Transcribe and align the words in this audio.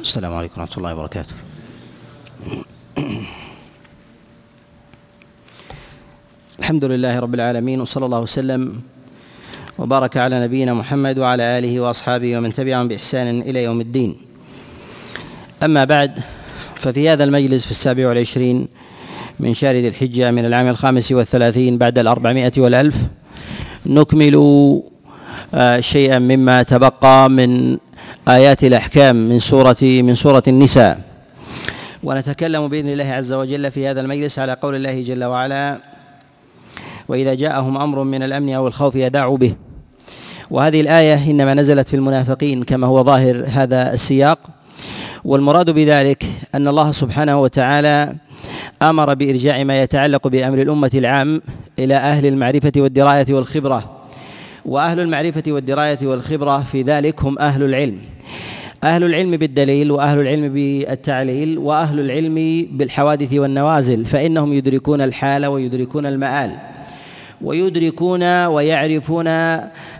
السلام 0.00 0.34
عليكم 0.34 0.60
ورحمة 0.60 0.76
الله 0.76 0.94
وبركاته. 0.94 1.34
الحمد 6.58 6.84
لله 6.84 7.18
رب 7.20 7.34
العالمين 7.34 7.80
وصلى 7.80 8.06
الله 8.06 8.20
وسلم 8.20 8.80
وبارك 9.78 10.16
على 10.16 10.44
نبينا 10.44 10.74
محمد 10.74 11.18
وعلى 11.18 11.42
آله 11.58 11.80
وأصحابه 11.80 12.38
ومن 12.38 12.52
تبعهم 12.52 12.88
بإحسان 12.88 13.40
إلى 13.40 13.64
يوم 13.64 13.80
الدين. 13.80 14.16
أما 15.62 15.84
بعد 15.84 16.18
ففي 16.76 17.08
هذا 17.08 17.24
المجلس 17.24 17.64
في 17.64 17.70
السابع 17.70 18.08
والعشرين 18.08 18.68
من 19.40 19.54
شهر 19.54 19.74
ذي 19.74 19.88
الحجة 19.88 20.30
من 20.30 20.44
العام 20.44 20.66
الخامس 20.68 21.12
والثلاثين 21.12 21.78
بعد 21.78 21.98
الأربعمائة 21.98 22.52
والألف 22.56 22.96
نكمل 23.86 24.36
آه، 25.54 25.80
شيئا 25.80 26.18
مما 26.18 26.62
تبقى 26.62 27.30
من 27.30 27.78
آيات 28.28 28.64
الأحكام 28.64 29.16
من 29.16 29.38
سورة 29.38 29.76
من 29.82 30.14
سورة 30.14 30.42
النساء. 30.48 31.00
ونتكلم 32.02 32.68
بإذن 32.68 32.88
الله 32.88 33.04
عز 33.04 33.32
وجل 33.32 33.70
في 33.70 33.88
هذا 33.88 34.00
المجلس 34.00 34.38
على 34.38 34.52
قول 34.52 34.74
الله 34.74 35.02
جل 35.02 35.24
وعلا 35.24 35.78
وإذا 37.08 37.34
جاءهم 37.34 37.76
أمر 37.76 38.02
من 38.02 38.22
الأمن 38.22 38.54
أو 38.54 38.66
الخوف 38.66 38.94
يداعوا 38.94 39.36
به. 39.36 39.54
وهذه 40.50 40.80
الآية 40.80 41.30
إنما 41.30 41.54
نزلت 41.54 41.88
في 41.88 41.96
المنافقين 41.96 42.62
كما 42.62 42.86
هو 42.86 43.04
ظاهر 43.04 43.44
هذا 43.48 43.92
السياق. 43.92 44.38
والمراد 45.24 45.70
بذلك 45.70 46.24
أن 46.54 46.68
الله 46.68 46.92
سبحانه 46.92 47.40
وتعالى 47.40 48.14
أمر 48.82 49.14
بإرجاع 49.14 49.64
ما 49.64 49.82
يتعلق 49.82 50.28
بأمر 50.28 50.62
الأمة 50.62 50.90
العام 50.94 51.42
إلى 51.78 51.94
أهل 51.94 52.26
المعرفة 52.26 52.72
والدراية 52.76 53.26
والخبرة. 53.30 53.99
وأهل 54.70 55.00
المعرفة 55.00 55.42
والدراية 55.46 55.98
والخبرة 56.02 56.60
في 56.60 56.82
ذلك 56.82 57.22
هم 57.24 57.38
أهل 57.38 57.62
العلم. 57.62 57.98
أهل 58.84 59.04
العلم 59.04 59.30
بالدليل 59.36 59.90
وأهل 59.92 60.20
العلم 60.20 60.52
بالتعليل 60.52 61.58
وأهل 61.58 62.00
العلم 62.00 62.66
بالحوادث 62.70 63.32
والنوازل 63.32 64.04
فإنهم 64.04 64.52
يدركون 64.52 65.00
الحال 65.00 65.46
ويدركون 65.46 66.06
المآل 66.06 66.56
ويدركون 67.42 68.46
ويعرفون 68.46 69.24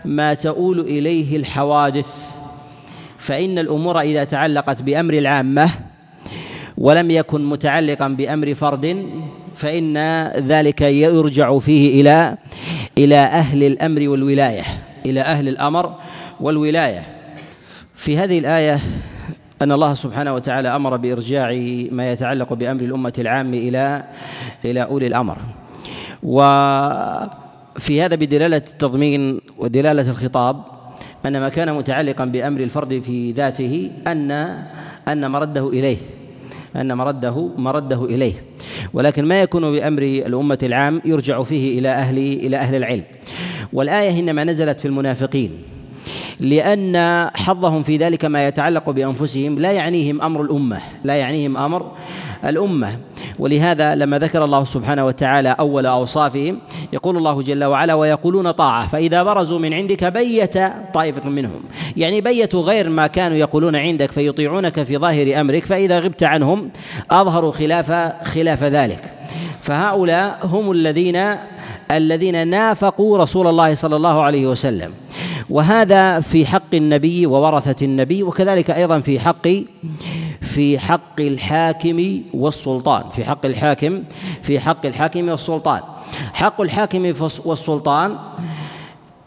ما 0.05 0.33
تؤول 0.33 0.79
إليه 0.79 1.37
الحوادث. 1.37 2.07
فإن 3.17 3.59
الأمور 3.59 3.99
إذا 3.99 4.23
تعلقت 4.23 4.81
بأمر 4.81 5.13
العامة 5.13 5.69
ولم 6.77 7.11
يكن 7.11 7.45
متعلقا 7.45 8.07
بأمر 8.07 8.53
فرد 8.55 9.05
فإن 9.55 9.97
ذلك 10.37 10.81
يرجع 10.81 11.59
فيه 11.59 12.01
إلى 12.01 12.37
إلى 12.97 13.15
أهل 13.15 13.63
الأمر 13.63 14.09
والولاية 14.09 14.63
إلى 15.05 15.21
أهل 15.21 15.47
الأمر 15.47 15.95
والولاية. 16.39 17.03
في 17.95 18.17
هذه 18.17 18.39
الآية 18.39 18.79
أن 19.61 19.71
الله 19.71 19.93
سبحانه 19.93 20.33
وتعالى 20.33 20.75
أمر 20.75 20.97
بإرجاع 20.97 21.51
ما 21.91 22.11
يتعلق 22.11 22.53
بأمر 22.53 22.81
الأمة 22.81 23.13
العام 23.17 23.53
إلى 23.53 24.03
إلى 24.65 24.83
أولي 24.83 25.07
الأمر. 25.07 25.37
وفي 26.23 28.01
هذا 28.01 28.15
بدلالة 28.15 28.57
التضمين 28.57 29.41
ودلالة 29.57 30.09
الخطاب 30.11 30.63
أن 31.25 31.39
ما 31.39 31.49
كان 31.49 31.73
متعلقا 31.73 32.25
بأمر 32.25 32.59
الفرد 32.59 32.99
في 32.99 33.31
ذاته 33.31 33.91
أن 34.07 34.31
أن 35.07 35.31
مرده 35.31 35.69
إليه 35.69 35.97
أن 36.75 36.97
مرده 36.97 37.49
مرده 37.57 38.05
إليه. 38.05 38.33
ولكن 38.93 39.25
ما 39.25 39.41
يكون 39.41 39.71
بأمر 39.71 40.01
الأمة 40.01 40.57
العام 40.63 41.01
يرجع 41.05 41.43
فيه 41.43 41.79
إلى 41.79 41.89
أهل 41.89 42.17
إلى 42.17 42.57
أهل 42.57 42.75
العلم. 42.75 43.03
والآية 43.73 44.19
إنما 44.19 44.43
نزلت 44.43 44.79
في 44.79 44.85
المنافقين 44.87 45.51
لأن 46.39 47.29
حظهم 47.35 47.83
في 47.83 47.97
ذلك 47.97 48.25
ما 48.25 48.47
يتعلق 48.47 48.89
بأنفسهم 48.89 49.59
لا 49.59 49.71
يعنيهم 49.71 50.21
أمر 50.21 50.41
الأمة 50.41 50.79
لا 51.03 51.15
يعنيهم 51.15 51.57
أمر 51.57 51.91
الأمة. 52.45 52.97
ولهذا 53.41 53.95
لما 53.95 54.19
ذكر 54.19 54.45
الله 54.45 54.63
سبحانه 54.63 55.05
وتعالى 55.05 55.55
أول 55.59 55.85
أوصافهم 55.85 56.59
يقول 56.93 57.17
الله 57.17 57.41
جل 57.41 57.63
وعلا 57.63 57.93
ويقولون 57.93 58.51
طاعة 58.51 58.87
فإذا 58.87 59.23
برزوا 59.23 59.59
من 59.59 59.73
عندك 59.73 60.03
بيت 60.03 60.57
طائفة 60.93 61.29
منهم. 61.29 61.63
يعني 61.97 62.21
بيتوا 62.21 62.63
غير 62.63 62.89
ما 62.89 63.07
كانوا 63.07 63.37
يقولون 63.37 63.75
عندك 63.75 64.11
فيطيعونك 64.11 64.83
في 64.83 64.97
ظاهر 64.97 65.41
أمرك 65.41 65.65
فإذا 65.65 65.99
غبت 65.99 66.23
عنهم 66.23 66.69
أظهروا 67.11 67.51
خلاف 67.51 67.91
خلاف 68.23 68.63
ذلك. 68.63 69.11
فهؤلاء 69.61 70.39
هم 70.43 70.71
الذين 70.71 71.35
الذين 71.91 72.47
نافقوا 72.47 73.17
رسول 73.17 73.47
الله 73.47 73.75
صلى 73.75 73.95
الله 73.95 74.21
عليه 74.21 74.47
وسلم. 74.47 74.93
وهذا 75.49 76.19
في 76.19 76.45
حق 76.45 76.75
النبي 76.75 77.25
وورثة 77.25 77.85
النبي 77.85 78.23
وكذلك 78.23 78.71
أيضا 78.71 78.99
في 78.99 79.19
حق 79.19 79.47
في 80.51 80.79
حق 80.79 81.19
الحاكم 81.19 82.21
والسلطان 82.33 83.03
في 83.09 83.23
حق 83.25 83.45
الحاكم 83.45 84.03
في 84.43 84.59
حق 84.59 84.85
الحاكم 84.85 85.29
والسلطان. 85.29 85.81
حق 86.33 86.61
الحاكم 86.61 87.13
والسلطان 87.45 88.17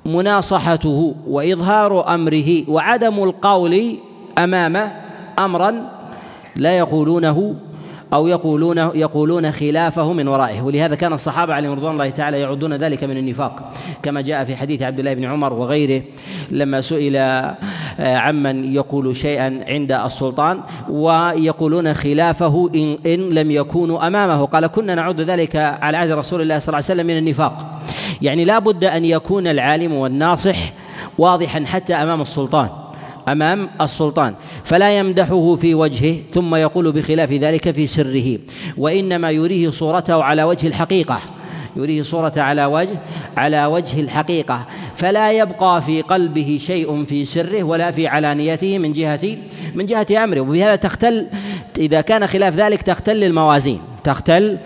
مناصحته 0.07 1.15
وإظهار 1.29 2.15
أمره 2.15 2.71
وعدم 2.71 3.23
القول 3.25 3.97
أمامه 4.39 4.93
امرا 5.39 5.91
لا 6.57 6.79
يقولونه 6.79 7.55
أو 8.15 8.27
يقولون 8.27 8.79
يقولون 8.79 9.53
خلافه 9.53 10.13
من 10.13 10.29
ورائه. 10.29 10.63
ولهذا 10.63 10.95
كان 10.95 11.13
الصحابة 11.13 11.55
عليهم 11.55 11.73
رضوان 11.73 11.93
الله 11.93 12.11
تعالى 12.11 12.41
يعدون 12.41 12.75
ذلك 12.75 13.05
من 13.05 13.17
النفاق. 13.17 13.73
كما 14.03 14.21
جاء 14.21 14.45
في 14.45 14.57
حديث 14.57 14.83
عبد 14.83 14.99
الله 14.99 15.15
بن 15.15 15.25
عمر 15.25 15.53
وغيره 15.53 16.03
لما 16.51 16.81
سئل 16.81 17.17
آه، 17.17 17.57
عمن 17.99 18.75
يقول 18.75 19.17
شيئا 19.17 19.65
عند 19.69 19.93
السلطان 19.93 20.61
ويقولون 20.89 21.95
خلافه 21.95 22.71
إن, 22.75 22.99
إن 23.07 23.31
لم 23.31 23.51
يكونوا 23.51 24.07
أمامه. 24.07 24.47
قال 24.47 24.67
كنا 24.67 24.95
نعد 24.95 25.21
ذلك 25.21 25.57
على 25.57 25.97
عهد 25.97 26.11
رسول 26.11 26.41
الله 26.41 26.59
صلى 26.59 26.69
الله 26.69 26.77
عليه 26.77 26.87
وسلم 26.87 27.07
من 27.07 27.19
النفاق. 27.19 27.81
يعني 28.23 28.45
لا 28.45 28.59
بد 28.59 28.85
أن 28.85 29.05
يكون 29.05 29.47
العالم 29.47 29.93
والناصح 29.93 30.57
واضحا 31.19 31.65
حتى 31.67 31.95
أمام 31.95 32.21
السلطان. 32.21 32.84
أمام 33.29 33.71
السلطان 33.81 34.35
فلا 34.65 34.99
يمدحه 34.99 35.57
في 35.57 35.75
وجهه 35.75 36.17
ثم 36.33 36.55
يقول 36.55 36.93
بخلاف 36.93 37.33
ذلك 37.33 37.71
في 37.71 37.87
سره 37.87 38.39
وإنما 38.77 39.31
يريه 39.31 39.71
صورته 39.71 40.25
على 40.25 40.45
وجه 40.45 40.67
الحقيقة 40.67 41.21
يريه 41.77 42.03
صورة 42.03 42.33
على 42.37 42.65
وجه 42.65 42.99
على 43.37 43.67
وجه 43.67 44.01
الحقيقة 44.01 44.67
فلا 44.97 45.33
يبقى 45.33 45.83
في 45.83 46.03
قلبه 46.03 46.59
شيء 46.61 47.05
في 47.05 47.25
سره 47.25 47.63
ولا 47.63 47.91
في 47.91 48.07
علانيته 48.07 48.79
من 48.79 48.93
جهة 48.93 49.37
من 49.75 49.87
جهة 49.87 50.25
أمره 50.25 50.41
وبهذا 50.41 50.77
تختل 50.77 51.27
إذا 51.79 52.01
كان 52.01 52.27
خلاف 52.27 52.55
ذلك 52.55 52.83
تختل 52.83 53.25
الموازين 53.25 53.81
تختل 54.05 54.59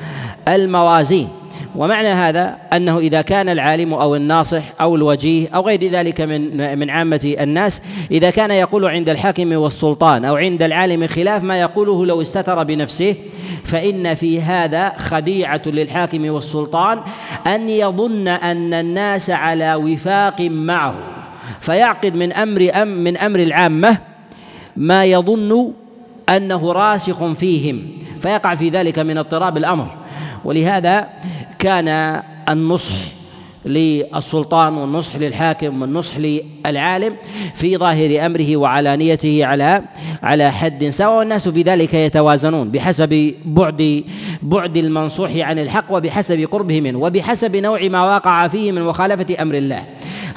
الموازين. 0.48 1.28
ومعنى 1.76 2.08
هذا 2.08 2.56
أنه 2.72 2.98
إذا 2.98 3.22
كان 3.22 3.48
العالم 3.48 3.94
أو 3.94 4.16
الناصح 4.16 4.62
أو 4.80 4.96
الوجيه 4.96 5.48
أو 5.54 5.62
غير 5.62 5.90
ذلك 5.90 6.20
من 6.20 6.78
من 6.78 6.90
عامة 6.90 7.36
الناس 7.40 7.82
إذا 8.10 8.30
كان 8.30 8.50
يقول 8.50 8.84
عند 8.84 9.08
الحاكم 9.08 9.52
والسلطان 9.52 10.24
أو 10.24 10.36
عند 10.36 10.62
العالم 10.62 11.06
خلاف 11.06 11.42
ما 11.42 11.60
يقوله 11.60 12.06
لو 12.06 12.22
استتر 12.22 12.64
بنفسه 12.64 13.14
فإن 13.64 14.14
في 14.14 14.42
هذا 14.42 14.92
خديعة 14.98 15.62
للحاكم 15.66 16.30
والسلطان 16.30 17.00
أن 17.46 17.68
يظن 17.68 18.28
أن 18.28 18.74
الناس 18.74 19.30
على 19.30 19.74
وفاق 19.74 20.40
معه. 20.40 20.94
فيعقد 21.60 22.16
من 22.16 22.32
أمر 22.32 22.70
أم 22.74 22.88
من 22.88 23.16
أمر 23.16 23.38
العامة 23.40 23.98
ما 24.76 25.04
يظن 25.04 25.72
أنه 26.28 26.72
راسخ 26.72 27.32
فيهم 27.32 27.82
فيقع 28.20 28.54
في 28.54 28.68
ذلك 28.68 28.98
من 28.98 29.18
اضطراب 29.18 29.56
الأمر. 29.56 29.86
ولهذا 30.44 31.08
كان 31.58 32.22
النصح 32.48 32.94
للسلطان 33.66 34.74
والنصح 34.74 35.16
للحاكم 35.16 35.82
والنصح 35.82 36.18
للعالم 36.18 37.14
في 37.54 37.76
ظاهر 37.76 38.26
أمره 38.26 38.56
وعلانيته 38.56 39.44
على 39.44 39.82
على 40.22 40.52
حد 40.52 40.88
سواء 40.88 41.18
والناس 41.18 41.48
في 41.48 41.62
ذلك 41.62 41.94
يتوازنون 41.94 42.70
بحسب 42.70 43.34
بعد 43.44 44.04
بعد 44.42 44.76
المنصوح 44.76 45.30
عن 45.36 45.58
الحق 45.58 45.84
وبحسب 45.90 46.48
قربه 46.50 46.80
منه 46.80 46.98
وبحسب 46.98 47.56
نوع 47.56 47.82
ما 47.82 48.16
وقع 48.16 48.48
فيه 48.48 48.72
من 48.72 48.82
مخالفة 48.82 49.42
أمر 49.42 49.54
الله. 49.54 49.82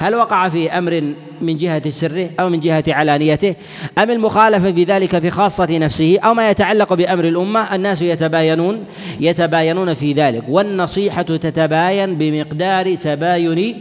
هل 0.02 0.14
وقع 0.14 0.48
في 0.48 0.70
أمر 0.78 1.14
من 1.40 1.56
جهة 1.56 1.90
سره 1.90 2.30
أو 2.40 2.48
من 2.48 2.60
جهة 2.60 2.84
علانيته؟ 2.88 3.54
أم 3.98 4.10
المخالفه 4.10 4.72
في 4.72 4.84
ذلك 4.84 5.18
في 5.18 5.30
خاصة 5.30 5.78
نفسه؟ 5.78 6.18
أو 6.24 6.34
ما 6.34 6.50
يتعلق 6.50 6.94
بأمر 6.94 7.24
الأمة؟ 7.24 7.74
الناس 7.74 8.02
يتباينون 8.02 8.84
يتباينون 9.20 9.94
في 9.94 10.12
ذلك. 10.12 10.44
والنصيحة 10.48 11.22
تتباين 11.22 12.14
بمقدار 12.14 12.94
تباين 12.94 13.76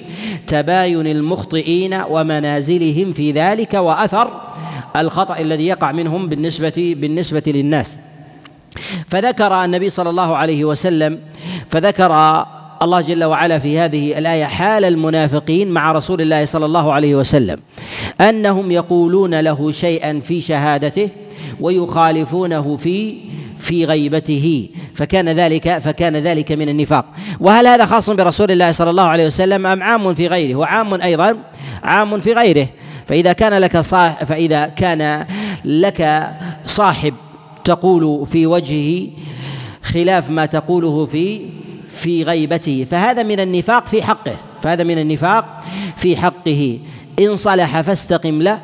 تباين 0.47 1.07
المخطئين 1.07 2.01
ومنازلهم 2.09 3.13
في 3.13 3.31
ذلك 3.31 3.73
وأثر 3.73 4.41
الخطأ 4.95 5.39
الذي 5.39 5.67
يقع 5.67 5.91
منهم 5.91 6.27
بالنسبة 6.27 6.95
بالنسبة 6.97 7.43
للناس. 7.47 7.97
فذكر 9.07 9.65
النبي 9.65 9.89
صلى 9.89 10.09
الله 10.09 10.37
عليه 10.37 10.65
وسلم 10.65 11.19
فذكر 11.71 12.45
الله 12.81 13.01
جل 13.01 13.23
وعلا 13.23 13.59
في 13.59 13.79
هذه 13.79 14.17
الآية 14.17 14.45
حال 14.45 14.85
المنافقين 14.85 15.67
مع 15.67 15.91
رسول 15.91 16.21
الله 16.21 16.45
صلى 16.45 16.65
الله 16.65 16.93
عليه 16.93 17.15
وسلم. 17.15 17.59
أنهم 18.21 18.71
يقولون 18.71 19.39
له 19.39 19.71
شيئا 19.71 20.19
في 20.19 20.41
شهادته 20.41 21.09
ويخالفونه 21.59 22.77
في 22.77 23.15
في 23.57 23.85
غيبته. 23.85 24.69
فكان 24.95 25.29
ذلك 25.29 25.77
فكان 25.77 26.17
ذلك 26.17 26.51
من 26.51 26.69
النفاق. 26.69 27.05
وهل 27.39 27.67
هذا 27.67 27.85
خاص 27.85 28.09
برسول 28.09 28.51
الله 28.51 28.71
صلى 28.71 28.89
الله 28.89 29.03
عليه 29.03 29.27
وسلم 29.27 29.65
أم 29.65 29.83
عام 29.83 30.13
في 30.13 30.27
غيره؟ 30.27 30.55
وعام 30.55 31.01
أيضا 31.01 31.37
عام 31.83 32.19
في 32.21 32.33
غيره. 32.33 32.67
فإذا 33.05 33.33
كان 33.33 33.53
لك 33.53 33.77
صاحب 33.77 34.27
فإذا 34.27 34.67
كان 34.67 35.25
لك 35.65 36.29
صاحب 36.65 37.13
تقول 37.63 38.27
في 38.27 38.45
وجهه 38.45 39.07
خلاف 39.83 40.29
ما 40.29 40.45
تقوله 40.45 41.05
في 41.05 41.41
في 42.01 42.23
غيبته 42.23 42.87
فهذا 42.91 43.23
من 43.23 43.39
النفاق 43.39 43.87
في 43.87 44.03
حقه 44.03 44.35
فهذا 44.61 44.83
من 44.83 44.99
النفاق 44.99 45.61
في 45.97 46.17
حقه. 46.17 46.79
إن 47.19 47.35
صلح 47.35 47.81
فاستقم 47.81 48.41
له 48.41 48.59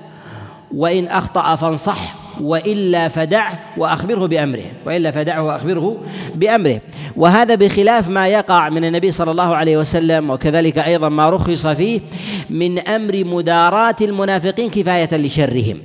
وإن 0.75 1.07
أخطأ 1.07 1.55
فانصح 1.55 2.15
وإلا 2.41 3.07
فدعه 3.07 3.59
وأخبره 3.77 4.25
بأمره 4.25 4.65
وإلا 4.85 5.11
فدعه 5.11 5.43
وأخبره 5.43 5.97
بأمره. 6.35 6.81
وهذا 7.15 7.55
بخلاف 7.55 8.09
ما 8.09 8.27
يقع 8.27 8.69
من 8.69 8.85
النبي 8.85 9.11
صلى 9.11 9.31
الله 9.31 9.55
عليه 9.55 9.77
وسلم 9.77 10.29
وكذلك 10.29 10.77
أيضا 10.77 11.09
ما 11.09 11.29
رخص 11.29 11.67
فيه 11.67 12.01
من 12.49 12.79
أمر 12.79 13.23
مداراة 13.23 13.95
المنافقين 14.01 14.69
كفاية 14.69 15.09
لشرهم 15.11 15.77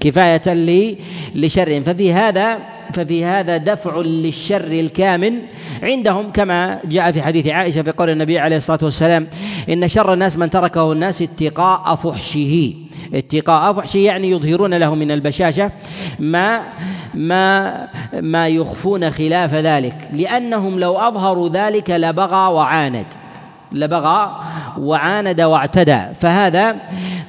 كفاية 0.00 0.54
لشرهم. 1.34 1.82
ففي 1.82 2.12
هذا 2.12 2.75
ففي 2.94 3.24
هذا 3.24 3.56
دفع 3.56 3.96
للشر 4.00 4.66
الكامن 4.66 5.32
عندهم 5.82 6.32
كما 6.32 6.78
جاء 6.84 7.12
في 7.12 7.22
حديث 7.22 7.46
عائشة 7.46 7.82
في 7.82 7.90
قول 7.90 8.10
النبي 8.10 8.38
عليه 8.38 8.56
الصلاة 8.56 8.78
والسلام 8.82 9.26
إن 9.68 9.88
شر 9.88 10.12
الناس 10.12 10.36
من 10.36 10.50
تركه 10.50 10.92
الناس 10.92 11.22
اتقاء 11.22 11.94
فحشه. 11.94 12.74
اتقاء 13.14 13.72
فحشه 13.72 13.98
يعني 13.98 14.30
يظهرون 14.30 14.74
له 14.74 14.94
من 14.94 15.10
البشاشة 15.10 15.70
ما 16.18 16.62
ما 17.14 17.88
ما 18.20 18.48
يخفون 18.48 19.10
خلاف 19.10 19.54
ذلك. 19.54 20.08
لأنهم 20.12 20.80
لو 20.80 20.96
أظهروا 20.96 21.48
ذلك 21.48 21.90
لبغى 21.90 22.52
وعاند. 22.52 23.06
لبغى 23.72 24.40
وعاند 24.78 25.40
واعتدى. 25.40 26.00
فهذا 26.20 26.76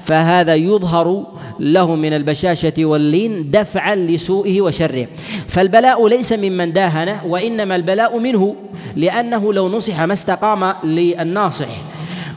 فهذا 0.01 0.55
يظهر 0.55 1.25
له 1.59 1.95
من 1.95 2.13
البشاشة 2.13 2.73
واللين 2.77 3.51
دفعا 3.51 3.95
لسوءه 3.95 4.61
وشره. 4.61 5.07
فالبلاء 5.47 6.07
ليس 6.07 6.33
ممن 6.33 6.73
داهنه 6.73 7.25
وإنما 7.25 7.75
البلاء 7.75 8.19
منه 8.19 8.55
لأنه 8.95 9.53
لو 9.53 9.69
نصح 9.69 10.01
ما 10.01 10.13
استقام 10.13 10.73
للناصح 10.83 11.67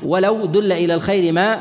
ولو 0.03 0.47
دل 0.47 0.73
إلى 0.73 0.95
الخير 0.95 1.33
ما 1.33 1.61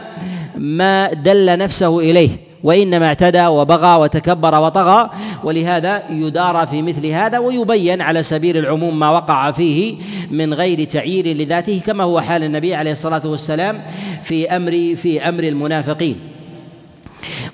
ما 0.57 1.13
دل 1.13 1.57
نفسه 1.57 1.99
إليه. 1.99 2.48
وإنما 2.63 3.05
اعتدى 3.05 3.47
وبغى 3.47 3.99
وتكبر 3.99 4.59
وطغى 4.59 5.09
ولهذا 5.43 6.03
يدار 6.09 6.67
في 6.67 6.81
مثل 6.81 7.05
هذا 7.05 7.39
ويبين 7.39 8.01
على 8.01 8.23
سبيل 8.23 8.57
العموم 8.57 8.99
ما 8.99 9.09
وقع 9.09 9.51
فيه 9.51 9.95
من 10.31 10.53
غير 10.53 10.83
تعيير 10.83 11.27
لذاته 11.27 11.81
كما 11.85 12.03
هو 12.03 12.21
حال 12.21 12.43
النبي 12.43 12.75
عليه 12.75 12.91
الصلاة 12.91 13.21
والسلام 13.25 13.81
في 14.23 14.55
أمر 14.55 14.95
في 14.95 15.29
أمر 15.29 15.43
المنافقين. 15.43 16.19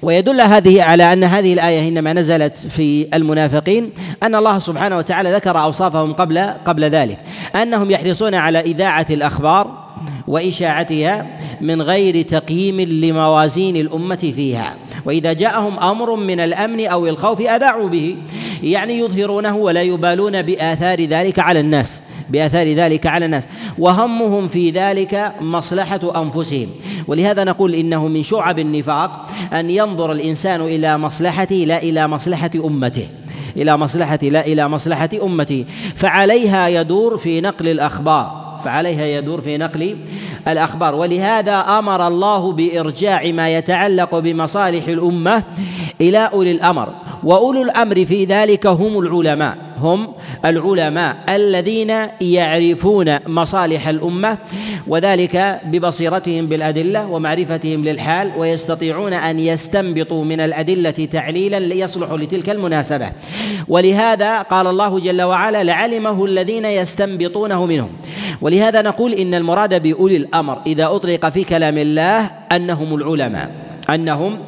ويدل 0.01 0.41
هذه 0.41 0.83
على 0.83 1.13
أن 1.13 1.23
هذه 1.23 1.53
الآية 1.53 1.87
إنما 1.89 2.13
نزلت 2.13 2.57
في 2.57 3.07
المنافقين 3.13 3.89
أن 4.23 4.35
الله 4.35 4.59
سبحانه 4.59 4.97
وتعالى 4.97 5.33
ذكر 5.33 5.63
أوصافهم 5.63 6.13
قبل 6.13 6.39
قبل 6.65 6.83
ذلك 6.83 7.19
أنهم 7.55 7.91
يحرصون 7.91 8.35
على 8.35 8.59
إذاعة 8.59 9.05
الأخبار 9.09 9.85
وإشاعتها 10.27 11.25
من 11.61 11.81
غير 11.81 12.21
تقييم 12.21 12.81
لموازين 12.81 13.75
الأمة 13.75 14.31
فيها. 14.35 14.75
وإذا 15.05 15.33
جاءهم 15.33 15.79
أمر 15.79 16.15
من 16.15 16.39
الأمن 16.39 16.87
أو 16.87 17.07
الخوف 17.07 17.41
أذاعوا 17.41 17.89
به. 17.89 18.15
يعني 18.63 18.99
يظهرونه 18.99 19.55
ولا 19.55 19.81
يبالون 19.81 20.41
بآثار 20.41 21.05
ذلك 21.05 21.39
على 21.39 21.59
الناس 21.59 22.01
بآثار 22.29 22.73
ذلك 22.73 23.07
على 23.07 23.25
الناس. 23.25 23.47
وهمهم 23.77 24.47
في 24.47 24.69
ذلك 24.69 25.33
مصلحة 25.41 26.21
أنفسهم. 26.21 26.69
ولهذا 27.07 27.43
نقول 27.43 27.75
إنه 27.75 28.07
من 28.07 28.23
شعب 28.23 28.59
النفاق 28.59 29.29
أن 29.53 29.69
ينظر 29.69 30.11
الإنسان 30.11 30.61
إلى 30.61 30.97
مصلحته 30.97 31.55
لا 31.55 31.83
إلى 31.83 32.07
مصلحة 32.07 32.51
أمته. 32.55 33.07
إلى 33.57 33.77
مصلحة 33.77 34.19
لا 34.23 34.45
إلى 34.45 34.69
مصلحة 34.69 35.09
أمته. 35.23 35.65
فعليها 35.95 36.67
يدور 36.67 37.17
في 37.17 37.41
نقل 37.41 37.67
الأخبار. 37.67 38.45
فعليها 38.65 39.05
يدور 39.05 39.41
في 39.41 39.57
نقل 39.57 39.95
الأخبار. 40.47 40.95
ولهذا 40.95 41.59
أمر 41.59 42.07
الله 42.07 42.51
بإرجاع 42.51 43.31
ما 43.31 43.49
يتعلق 43.49 44.19
بمصالح 44.19 44.87
الأمة 44.87 45.43
إلى 46.01 46.29
أولي 46.33 46.51
الأمر 46.51 46.93
وأولو 47.23 47.61
الأمر 47.61 48.05
في 48.05 48.25
ذلك 48.25 48.67
هم 48.67 48.99
العلماء 48.99 49.57
هم 49.81 50.13
العلماء 50.45 51.15
الذين 51.29 51.93
يعرفون 52.21 53.17
مصالح 53.27 53.87
الأمة 53.87 54.37
وذلك 54.87 55.61
ببصيرتهم 55.65 56.47
بالأدلة 56.47 57.07
ومعرفتهم 57.07 57.85
للحال 57.85 58.31
ويستطيعون 58.37 59.13
أن 59.13 59.39
يستنبطوا 59.39 60.23
من 60.23 60.39
الأدلة 60.39 60.91
تعليلا 60.91 61.57
يصلح 61.57 62.11
لتلك 62.11 62.49
المناسبة. 62.49 63.11
ولهذا 63.67 64.41
قال 64.41 64.67
الله 64.67 64.99
جل 64.99 65.21
وعلا 65.21 65.63
لعلمه 65.63 66.25
الذين 66.25 66.65
يستنبطونه 66.65 67.65
منهم 67.65 67.89
ولهذا 68.41 68.81
نقول 68.81 69.13
إن 69.13 69.33
المراد 69.33 69.81
بأولي 69.81 70.17
الأمر 70.17 70.61
إذا 70.67 70.85
أطلق 70.85 71.29
في 71.29 71.43
كلام 71.43 71.77
الله 71.77 72.31
أنهم 72.51 72.95
العلماء. 72.95 73.64
أنهم 73.89 74.39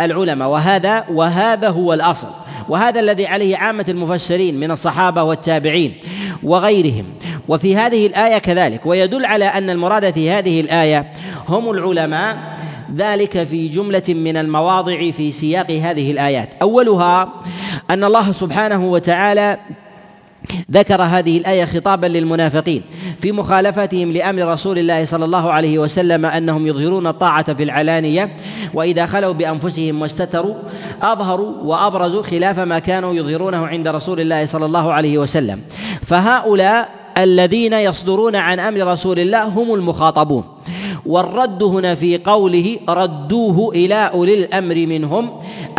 العلماء. 0.00 0.48
وهذا 0.48 1.04
وهذا 1.12 1.68
هو 1.68 1.92
الأصل. 1.94 2.28
وهذا 2.68 3.00
الذي 3.00 3.26
عليه 3.26 3.56
عامة 3.56 3.84
المفسرين 3.88 4.60
من 4.60 4.70
الصحابة 4.70 5.22
والتابعين 5.22 5.94
وغيرهم. 6.42 7.04
وفي 7.48 7.76
هذه 7.76 8.06
الآية 8.06 8.38
كذلك. 8.38 8.86
ويدل 8.86 9.24
على 9.24 9.44
أن 9.44 9.70
المراد 9.70 10.10
في 10.10 10.30
هذه 10.30 10.60
الآية 10.60 11.12
هم 11.48 11.70
العلماء. 11.70 12.60
ذلك 12.96 13.44
في 13.44 13.68
جملة 13.68 14.02
من 14.08 14.36
المواضع 14.36 15.10
في 15.10 15.32
سياق 15.32 15.70
هذه 15.70 16.10
الآيات. 16.10 16.48
أولها 16.62 17.28
أن 17.90 18.04
الله 18.04 18.32
سبحانه 18.32 18.84
وتعالى 18.84 19.58
ذكر 20.70 21.02
هذه 21.02 21.38
الآية 21.38 21.64
خطابا 21.64 22.06
للمنافقين 22.06 22.82
في 23.20 23.32
مخالفتهم 23.32 24.12
لأمر 24.12 24.52
رسول 24.52 24.78
الله 24.78 25.04
صلى 25.04 25.24
الله 25.24 25.52
عليه 25.52 25.78
وسلم 25.78 26.26
أنهم 26.26 26.66
يظهرون 26.66 27.06
الطاعة 27.06 27.54
في 27.54 27.62
العلانية 27.62 28.36
وإذا 28.74 29.06
خلوا 29.06 29.32
بأنفسهم 29.32 30.02
واستتروا 30.02 30.54
أظهروا 31.02 31.52
وأبرزوا 31.62 32.22
خلاف 32.22 32.58
ما 32.58 32.78
كانوا 32.78 33.14
يظهرونه 33.14 33.66
عند 33.66 33.88
رسول 33.88 34.20
الله 34.20 34.46
صلى 34.46 34.66
الله 34.66 34.92
عليه 34.92 35.18
وسلم. 35.18 35.60
فهؤلاء 36.02 36.88
الذين 37.18 37.72
يصدرون 37.72 38.36
عن 38.36 38.60
أمر 38.60 38.86
رسول 38.86 39.18
الله 39.18 39.44
هم 39.44 39.74
المخاطبون. 39.74 40.44
والرد 41.06 41.62
هنا 41.62 41.94
في 41.94 42.18
قوله 42.18 42.78
ردوه 42.88 43.74
إلى 43.74 43.94
أولي 43.94 44.44
الأمر 44.44 44.74
منهم 44.74 45.30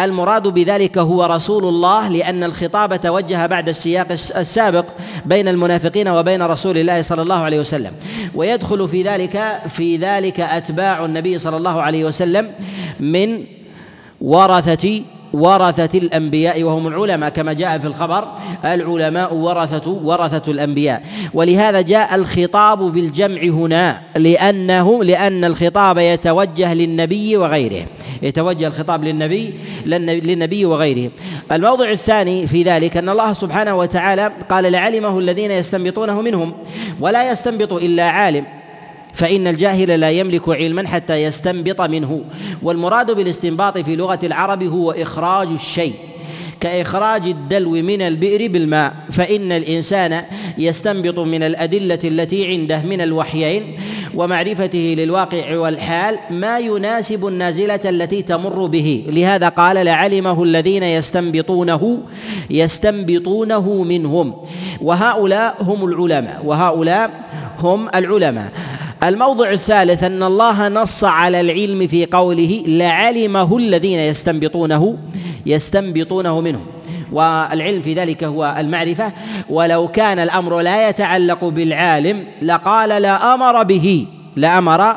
المراد 0.06 0.48
بذلك 0.48 0.98
هو 0.98 1.26
رسول 1.26 1.66
الله 1.66 2.08
لأن 2.08 2.44
الخطاب 2.44 3.02
توجه 3.02 3.46
بعد 3.46 3.70
السياق 3.70 4.12
السابق 4.12 4.86
بين 5.26 5.48
المنافقين 5.48 6.08
وبين 6.08 6.42
رسول 6.42 6.78
الله 6.78 7.02
صلى 7.02 7.22
الله 7.22 7.40
عليه 7.40 7.60
وسلم. 7.60 7.94
ويدخل 8.36 8.90
في 8.90 9.04
ذلك 9.04 9.62
في 9.68 9.98
ذلك 9.98 10.40
أتباع 10.40 11.06
النبي 11.06 11.40
صلى 11.40 11.58
الله 11.58 11.82
عليه 11.82 12.06
وسلم 12.06 12.52
من 13.00 13.44
ورثة 14.22 15.02
ورثة 15.34 16.00
الأنبياء 16.00 16.64
وهم 16.64 16.88
العلماء 16.88 17.30
كما 17.30 17.54
جاء 17.54 17.80
في 17.80 17.88
الخبر 17.88 18.28
العلماء 18.66 19.34
ورثة 19.34 19.92
ورثة 19.92 20.52
الأنبياء. 20.52 21.04
ولهذا 21.34 21.82
جاء 21.82 22.16
الخطاب 22.16 22.80
بالجمع 22.80 23.42
هنا 23.42 24.02
لأنه 24.18 25.04
لأن 25.04 25.46
الخطاب 25.46 25.98
يتوجه 25.98 26.74
للنبي 26.74 27.38
وغيره. 27.38 27.86
يتوجه 28.22 28.68
الخطاب 28.68 29.04
للنبي 29.04 29.54
للنبي 29.86 30.66
وغيره. 30.66 31.12
الموضع 31.52 31.92
الثاني 31.92 32.48
في 32.48 32.64
ذلك 32.64 32.98
أن 32.98 33.10
الله 33.10 33.34
سبحانه 33.34 33.76
وتعالى 33.76 34.32
قال 34.50 34.72
لعلمه 34.72 35.20
الذين 35.20 35.52
يستنبطونه 35.52 36.22
منهم. 36.22 36.54
ولا 37.00 37.32
يستنبط 37.32 37.74
إلا 37.74 38.04
عالم. 38.04 38.46
فإن 39.14 39.48
الجاهل 39.48 40.00
لا 40.00 40.12
يملك 40.12 40.50
علما 40.50 40.88
حتى 40.88 41.24
يستنبط 41.24 41.82
منه. 41.82 42.22
والمراد 42.62 43.12
بالاستنباط 43.12 43.78
في 43.78 43.96
لغة 43.96 44.20
العرب 44.24 44.64
هو 44.64 44.92
إخراج 44.92 45.48
الشيء 45.48 45.94
كإخراج 46.60 47.28
الدلو 47.28 47.72
من 47.72 48.02
البئر 48.02 48.52
بالماء. 48.52 48.94
فإن 49.12 49.52
الإنسان 49.52 50.24
يستنبط 50.58 51.20
من 51.20 51.44
الأدلة 51.44 52.00
التي 52.04 52.48
عنده 52.48 52.82
من 52.82 53.02
الوحيين 53.02 53.78
ومعرفته 54.16 54.96
للواقع 54.98 55.58
والحال 55.58 56.18
ما 56.30 56.60
يناسب 56.60 57.28
النازلة 57.28 57.80
التي 57.86 58.22
تمر 58.22 58.66
به. 58.66 59.06
لهذا 59.08 59.50
قال 59.50 59.86
لعلمه 59.86 60.44
الذين 60.44 60.84
يستنبطونه 60.84 62.00
يستنبطونه 62.50 63.84
منهم. 63.84 64.34
وهؤلاء 64.82 65.56
هم 65.62 65.86
العلماء 65.86 66.42
وهؤلاء 66.46 67.12
هم 67.60 67.90
العلماء. 67.96 68.52
الموضع 69.04 69.52
الثالث 69.52 70.04
أن 70.04 70.24
الله 70.24 70.68
نص 70.68 71.04
على 71.04 71.42
العلم 71.42 71.88
في 71.88 72.06
قوله 72.06 72.64
لعلمه 72.68 73.58
الذين 73.58 74.00
يستنبطونه 74.00 74.98
يستنبطونه 75.46 76.42
منه 76.42 76.60
والعلم 77.12 77.82
في 77.82 77.94
ذلك 77.94 78.24
هو 78.24 78.56
المعرفة. 78.58 79.12
ولو 79.50 79.88
كان 79.88 80.20
الأمر 80.20 80.62
لا 80.62 80.90
يتعلق 80.90 81.46
بالعالم 81.46 82.24
لقال 82.42 82.90
لا 82.90 83.34
أمر 83.34 83.64
به 83.64 84.08
لأمر 84.36 84.96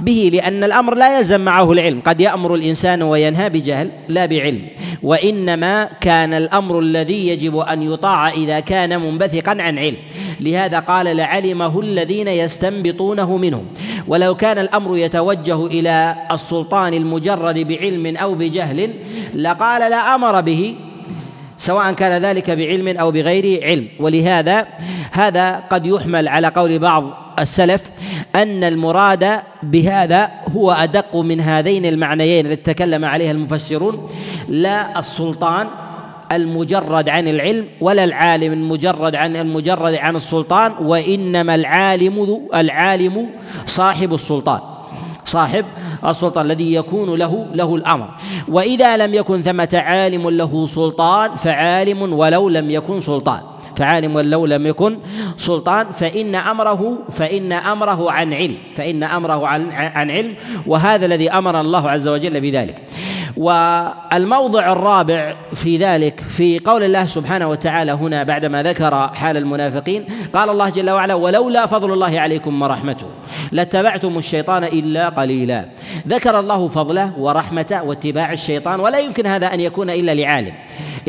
به 0.00 0.30
لأن 0.32 0.64
الأمر 0.64 0.94
لا 0.94 1.18
يلزم 1.18 1.40
معه 1.40 1.72
العلم. 1.72 2.00
قد 2.00 2.20
يأمر 2.20 2.54
الإنسان 2.54 3.02
وينهى 3.02 3.48
بجهل 3.48 3.90
لا 4.08 4.26
بعلم. 4.26 4.62
وإنما 5.02 5.88
كان 6.00 6.34
الأمر 6.34 6.80
الذي 6.80 7.28
يجب 7.28 7.58
أن 7.58 7.82
يطاع 7.82 8.28
إذا 8.28 8.60
كان 8.60 9.00
منبثقا 9.00 9.50
عن 9.50 9.78
علم. 9.78 9.96
لهذا 10.44 10.78
قال 10.78 11.16
لعلمه 11.16 11.80
الذين 11.80 12.28
يستنبطونه 12.28 13.36
منه 13.36 13.62
ولو 14.08 14.34
كان 14.34 14.58
الأمر 14.58 14.96
يتوجه 14.96 15.66
إلى 15.66 16.14
السلطان 16.32 16.94
المجرد 16.94 17.58
بعلم 17.58 18.16
أو 18.16 18.34
بجهل 18.34 18.90
لقال 19.34 19.90
لا 19.90 20.14
أمر 20.14 20.40
به 20.40 20.74
سواء 21.58 21.92
كان 21.92 22.22
ذلك 22.22 22.50
بعلم 22.50 22.98
أو 22.98 23.10
بغير 23.10 23.64
علم. 23.64 23.88
ولهذا 24.00 24.66
هذا 25.12 25.62
قد 25.70 25.86
يحمل 25.86 26.28
على 26.28 26.48
قول 26.48 26.78
بعض 26.78 27.04
السلف 27.38 27.82
أن 28.34 28.64
المراد 28.64 29.40
بهذا 29.62 30.30
هو 30.56 30.72
أدق 30.72 31.16
من 31.16 31.40
هذين 31.40 31.86
المعنيين 31.86 32.46
التي 32.46 32.74
تكلم 32.74 33.04
عليها 33.04 33.30
المفسرون 33.30 34.08
لا 34.48 34.98
السلطان 34.98 35.66
المجرد 36.32 37.08
عن 37.08 37.28
العلم 37.28 37.66
ولا 37.80 38.04
العالم 38.04 38.52
المجرد 38.52 39.14
عن 39.16 39.36
المجرد 39.36 39.94
عن 39.94 40.16
السلطان 40.16 40.72
وإنما 40.80 41.54
العالم 41.54 42.40
العالم 42.54 43.26
صاحب 43.66 44.14
السلطان. 44.14 44.60
صاحب 45.24 45.64
السلطان 46.06 46.46
الذي 46.46 46.74
يكون 46.74 47.18
له 47.18 47.46
له 47.54 47.74
الأمر. 47.74 48.08
وإذا 48.48 48.96
لم 48.96 49.14
يكن 49.14 49.42
ثمة 49.42 49.68
عالم 49.74 50.30
له 50.30 50.66
سلطان 50.66 51.36
فعالم 51.36 52.12
ولو 52.12 52.48
لم 52.48 52.70
يكن 52.70 53.00
سلطان. 53.00 53.40
فعالم 53.76 54.16
ولو 54.16 54.46
لم 54.46 54.66
يكن 54.66 54.98
سلطان 55.36 55.86
فإن 55.90 56.34
أمره 56.34 56.98
فإن 57.10 57.52
أمره 57.52 58.10
عن 58.10 58.34
علم. 58.34 58.56
فإن 58.76 59.02
أمره 59.02 59.46
عن 59.46 59.72
عن 59.72 60.10
علم 60.10 60.34
وهذا 60.66 61.06
الذي 61.06 61.30
أمر 61.30 61.60
الله 61.60 61.90
عز 61.90 62.08
وجل 62.08 62.40
بذلك. 62.40 62.76
والموضع 63.36 64.72
الرابع 64.72 65.34
في 65.54 65.76
ذلك 65.76 66.20
في 66.20 66.58
قول 66.58 66.82
الله 66.82 67.06
سبحانه 67.06 67.48
وتعالى 67.48 67.92
هنا 67.92 68.22
بعدما 68.22 68.62
ذكر 68.62 69.08
حال 69.14 69.36
المنافقين 69.36 70.04
قال 70.34 70.50
الله 70.50 70.70
جل 70.70 70.90
وعلا 70.90 71.14
ولولا 71.14 71.66
فضل 71.66 71.92
الله 71.92 72.20
عليكم 72.20 72.62
ورحمته 72.62 73.06
لاتبعتم 73.52 74.18
الشيطان 74.18 74.64
إلا 74.64 75.08
قليلا. 75.08 75.64
ذكر 76.08 76.40
الله 76.40 76.68
فضله 76.68 77.12
ورحمته 77.18 77.82
واتباع 77.82 78.32
الشيطان 78.32 78.80
ولا 78.80 78.98
يمكن 78.98 79.26
هذا 79.26 79.54
أن 79.54 79.60
يكون 79.60 79.90
إلا 79.90 80.14
لعالم 80.14 80.54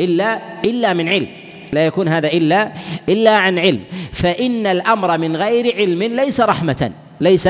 إلا 0.00 0.38
إلا 0.64 0.94
من 0.94 1.08
علم. 1.08 1.28
لا 1.72 1.86
يكون 1.86 2.08
هذا 2.08 2.28
إلا 2.28 2.72
إلا 3.08 3.36
عن 3.36 3.58
علم. 3.58 3.80
فإن 4.12 4.66
الأمر 4.66 5.18
من 5.18 5.36
غير 5.36 5.76
علم 5.76 6.02
ليس 6.02 6.40
رحمة 6.40 6.90
ليس 7.20 7.48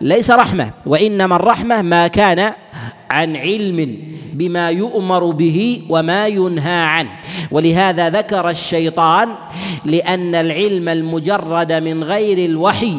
ليس 0.00 0.30
رحمة. 0.30 0.70
وإنما 0.86 1.36
الرحمة 1.36 1.82
ما 1.82 2.06
كان 2.06 2.52
عن 3.10 3.36
علم 3.36 3.98
بما 4.32 4.70
يؤمر 4.70 5.30
به 5.30 5.82
وما 5.88 6.26
ينهى 6.26 6.80
عنه. 6.82 7.10
ولهذا 7.50 8.10
ذكر 8.10 8.50
الشيطان 8.50 9.28
لأن 9.84 10.34
العلم 10.34 10.88
المجرد 10.88 11.72
من 11.72 12.04
غير 12.04 12.50
الوحي 12.50 12.94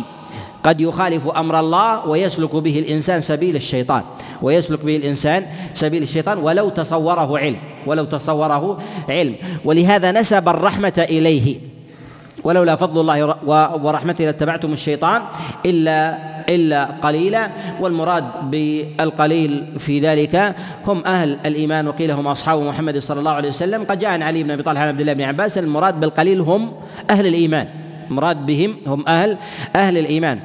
قد 0.64 0.82
يخالف 0.82 1.28
أمر 1.28 1.60
الله 1.60 2.08
ويسلك 2.08 2.56
به 2.56 2.80
الإنسان 2.80 3.22
سبيل 3.22 3.56
الشيطان. 3.56 4.04
ويسلك 4.42 4.86
به 4.86 4.96
الإنسان 4.96 5.46
سبيل 5.74 6.04
الشيطان 6.04 6.38
ولو 6.38 6.70
تصوره 6.70 7.38
علم 7.38 7.58
ولو 7.86 8.06
تصوره 8.06 8.80
علم. 9.10 9.36
ولهذا 9.66 10.12
نسب 10.12 10.50
الرحمة 10.50 11.06
إليه. 11.10 11.69
ولولا 12.44 12.76
فضل 12.76 13.02
الله 13.02 13.36
ورحمته 13.84 14.26
لاتبعتم 14.26 14.74
الشيطان 14.74 15.22
إلا 15.66 16.18
إلا 16.50 16.84
قليلا 17.02 17.50
والمراد 17.80 18.26
بالقليل 18.52 19.80
في 19.80 20.00
ذلك 20.00 20.56
هم 20.88 21.06
أهل 21.06 21.38
الإيمان 21.46 21.88
وقيل 21.88 22.12
هم 22.12 22.28
أصحاب 22.28 22.62
محمد 22.62 22.98
صلى 22.98 23.20
الله 23.20 23.32
عليه 23.32 23.50
وسلم. 23.50 23.84
قد 23.84 24.00
جاء 24.00 24.10
عن 24.10 24.24
علي 24.24 24.44
بن 24.44 24.52
أبي 24.52 24.64
طالب 24.64 24.78
عن 24.78 24.88
عبد 24.88 25.00
الله 25.00 25.14
بن 25.14 25.22
عباس 25.22 25.58
المراد 25.58 26.00
بالقليل 26.00 26.40
هم 26.40 26.72
أهل 27.10 27.28
الإيمان. 27.28 27.68
المراد 28.10 28.46
بهم 28.46 28.78
هم 28.88 29.08
أهل 29.08 29.38
أهل 29.76 29.98
الإيمان. 29.98 30.40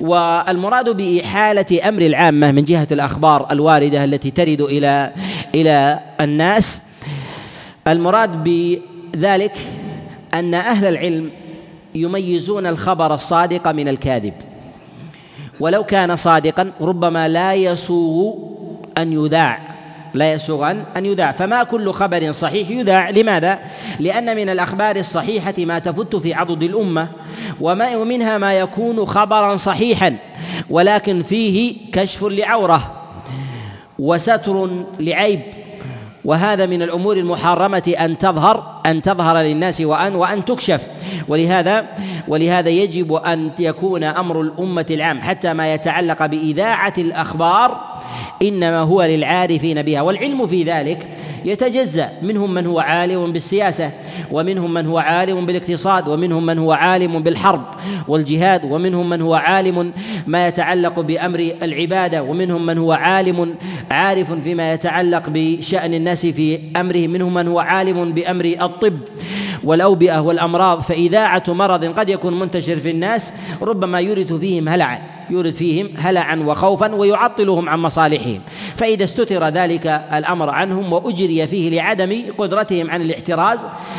والمراد 0.00 0.88
بإحالة 0.96 1.88
أمر 1.88 2.02
العامة 2.02 2.52
من 2.52 2.64
جهة 2.64 2.88
الأخبار 2.90 3.46
الواردة 3.50 4.04
التي 4.04 4.30
ترد 4.30 4.60
إلى 4.60 5.12
إلى 5.54 6.00
الناس. 6.20 6.82
المراد 7.88 8.44
بذلك 8.44 9.52
أن 10.34 10.54
أهل 10.54 10.86
العلم 10.86 11.30
يميزون 11.94 12.66
الخبر 12.66 13.14
الصادق 13.14 13.68
من 13.68 13.88
الكاذب. 13.88 14.34
ولو 15.60 15.84
كان 15.84 16.16
صادقا 16.16 16.72
ربما 16.80 17.28
لا 17.28 17.54
يسوغ 17.54 18.34
أن 18.98 19.12
يذاع. 19.12 19.60
لا 20.14 20.32
يسوغ 20.32 20.70
أن 20.96 21.06
يذاع. 21.06 21.32
فما 21.32 21.62
كل 21.62 21.92
خبر 21.92 22.32
صحيح 22.32 22.70
يذاع. 22.70 23.10
لماذا؟ 23.10 23.58
لأن 24.00 24.36
من 24.36 24.48
الأخبار 24.48 24.96
الصحيحة 24.96 25.54
ما 25.58 25.78
تفت 25.78 26.16
في 26.16 26.34
عضد 26.34 26.62
الأمة 26.62 27.08
وما 27.60 27.96
ومنها 27.96 28.38
ما 28.38 28.52
يكون 28.52 29.06
خبرا 29.06 29.56
صحيحا. 29.56 30.16
ولكن 30.70 31.22
فيه 31.22 31.76
كشف 31.92 32.24
لعورة 32.24 32.92
وستر 33.98 34.68
لعيب. 35.00 35.40
وهذا 36.24 36.66
من 36.66 36.82
الأمور 36.82 37.16
المحرمة 37.16 37.94
أن 38.00 38.18
تظهر 38.18 38.80
أن 38.86 39.02
تظهر 39.02 39.38
للناس 39.38 39.80
وأن 39.80 40.14
وأن 40.14 40.44
تكشف. 40.44 40.80
ولهذا 41.28 41.86
ولهذا 42.28 42.68
يجب 42.68 43.12
أن 43.14 43.50
يكون 43.58 44.04
أمر 44.04 44.40
الأمة 44.40 44.86
العام 44.90 45.20
حتى 45.20 45.52
ما 45.52 45.74
يتعلق 45.74 46.26
بإذاعة 46.26 46.94
الأخبار 46.98 47.80
إنما 48.42 48.80
هو 48.80 49.02
للعارفين 49.02 49.82
بها 49.82 50.02
والعلم 50.02 50.46
في 50.46 50.62
ذلك 50.62 51.08
يتجزأ. 51.44 52.08
منهم 52.22 52.54
من 52.54 52.66
هو 52.66 52.80
عالم 52.80 53.32
بالسياسة 53.32 53.90
ومنهم 54.30 54.74
من 54.74 54.86
هو 54.86 54.98
عالم 54.98 55.46
بالاقتصاد 55.46 56.08
ومنهم 56.08 56.46
من 56.46 56.58
هو 56.58 56.72
عالم 56.72 57.22
بالحرب 57.22 57.64
والجهاد 58.08 58.64
ومنهم 58.64 59.08
من 59.10 59.20
هو 59.22 59.34
عالم 59.34 59.92
ما 60.26 60.48
يتعلق 60.48 61.00
بأمر 61.00 61.52
العبادة 61.62 62.22
ومنهم 62.22 62.66
من 62.66 62.78
هو 62.78 62.92
عالم 62.92 63.54
عارف 63.90 64.32
فيما 64.32 64.72
يتعلق 64.72 65.22
بشأن 65.28 65.94
الناس 65.94 66.26
في 66.26 66.60
أمره 66.76 67.06
منهم 67.06 67.34
من 67.34 67.48
هو 67.48 67.58
عالم 67.58 68.12
بأمر 68.12 68.44
الطب 68.44 68.98
والأوبئة 69.64 70.18
والأمراض. 70.20 70.80
فإذاعة 70.80 71.42
مرض 71.48 71.84
قد 71.84 72.08
يكون 72.08 72.38
منتشر 72.40 72.76
في 72.76 72.90
الناس 72.90 73.32
ربما 73.62 74.00
يورث 74.00 74.32
فيهم 74.32 74.68
هلعا. 74.68 75.19
يورث 75.30 75.56
فيهم 75.56 75.88
هلعا 75.96 76.36
وخوفا 76.36 76.94
ويعطلهم 76.94 77.68
عن 77.68 77.78
مصالحهم. 77.78 78.40
فإذا 78.76 79.04
استتر 79.04 79.48
ذلك 79.48 80.02
الأمر 80.14 80.50
عنهم 80.50 80.92
وأجري 80.92 81.46
فيه 81.46 81.70
لعدم 81.70 82.22
قدرتهم 82.38 82.90
عن 82.90 83.02
الاحتراز 83.02 83.58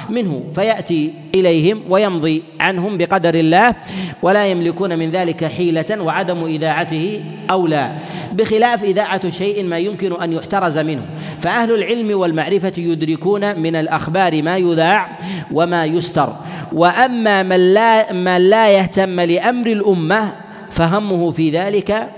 منه 0.09 0.43
فيأتي 0.55 1.13
إليهم 1.35 1.81
ويمضي 1.89 2.43
عنهم 2.59 2.97
بقدر 2.97 3.35
الله 3.35 3.75
ولا 4.21 4.47
يملكون 4.47 5.00
من 5.00 5.11
ذلك 5.11 5.45
حيلة 5.45 6.01
وعدم 6.01 6.45
إذاعته 6.45 7.23
أولى. 7.51 7.91
بخلاف 8.33 8.83
إذاعة 8.83 9.29
شيء 9.29 9.63
ما 9.63 9.77
يمكن 9.77 10.21
أن 10.21 10.33
يحترز 10.33 10.77
منه. 10.77 11.01
فأهل 11.41 11.71
العلم 11.75 12.19
والمعرفة 12.19 12.73
يدركون 12.77 13.59
من 13.59 13.75
الأخبار 13.75 14.43
ما 14.43 14.57
يذاع 14.57 15.17
وما 15.51 15.85
يستر. 15.85 16.33
وأما 16.73 17.43
من 17.43 17.73
لا 17.73 18.13
من 18.13 18.50
لا 18.50 18.69
يهتم 18.69 19.19
لأمر 19.19 19.67
الأمة 19.67 20.33
فهمه 20.81 21.31
في 21.31 21.50
ذلك 21.50 22.09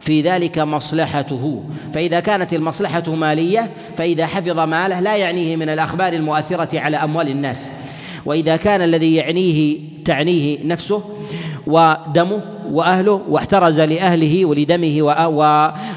في 0.00 0.20
ذلك 0.20 0.58
مصلحته. 0.58 1.64
فإذا 1.94 2.20
كانت 2.20 2.54
المصلحة 2.54 3.14
مالية 3.14 3.70
فإذا 3.96 4.26
حفظ 4.26 4.58
ماله 4.58 5.00
لا 5.00 5.16
يعنيه 5.16 5.56
من 5.56 5.68
الأخبار 5.68 6.12
المؤثرة 6.12 6.80
على 6.80 6.96
أموال 6.96 7.28
الناس. 7.28 7.70
وإذا 8.26 8.56
كان 8.56 8.82
الذي 8.82 9.14
يعنيه 9.14 9.78
تعنيه 10.04 10.58
نفسه 10.64 11.02
ودمه 11.66 12.42
وأهله 12.70 13.20
واحترز 13.28 13.80
لأهله 13.80 14.44
ولدمه 14.44 15.02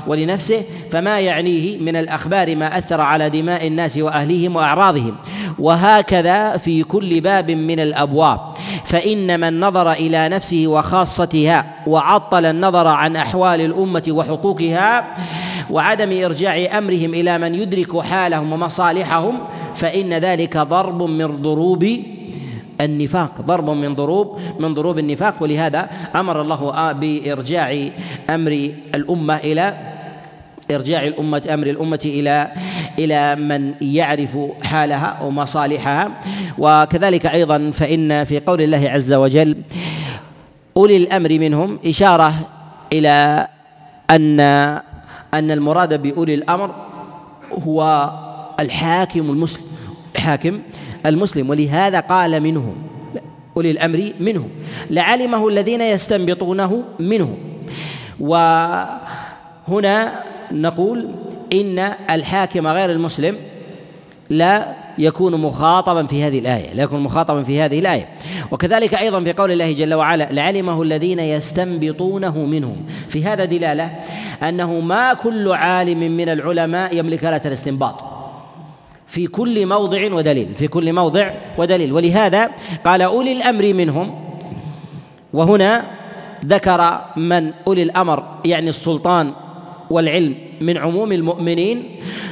ولنفسه 0.08 0.62
فما 0.92 1.20
يعنيه 1.20 1.78
من 1.78 1.96
الأخبار 1.96 2.56
ما 2.56 2.78
أثر 2.78 3.02
على 3.02 3.30
دماء 3.30 3.68
الناس 3.68 3.98
وأهليهم 3.98 4.56
وأعراضهم. 4.56 5.16
وهكذا 5.60 6.58
في 6.58 6.84
كل 6.84 7.22
باب 7.22 7.52
من 7.52 7.80
الأبواب. 7.80 8.40
فإن 8.86 9.40
من 9.40 9.60
نظر 9.60 9.92
إلى 9.92 10.30
نفسه 10.30 10.64
وخاصتها 10.68 11.66
وعطل 11.88 12.46
النظر 12.46 12.88
عن 12.88 13.16
أحوال 13.16 13.62
الأمة 13.62 14.04
وحقوقها 14.10 15.16
وعدم 15.70 16.24
إرجاع 16.24 16.78
أمرهم 16.78 17.14
إلى 17.14 17.38
من 17.38 17.56
يدرك 17.56 18.00
حالهم 18.00 18.54
ومصالحهم 18.54 19.40
فإن 19.76 20.14
ذلك 20.14 20.58
ضرب 20.58 21.04
من 21.04 21.38
ضروب 21.42 22.00
النفاق 22.82 23.42
ضرب 23.42 23.70
من 23.70 23.96
ضروب 23.96 24.40
من 24.60 24.74
ضروب 24.74 25.00
النفاق. 25.00 25.36
ولهذا 25.44 25.90
أمر 26.16 26.42
الله 26.42 26.92
بإرجاع 26.92 27.90
أمر 28.30 28.52
الأمة 28.96 29.36
إلى 29.36 29.74
إرجاع 30.72 31.04
الأمة 31.04 31.44
أمر 31.54 31.68
الأمة 31.68 32.00
إلى 32.06 32.52
إلى 33.00 33.36
من 33.36 33.74
يعرف 33.82 34.38
حالها 34.64 35.22
ومصالحها. 35.22 36.12
وكذلك 36.58 37.26
أيضا 37.26 37.72
فإن 37.72 38.24
في 38.24 38.40
قول 38.40 38.62
الله 38.62 38.90
عز 38.90 39.14
وجل 39.14 39.58
أولي 40.78 40.98
الأمر 40.98 41.30
منهم 41.40 41.80
إشارة 41.86 42.34
إلى 42.94 43.48
أن 44.10 44.40
أن 45.34 45.52
المراد 45.52 46.02
بأولي 46.02 46.34
الأمر 46.34 46.76
هو 47.68 48.12
الحاكم 48.60 49.20
المسلم 49.20 49.64
الحاكم 50.16 50.60
المسلم 51.06 51.50
ولهذا 51.50 52.00
قال 52.00 52.44
منهم 52.44 52.76
أولي 53.58 53.72
الأمر 53.72 54.12
منهم 54.20 54.50
لعلمه 54.90 55.48
الذين 55.48 55.82
يستنبطونه 55.82 56.84
منهم 57.00 57.38
وهنا 58.20 60.14
نقول 60.52 61.10
إن 61.54 61.80
الحاكم 62.10 62.68
غير 62.68 62.92
المسلم 62.92 63.36
لا 64.30 64.68
يكون 64.98 65.42
مخاطبا 65.42 66.08
في 66.08 66.24
هذه 66.24 66.40
الآية 66.40 66.74
لا 66.74 66.84
يكون 66.84 67.00
مخاطبا 67.00 67.44
في 67.44 67.62
هذه 67.62 67.80
الآية. 67.80 68.08
وكذلك 68.52 68.96
أيضا 68.96 69.24
في 69.24 69.34
قول 69.34 69.52
الله 69.52 69.72
جل 69.72 69.94
وعلا 69.94 70.28
لعلمه 70.32 70.82
الذين 70.82 71.20
يستنبطونه 71.20 72.38
منهم. 72.38 72.76
في 73.10 73.26
هذا 73.26 73.46
دلالة 73.46 73.92
أنه 74.44 74.80
ما 74.80 75.14
كل 75.14 75.52
عالم 75.52 76.00
من 76.18 76.30
العلماء 76.30 76.98
يملك 76.98 77.26
آلة 77.26 77.42
الاستنباط. 77.46 78.13
في 79.14 79.28
كل 79.28 79.66
موضع 79.66 80.14
ودليل 80.14 80.56
في 80.56 80.68
كل 80.68 80.94
موضع 80.94 81.32
ودليل. 81.58 81.94
ولهذا 81.94 82.52
قال 82.86 83.02
أولي 83.02 83.32
الأمر 83.32 83.74
منهم 83.74 84.20
وهنا 85.34 85.86
ذكر 86.46 87.02
من 87.18 87.52
أولي 87.68 87.84
الأمر 87.84 88.24
يعني 88.46 88.70
السلطان 88.70 89.34
والعلم 89.90 90.36
من 90.62 90.78
عموم 90.78 91.12
المؤمنين 91.12 91.84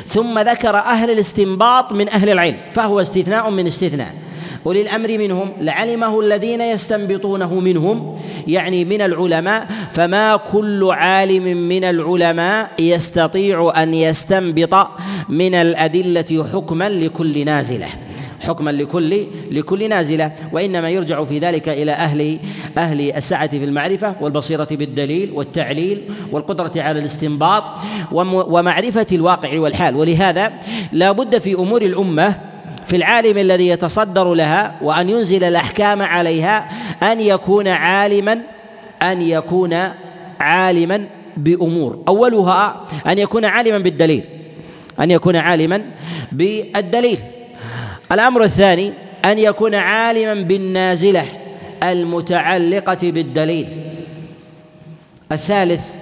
ثم 0.08 0.40
ذكر 0.40 0.76
أهل 0.76 1.10
الاستنباط 1.12 1.92
من 1.92 2.10
أهل 2.10 2.30
العلم 2.30 2.58
فهو 2.74 3.02
استثناء 3.02 3.50
من 3.50 3.68
استثناء. 3.68 4.16
أولي 4.66 4.82
الأمر 4.82 5.18
منهم 5.18 5.52
لعلمه 5.62 6.20
الذين 6.20 6.62
يستنبطونه 6.62 7.60
منهم 7.60 8.18
يعني 8.48 8.86
من 8.86 9.02
العلماء 9.02 9.68
فما 9.92 10.36
كل 10.36 10.90
عالم 10.92 11.44
من 11.58 11.84
العلماء 11.84 12.72
يستطيع 12.80 13.74
أن 13.78 13.94
يستنبط 13.94 14.88
من 15.30 15.56
الأدلة 15.56 16.48
حكما 16.54 16.90
لكل 16.90 17.46
نازلة. 17.46 17.88
حكما 18.42 18.72
لكل 18.72 19.26
لكل 19.52 19.90
نازلة. 19.90 20.32
وإنما 20.52 20.90
يرجع 20.90 21.26
في 21.26 21.40
ذلك 21.40 21.70
إلى 21.70 21.92
أهل 21.92 22.40
أهل 22.78 23.12
السعة 23.12 23.48
في 23.48 23.64
المعرفة 23.64 24.16
والبصيرة 24.22 24.68
بالدليل 24.72 25.32
والتعليل 25.32 26.02
والقدرة 26.32 26.72
على 26.76 27.00
الاستنباط 27.00 27.64
ومعرفة 28.12 29.08
الواقع 29.12 29.60
والحال. 29.60 29.96
ولهذا 29.96 30.54
لا 30.92 31.12
بد 31.12 31.38
في 31.38 31.54
أمور 31.54 31.82
الأمة 31.82 32.51
في 32.92 32.98
العالم 32.98 33.38
الذي 33.38 33.68
يتصدر 33.68 34.34
لها 34.34 34.76
وأن 34.82 35.10
ينزل 35.10 35.44
الأحكام 35.44 36.02
عليها 36.02 36.70
أن 37.04 37.22
يكون 37.22 37.68
عالما 37.68 38.42
أن 39.02 39.22
يكون 39.22 39.78
عالما 40.40 41.06
بأمور. 41.38 42.04
أولها 42.08 42.88
أن 43.08 43.18
يكون 43.18 43.46
عالما 43.46 43.78
بالدليل. 43.78 44.24
أن 45.00 45.12
يكون 45.12 45.36
عالما 45.36 45.82
بالدليل. 46.32 47.18
الأمر 48.12 48.44
الثاني 48.44 48.94
أن 49.26 49.40
يكون 49.40 49.76
عالما 49.76 50.34
بالنازلة 50.34 51.26
المتعلقة 51.84 53.12
بالدليل. 53.12 53.68
الثالث 55.32 55.96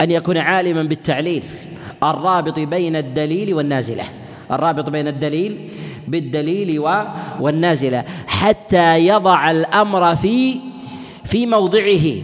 أن 0.00 0.10
يكون 0.10 0.38
عالما 0.38 0.82
بالتعليل. 0.82 1.42
الرابط 2.02 2.58
بين 2.58 2.96
الدليل 2.96 3.54
والنازلة. 3.54 4.04
الرابط 4.50 4.88
بين 4.88 5.08
الدليل 5.08 5.70
بالدليل 6.10 6.78
والنازلة 7.40 8.04
حتى 8.26 9.06
يضع 9.06 9.50
الأمر 9.50 10.16
في 10.16 10.56
في 11.24 11.46
موضعه. 11.46 12.22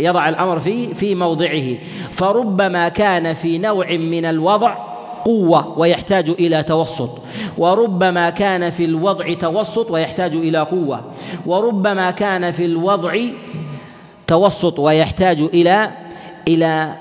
يضع 0.00 0.28
الأمر 0.28 0.60
في 0.60 0.94
في 0.94 1.14
موضعه. 1.14 1.76
فربما 2.12 2.88
كان 2.88 3.34
في 3.34 3.58
نوع 3.58 3.92
من 3.92 4.24
الوضع 4.24 4.74
قوة 5.24 5.78
ويحتاج 5.78 6.30
إلى 6.30 6.62
توسط. 6.62 7.10
وربما 7.58 8.30
كان 8.30 8.70
في 8.70 8.84
الوضع 8.84 9.34
توسط 9.34 9.90
ويحتاج 9.90 10.34
إلى 10.34 10.58
قوة. 10.58 11.00
وربما 11.46 12.10
كان 12.10 12.52
في 12.52 12.64
الوضع 12.64 13.16
توسط 14.26 14.78
ويحتاج 14.78 15.40
إلى 15.40 15.90
إلى 16.48 16.94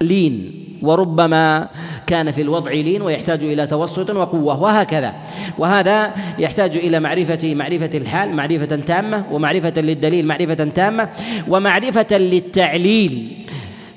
لين. 0.00 0.62
وربما 0.82 1.68
كان 2.06 2.32
في 2.32 2.42
الوضع 2.42 2.70
لين 2.70 3.02
ويحتاج 3.02 3.44
إلى 3.44 3.66
توسط 3.66 4.10
وقوة 4.10 4.62
وهكذا. 4.62 5.14
وهذا 5.58 6.14
يحتاج 6.38 6.76
إلى 6.76 7.00
معرفة 7.00 7.54
معرفة 7.54 7.90
الحال 7.94 8.36
معرفة 8.36 8.76
تامة 8.76 9.24
ومعرفة 9.32 9.80
للدليل 9.80 10.26
معرفة 10.26 10.54
تامة 10.54 11.08
ومعرفة 11.48 12.18
للتعليل. 12.18 13.32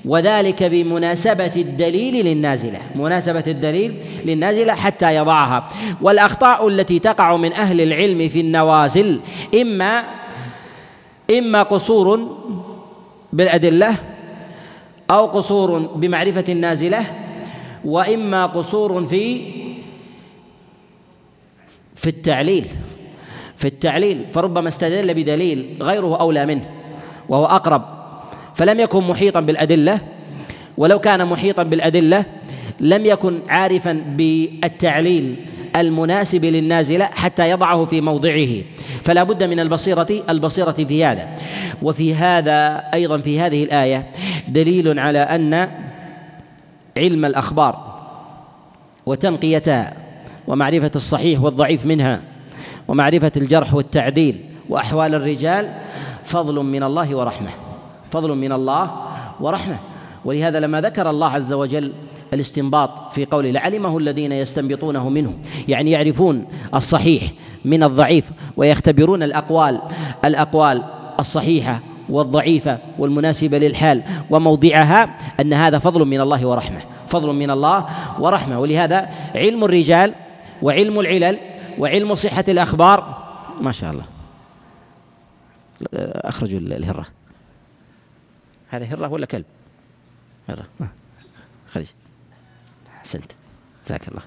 وذلك 0.06 0.64
بمناسبة 0.64 1.52
الدليل 1.56 2.26
للنازلة 2.26 2.80
مناسبة 2.96 3.44
الدليل 3.48 3.96
للنازلة 4.26 4.74
حتى 4.74 5.16
يضعها. 5.16 5.70
والأخطاء 6.02 6.68
التي 6.68 7.00
تقع 7.00 7.38
من 7.38 7.54
أهل 7.54 7.82
العلم 7.82 8.30
في 8.30 8.40
النوازل 8.40 9.20
إما 9.62 10.04
إما 11.38 11.64
قصور 11.64 12.38
بالأدلة 13.34 13.96
أو 15.12 15.26
قصور 15.26 15.80
بمعرفة 15.80 16.44
النازلة 16.50 17.06
وإما 17.86 18.46
قصور 18.46 19.06
في 19.06 19.42
في 21.96 22.08
التعليل 22.08 22.66
في 23.60 23.66
التعليل 23.66 24.26
فربما 24.34 24.68
استدل 24.68 25.14
بدليل 25.14 25.78
غيره 25.82 26.20
أولى 26.20 26.46
منه 26.46 26.66
وهو 27.30 27.46
أقرب. 27.46 27.82
فلم 28.56 28.80
يكن 28.80 29.04
محيطا 29.04 29.40
بالأدلة 29.40 30.00
ولو 30.78 31.00
كان 31.00 31.26
محيطا 31.26 31.64
بالأدلة 31.64 32.26
لم 32.80 33.06
يكن 33.06 33.40
عارفا 33.50 34.04
بالتعليل 34.16 35.36
المناسب 35.76 36.46
للنازلة 36.46 37.06
حتى 37.06 37.50
يضعه 37.50 37.86
في 37.86 38.02
موضعه. 38.02 38.48
فلا 39.04 39.24
بد 39.24 39.44
من 39.44 39.60
البصيرة 39.60 40.24
البصيرة 40.30 40.72
في 40.72 41.06
هذا. 41.06 41.28
وفي 41.82 42.16
هذا 42.16 42.84
أيضا 42.94 43.18
في 43.18 43.40
هذه 43.40 43.64
الآية 43.64 44.06
دليل 44.48 45.00
على 45.00 45.20
أن 45.20 45.70
علم 47.00 47.26
الأخبار 47.26 48.00
وتنقيتها 49.06 49.94
ومعرفة 50.48 50.92
الصحيح 50.96 51.42
والضعيف 51.42 51.86
منها 51.86 52.22
ومعرفة 52.88 53.32
الجرح 53.38 53.74
والتعديل 53.74 54.44
وأحوال 54.70 55.16
الرجال 55.16 55.74
فضل 56.24 56.56
من 56.56 56.84
الله 56.84 57.16
ورحمة 57.16 57.50
فضل 58.12 58.36
من 58.36 58.52
الله 58.52 58.92
ورحمة. 59.40 59.76
ولهذا 60.26 60.60
لما 60.60 60.82
ذكر 60.82 61.10
الله 61.10 61.28
عز 61.28 61.54
وجل 61.54 61.94
الاستنباط 62.34 63.14
في 63.14 63.26
قوله 63.26 63.52
لعلمه 63.52 63.98
الذين 63.98 64.32
يستنبطونه 64.32 65.10
منه 65.10 65.34
يعني 65.68 65.92
يعرفون 65.92 66.46
الصحيح 66.74 67.24
من 67.66 67.84
الضعيف 67.84 68.32
ويختبرون 68.58 69.24
الأقوال 69.24 69.82
الأقوال 70.26 70.84
الصحيحة 71.20 71.80
والضعيفة 72.10 72.80
والمناسبة 72.98 73.58
للحال 73.58 74.04
وموضعها 74.30 75.18
أن 75.40 75.54
هذا 75.54 75.80
فضل 75.80 76.06
من 76.06 76.22
الله 76.22 76.46
ورحمة 76.46 76.82
فضل 77.10 77.34
من 77.34 77.52
الله 77.52 77.86
ورحمة. 78.20 78.60
ولهذا 78.60 79.10
علم 79.36 79.64
الرجال 79.64 80.16
وعلم 80.62 81.00
العلل 81.00 81.40
وعلم 81.78 82.16
صحة 82.16 82.44
الأخبار 82.48 83.26
ما 83.62 83.72
شاء 83.72 83.92
الله. 83.92 84.06
أخرجوا 86.16 86.60
الهرة. 86.60 87.06
هذا 88.70 88.86
هرة 88.86 89.08
ولا 89.08 89.26
كلب؟ 89.26 89.46
هرة. 90.50 90.66
خذي 91.72 91.88
أحسنت. 92.98 93.32
جزاك 93.88 94.08
الله. 94.08 94.22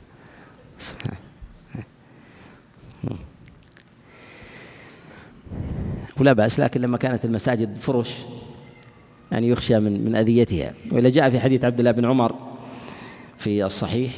ولا 6.23 6.33
بأس 6.33 6.61
لكن 6.61 6.81
لما 6.81 6.99
كانت 6.99 7.25
المساجد 7.25 7.77
فرش 7.77 8.15
يعني 9.33 9.49
يخشى 9.49 9.79
من 9.79 10.05
من 10.05 10.17
أذيتها. 10.17 10.75
وإلا 10.93 11.11
جاء 11.11 11.31
في 11.31 11.41
حديث 11.41 11.65
عبد 11.65 11.79
الله 11.79 11.91
بن 11.91 12.05
عمر 12.05 12.35
في 13.39 13.65
الصحيح 13.65 14.11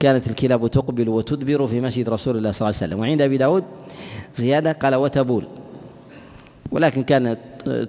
كانت 0.00 0.26
الكلاب 0.26 0.70
تقبل 0.70 1.08
وتدبر 1.08 1.66
في 1.66 1.80
مسجد 1.80 2.08
رسول 2.08 2.36
الله 2.36 2.52
صلى 2.52 2.68
الله 2.68 2.78
عليه 2.78 2.86
وسلم. 2.86 3.00
وعند 3.00 3.22
أبي 3.22 3.36
داود 3.36 3.64
زيادة 4.34 4.72
قال 4.72 4.94
وتبول. 4.94 5.44
ولكن 6.70 7.02
كانت 7.02 7.38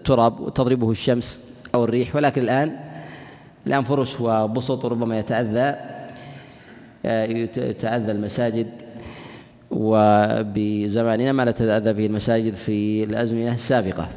تراب 0.06 0.54
تضربه 0.54 0.92
الشمس 0.92 1.54
أو 1.76 1.84
الريح 1.84 2.16
ولكن 2.16 2.42
الآن 2.42 2.80
الآن 3.68 3.84
فرش 3.84 4.20
وبسط 4.20 4.86
ربما 4.86 5.20
يتأذى 5.20 5.76
يتأذى 7.06 8.12
المساجد. 8.12 8.68
وبزماننا 9.74 11.32
ما 11.32 11.46
لا 11.46 11.52
تتأذى 11.52 11.94
به 11.94 12.06
المساجد 12.06 12.54
في 12.54 13.04
الأزمنة 13.04 13.54
السابقة. 13.54 14.08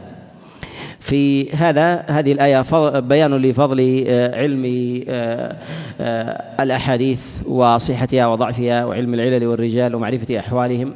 في 1.01 1.53
هذا 1.53 2.05
هذه 2.07 2.33
الآية 2.33 2.65
بيان 3.01 3.35
لفضل 3.35 4.05
آه، 4.09 4.41
علم 4.41 4.65
آه، 5.09 5.57
آه، 6.01 6.63
الأحاديث 6.63 7.27
وصحتها 7.49 8.27
وضعفها 8.27 8.85
وعلم 8.85 9.15
العلل 9.15 9.47
والرجال 9.47 9.95
ومعرفة 9.95 10.39
أحوالهم. 10.39 10.93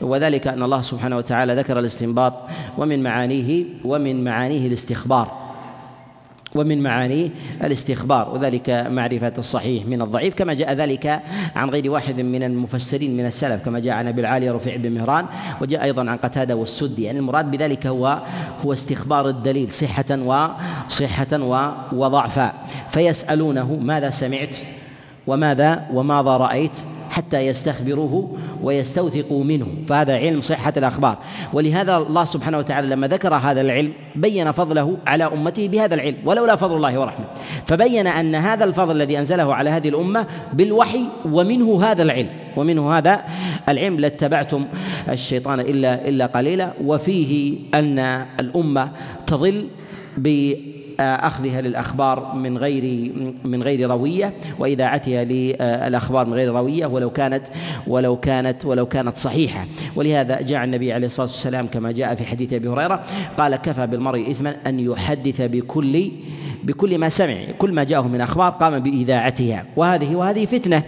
وذلك 0.00 0.46
أن 0.46 0.62
الله 0.62 0.82
سبحانه 0.82 1.16
وتعالى 1.16 1.54
ذكر 1.54 1.78
الاستنباط 1.78 2.32
ومن 2.78 3.02
معانيه 3.02 3.64
ومن 3.84 4.24
معانيه 4.24 4.66
الاستخبار. 4.66 5.41
ومن 6.54 6.82
معانيه 6.82 7.28
الاستخبار 7.64 8.34
وذلك 8.34 8.70
معرفة 8.70 9.32
الصحيح 9.38 9.86
من 9.86 10.02
الضعيف 10.02 10.34
كما 10.34 10.54
جاء 10.54 10.72
ذلك 10.72 11.20
عن 11.56 11.70
غير 11.70 11.90
واحد 11.90 12.20
من 12.20 12.42
المفسرين 12.42 13.16
من 13.16 13.26
السلف 13.26 13.64
كما 13.64 13.78
جاء 13.78 13.94
عن 13.94 14.08
أبي 14.08 14.20
العالي 14.20 14.50
رفيع 14.50 14.76
بن 14.76 14.90
مهران 14.90 15.26
وجاء 15.60 15.84
أيضا 15.84 16.10
عن 16.10 16.16
قتادة 16.16 16.56
والسدي. 16.56 17.02
يعني 17.02 17.18
المراد 17.18 17.50
بذلك 17.50 17.86
هو 17.86 18.18
هو 18.64 18.72
استخبار 18.72 19.28
الدليل 19.28 19.72
صحة 19.72 20.18
وصحة 20.18 21.38
وضعفا 21.92 22.52
فيسألونه 22.90 23.78
ماذا 23.82 24.10
سمعت 24.10 24.56
وماذا 25.26 25.86
وماذا 25.92 26.36
رأيت 26.36 26.76
حتى 27.12 27.46
يستخبروه 27.46 28.36
ويستوثقوا 28.62 29.44
منه. 29.44 29.66
فهذا 29.88 30.16
علم 30.16 30.42
صحة 30.42 30.72
الأخبار. 30.76 31.18
ولهذا 31.52 31.96
الله 31.96 32.24
سبحانه 32.24 32.58
وتعالى 32.58 32.88
لما 32.88 33.06
ذكر 33.06 33.34
هذا 33.34 33.60
العلم 33.60 33.92
بين 34.16 34.52
فضله 34.52 34.96
على 35.06 35.24
أمته 35.24 35.68
بهذا 35.68 35.94
العلم 35.94 36.16
ولولا 36.24 36.56
فضل 36.56 36.76
الله 36.76 37.00
ورحمته. 37.00 37.30
فبين 37.66 38.06
أن 38.06 38.34
هذا 38.34 38.64
الفضل 38.64 38.96
الذي 38.96 39.18
أنزله 39.18 39.54
على 39.54 39.70
هذه 39.70 39.88
الأمة 39.88 40.26
بالوحي 40.52 41.04
ومنه 41.24 41.84
هذا 41.84 42.02
العلم. 42.02 42.28
ومنه 42.56 42.98
هذا 42.98 43.20
العلم 43.68 44.00
لاتبعتم 44.00 44.64
الشيطان 45.08 45.60
إلا 45.60 46.08
إلا 46.08 46.26
قليلا. 46.26 46.72
وفيه 46.84 47.54
أن 47.74 47.98
الأمة 48.40 48.88
تظل 49.26 49.66
ب 50.16 50.54
أخذها 51.00 51.60
للأخبار 51.60 52.34
من 52.34 52.58
غير 52.58 53.12
من 53.44 53.62
غير 53.62 53.90
روية 53.90 54.32
وإذاعتها 54.58 55.24
للأخبار 55.24 56.26
من 56.26 56.34
غير 56.34 56.52
روية 56.52 56.86
ولو 56.86 57.10
كانت 57.10 57.42
ولو 57.86 58.16
كانت 58.16 58.64
ولو 58.64 58.86
كانت 58.86 59.16
صحيحة. 59.16 59.66
ولهذا 59.96 60.40
جاء 60.40 60.64
النبي 60.64 60.92
عليه 60.92 61.06
الصلاة 61.06 61.26
والسلام 61.26 61.66
كما 61.66 61.92
جاء 61.92 62.14
في 62.14 62.24
حديث 62.24 62.52
أبي 62.52 62.68
هريرة 62.68 63.04
قال 63.38 63.56
كفى 63.56 63.86
بالمرء 63.86 64.30
إثما 64.30 64.56
أن 64.66 64.80
يحدث 64.80 65.42
بكل 65.42 66.10
بكل 66.64 66.98
ما 66.98 67.08
سمع 67.08 67.36
كل 67.58 67.72
ما 67.72 67.84
جاءه 67.84 68.08
من 68.08 68.20
أخبار 68.20 68.50
قام 68.50 68.78
بإذاعتها. 68.78 69.64
وهذه 69.76 70.14
وهذه 70.16 70.46
فتنة. 70.46 70.82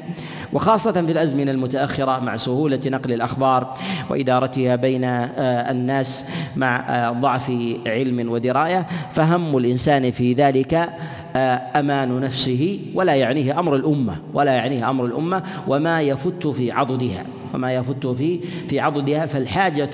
وخاصة 0.54 0.92
في 0.92 1.12
الأزمنة 1.12 1.50
المتأخرة 1.50 2.18
مع 2.18 2.36
سهولة 2.36 2.80
نقل 2.86 3.12
الأخبار 3.12 3.74
وإدارتها 4.10 4.76
بين 4.76 5.04
آه، 5.04 5.70
الناس 5.70 6.28
مع 6.56 6.76
آه، 6.88 7.10
ضعف 7.10 7.50
علم 7.86 8.30
ودراية 8.30 8.86
فهم 9.12 9.56
الإنسان 9.56 10.10
في 10.10 10.32
ذلك 10.32 10.88
آه، 11.36 11.60
أمان 11.80 12.20
نفسه 12.20 12.80
ولا 12.94 13.14
يعنيه 13.14 13.60
أمر 13.60 13.76
الأمة 13.76 14.16
ولا 14.34 14.52
يعنيه 14.52 14.90
أمر 14.90 15.04
الأمة 15.04 15.42
وما 15.68 16.00
يفت 16.00 16.46
في 16.46 16.72
عضدها 16.72 17.24
وما 17.54 17.74
يفت 17.74 18.06
في 18.06 18.40
في 18.68 18.80
عضدها 18.80 19.26
فالحاجة 19.26 19.90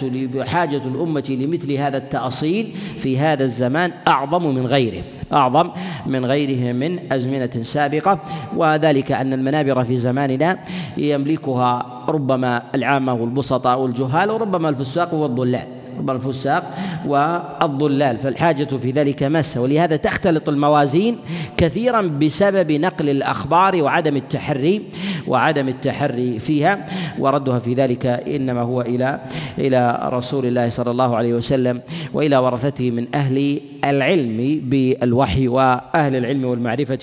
حاجة 0.47 0.83
الأمة 0.85 1.25
لمثل 1.29 1.73
هذا 1.73 1.97
التأصيل 1.97 2.75
في 2.99 3.19
هذا 3.19 3.45
الزمان 3.45 3.93
أعظم 4.09 4.55
من 4.55 4.67
غيره. 4.67 5.03
أعظم 5.33 5.71
من 6.07 6.27
غيره 6.27 6.73
من 6.73 7.13
أزمنة 7.13 7.63
سابقة 7.63 8.19
وذلك 8.57 9.13
أن 9.13 9.33
المنابر 9.33 9.85
في 9.85 9.99
زماننا 9.99 10.59
يملكها 10.97 11.73
ربما 12.09 12.63
العامة 12.75 13.13
والبسطاء 13.15 13.81
والجهال 13.81 14.31
وربما 14.31 14.69
الفساق 14.69 15.15
والضلال. 15.15 15.80
أكبر 16.01 16.17
الفساق 16.17 16.75
والضلال 17.07 18.19
فالحاجة 18.19 18.65
في 18.65 18.91
ذلك 18.91 19.23
مسة 19.23 19.61
ولهذا 19.61 19.97
تختلط 19.97 20.49
الموازين 20.49 21.19
كثيرا 21.57 22.03
بسبب 22.03 22.73
نقل 22.73 23.11
الأخبار 23.11 23.83
وعدم 23.83 24.17
التحري 24.17 24.83
وعدم 25.27 25.69
التحري 25.69 26.39
فيها 26.39 26.87
وردها 27.19 27.59
في 27.59 27.75
ذلك 27.75 28.07
إنما 28.07 28.61
هو 28.61 28.81
إلى 28.81 29.21
إلى 29.59 30.09
رسول 30.13 30.47
الله 30.47 30.69
صلى 30.69 30.91
الله 30.91 31.17
عليه 31.17 31.35
وسلم 31.35 31.83
وإلى 32.13 32.37
ورثته 32.37 32.91
من 32.91 33.07
أهل 33.15 33.61
العلم 33.85 34.61
بالوحي 34.65 35.49
وأهل 35.49 36.17
العلم 36.17 36.45
والمعرفة 36.45 36.99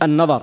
بالنظر. 0.00 0.42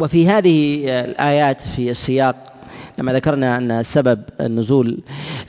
وفي 0.00 0.28
هذه 0.28 0.84
الآيات 1.04 1.60
في 1.60 1.90
السياق 1.90 2.55
لما 2.98 3.12
ذكرنا 3.12 3.58
أن 3.58 3.82
سبب 3.82 4.20
النزول 4.40 4.98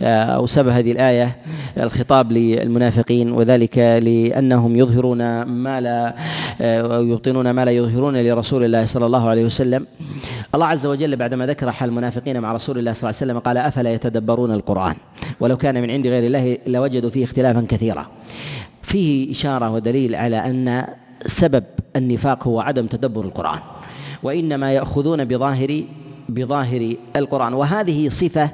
آه، 0.02 0.24
أو 0.24 0.48
سبب 0.48 0.70
هذه 0.70 0.92
الآية 0.92 1.38
الخطاب 1.78 2.32
للمنافقين 2.32 3.32
وذلك 3.32 3.78
لأنهم 3.78 4.76
يظهرون 4.76 5.42
ما 5.42 5.82
لا 5.82 6.16
آه، 6.62 6.96
أو 6.98 7.04
يبطنون 7.04 7.50
ما 7.52 7.66
لا 7.66 7.72
يظهرون 7.72 8.18
لرسول 8.18 8.64
الله 8.64 8.86
صلى 8.86 9.06
الله 9.06 9.30
عليه 9.30 9.46
وسلم. 9.46 9.86
الله 10.56 10.66
عز 10.66 10.86
وجل 10.86 11.16
بعدما 11.16 11.46
ذكر 11.46 11.72
حال 11.72 11.90
المنافقين 11.90 12.40
مع 12.40 12.54
رسول 12.54 12.78
الله 12.80 12.94
صلى 12.94 13.10
الله 13.10 13.18
عليه 13.22 13.32
وسلم 13.32 13.40
قال 13.40 13.58
أفلا 13.58 13.94
يتدبرون 13.94 14.52
القرآن؟ 14.54 14.96
ولو 15.40 15.58
كان 15.58 15.82
من 15.82 15.92
عند 15.92 16.08
غير 16.08 16.24
الله 16.24 16.58
لوجدوا 16.68 17.10
فيه 17.10 17.24
اختلافا 17.24 17.66
كثيرا. 17.70 18.08
فيه 18.82 19.32
إشارة 19.32 19.72
ودليل 19.72 20.16
على 20.16 20.38
أن 20.38 20.86
سبب 21.26 21.64
النفاق 21.96 22.48
هو 22.48 22.60
عدم 22.60 22.88
تدبر 22.88 23.22
القرآن. 23.22 23.60
وإنما 24.24 24.74
يأخذون 24.74 25.26
بظاهر 25.26 25.82
بظاهر 26.30 26.96
القرآن. 27.16 27.54
وهذه 27.54 28.08
صفة 28.10 28.52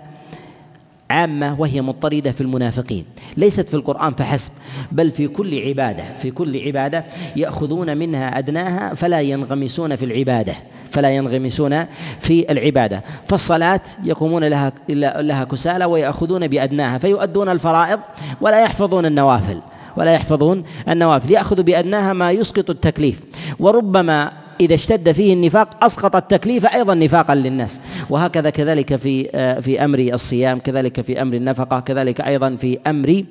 عامة 1.10 1.62
وهي 1.62 1.82
مضطردة 1.82 2.32
في 2.32 2.42
المنافقين. 2.42 3.06
ليست 3.38 3.70
في 3.70 3.74
القرآن 3.74 4.14
فحسب 4.14 4.52
بل 4.92 5.12
في 5.12 5.28
كل 5.28 5.60
عبادة 5.68 6.04
في 6.20 6.32
كل 6.32 6.62
عبادة 6.66 7.06
يأخذون 7.36 7.98
منها 7.98 8.38
أدناها 8.38 8.94
فلا 8.94 9.22
ينغمسون 9.22 9.96
في 9.96 10.06
العبادة 10.06 10.56
فلا 10.92 11.10
ينغمسون 11.10 11.86
في 12.20 12.52
العبادة. 12.52 13.04
فالصلاة 13.28 13.82
يقومون 14.04 14.44
لها 14.44 14.74
لها 15.22 15.44
كسالى 15.44 15.86
ويأخذون 15.86 16.48
بأدناها 16.48 16.98
فيؤدون 16.98 17.50
الفرائض 17.50 18.00
ولا 18.42 18.62
يحفظون 18.62 19.06
النوافل 19.06 19.62
ولا 19.98 20.14
يحفظون 20.14 20.64
النوافل. 20.90 21.32
يأخذ 21.32 21.64
بأدناها 21.64 22.14
ما 22.14 22.32
يسقط 22.32 22.70
التكليف. 22.70 23.22
وربما 23.60 24.43
إذا 24.62 24.76
اشتد 24.76 25.12
فيه 25.12 25.34
النفاق 25.34 25.86
أسقط 25.86 26.16
التكليف 26.16 26.66
أيضا 26.66 26.94
نفاقا 26.94 27.36
للناس. 27.36 27.80
وهكذا 28.10 28.50
كذلك 28.50 28.96
في 28.96 29.30
آه، 29.36 29.60
في 29.60 29.86
أمر 29.86 30.00
الصيام 30.00 30.60
كذلك 30.60 31.02
في 31.02 31.22
أمر 31.22 31.34
النفقة 31.34 31.80
كذلك 31.80 32.22
أيضا 32.22 32.56
في 32.56 32.80
أمر 32.88 33.24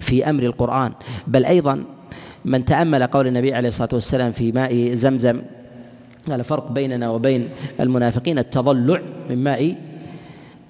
في 0.00 0.30
أمر 0.30 0.42
القرآن. 0.42 0.92
بل 1.26 1.44
أيضا 1.44 1.84
من 2.44 2.64
تأمل 2.64 3.06
قول 3.06 3.26
النبي 3.26 3.54
عليه 3.54 3.68
الصلاة 3.68 3.88
والسلام 3.92 4.32
في 4.32 4.52
ماء 4.52 4.94
زمزم 4.94 5.40
قال 6.28 6.44
فرق 6.44 6.72
بيننا 6.72 7.10
وبين 7.10 7.48
المنافقين 7.80 8.38
التضلع 8.38 9.00
من 9.30 9.38
ماء 9.44 9.76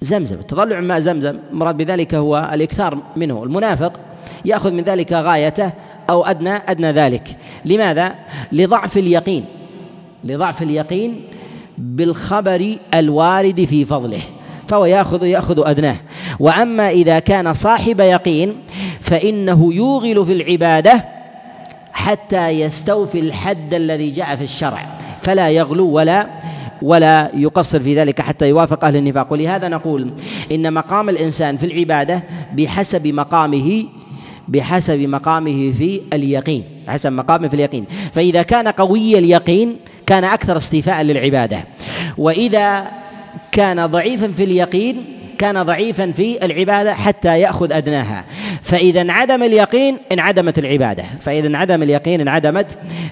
زمزم. 0.01 0.35
التضلع 0.35 0.79
من 0.79 0.87
ماء 0.87 0.99
زمزم 0.99 1.37
مراد 1.51 1.77
بذلك 1.77 2.15
هو 2.15 2.49
الإكثار 2.53 2.97
منه. 3.15 3.43
المنافق 3.43 3.99
يأخذ 4.45 4.71
من 4.71 4.83
ذلك 4.83 5.13
غايته 5.13 5.71
أو 6.09 6.25
أدنى 6.25 6.49
أدنى 6.49 6.91
ذلك. 6.91 7.37
لماذا؟ 7.65 8.15
لضعف 8.51 8.97
اليقين. 8.97 9.45
لضعف 10.23 10.61
اليقين 10.61 11.21
بالخبر 11.77 12.75
الوارد 12.93 13.63
في 13.63 13.85
فضله 13.85 14.21
فهو 14.67 14.85
ياخذ 14.85 15.23
يأخذ 15.23 15.67
أدناه. 15.67 15.95
وأما 16.39 16.89
إذا 16.89 17.19
كان 17.19 17.53
صاحب 17.53 17.99
يقين 17.99 18.53
فإنه 19.01 19.73
يوغل 19.73 20.25
في 20.25 20.33
العبادة 20.33 21.05
حتى 21.93 22.47
يستوفي 22.49 23.19
الحد 23.19 23.73
الذي 23.73 24.09
جاء 24.11 24.35
في 24.35 24.43
الشرع 24.43 24.99
فلا 25.21 25.49
يغلو 25.49 25.89
ولا 25.89 26.27
ولا 26.81 27.31
يقصر 27.33 27.79
في 27.79 27.95
ذلك 27.95 28.21
حتى 28.21 28.49
يوافق 28.49 28.85
أهل 28.85 28.95
النفاق. 28.95 29.33
ولهذا 29.33 29.67
نقول 29.67 30.11
إن 30.51 30.73
مقام 30.73 31.09
الإنسان 31.09 31.57
في 31.57 31.65
العبادة 31.65 32.23
بحسب 32.53 33.07
مقامه 33.07 33.85
بحسب 34.47 34.99
مقامه 34.99 35.71
في 35.71 36.01
اليقين 36.13 36.63
حسب 36.87 37.11
مقامه 37.11 37.47
في 37.47 37.53
اليقين. 37.53 37.85
فإذا 38.11 38.41
كان 38.41 38.67
قوي 38.67 39.17
اليقين 39.17 39.75
كان 40.11 40.23
أكثر 40.23 40.57
استيفاء 40.57 41.01
للعبادة. 41.01 41.63
وإذا 42.17 42.87
كان 43.51 43.85
ضعيفا 43.85 44.31
في 44.37 44.43
اليقين 44.43 45.05
كان 45.37 45.63
ضعيفا 45.63 46.11
في 46.11 46.45
العبادة 46.45 46.93
حتى 46.93 47.39
يأخذ 47.39 47.73
أدناها. 47.73 48.25
فإذا 48.61 49.01
انعدم 49.01 49.43
اليقين 49.43 49.97
انعدمت 50.11 50.59
العبادة. 50.59 51.03
فإذا 51.21 51.47
انعدم 51.47 51.83
اليقين 51.83 52.21
انعدمت 52.21 52.67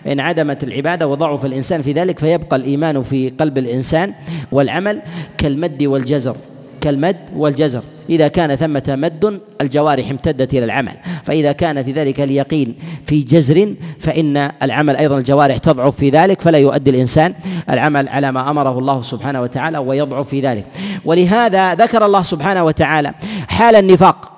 انعدمت 0.08 0.64
العبادة 0.64 1.08
وضعف 1.08 1.46
الإنسان 1.46 1.82
في 1.82 1.92
ذلك 1.92 2.20
فيبقى 2.20 2.56
الإيمان 2.56 3.04
في 3.04 3.30
قلب 3.30 3.58
الإنسان 3.58 4.14
والعمل 4.52 5.02
كالمد 5.38 5.84
والجزر. 5.84 6.36
كالمد 6.82 7.16
والجزر. 7.36 7.82
إذا 8.10 8.28
كان 8.28 8.56
ثمة 8.56 8.84
مد 8.88 9.40
الجوارح 9.62 10.10
امتدت 10.10 10.54
إلى 10.54 10.66
العمل. 10.66 10.94
فإذا 11.24 11.52
كان 11.52 11.84
في 11.84 11.92
ذلك 11.92 12.22
اليقين 12.22 12.76
في 13.06 13.22
جزر 13.22 13.74
فإن 14.00 14.52
العمل 14.64 14.96
أيضا 14.96 15.18
الجوارح 15.18 15.58
تضعف 15.58 15.96
في 15.96 16.10
ذلك 16.10 16.42
فلا 16.42 16.58
يؤدي 16.58 16.90
الإنسان 16.90 17.34
العمل 17.70 18.10
على 18.10 18.32
ما 18.32 18.50
أمره 18.50 18.80
الله 18.80 19.02
سبحانه 19.02 19.42
وتعالى 19.42 19.78
ويضعف 19.78 20.28
في 20.28 20.42
ذلك. 20.42 20.66
ولهذا 21.06 21.74
ذكر 21.76 22.06
الله 22.06 22.24
سبحانه 22.24 22.64
وتعالى 22.64 23.14
حال 23.50 23.76
النفاق 23.76 24.32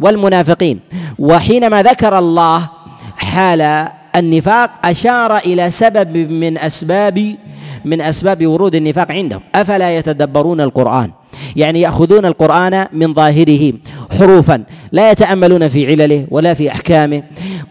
والمنافقين. 0.00 0.80
وحينما 1.18 1.82
ذكر 1.82 2.18
الله 2.18 2.68
حال 3.16 3.88
النفاق 4.16 4.70
أشار 4.86 5.38
إلى 5.38 5.70
سبب 5.70 6.16
من 6.16 6.58
أسباب 6.58 7.36
من 7.84 8.00
أسباب 8.00 8.46
ورود 8.46 8.74
النفاق 8.74 9.12
عندهم. 9.12 9.40
أفلا 9.54 9.96
يتدبرون 9.98 10.60
القرآن؟ 10.60 11.10
يعني 11.56 11.80
يأخذون 11.80 12.26
القرآن 12.26 12.86
من 12.92 13.14
ظاهره 13.14 13.72
حروفا 14.18 14.62
لا 14.92 15.10
يتأملون 15.10 15.68
في 15.68 15.86
علله 15.86 16.26
ولا 16.30 16.54
في 16.54 16.72
أحكامه 16.72 17.22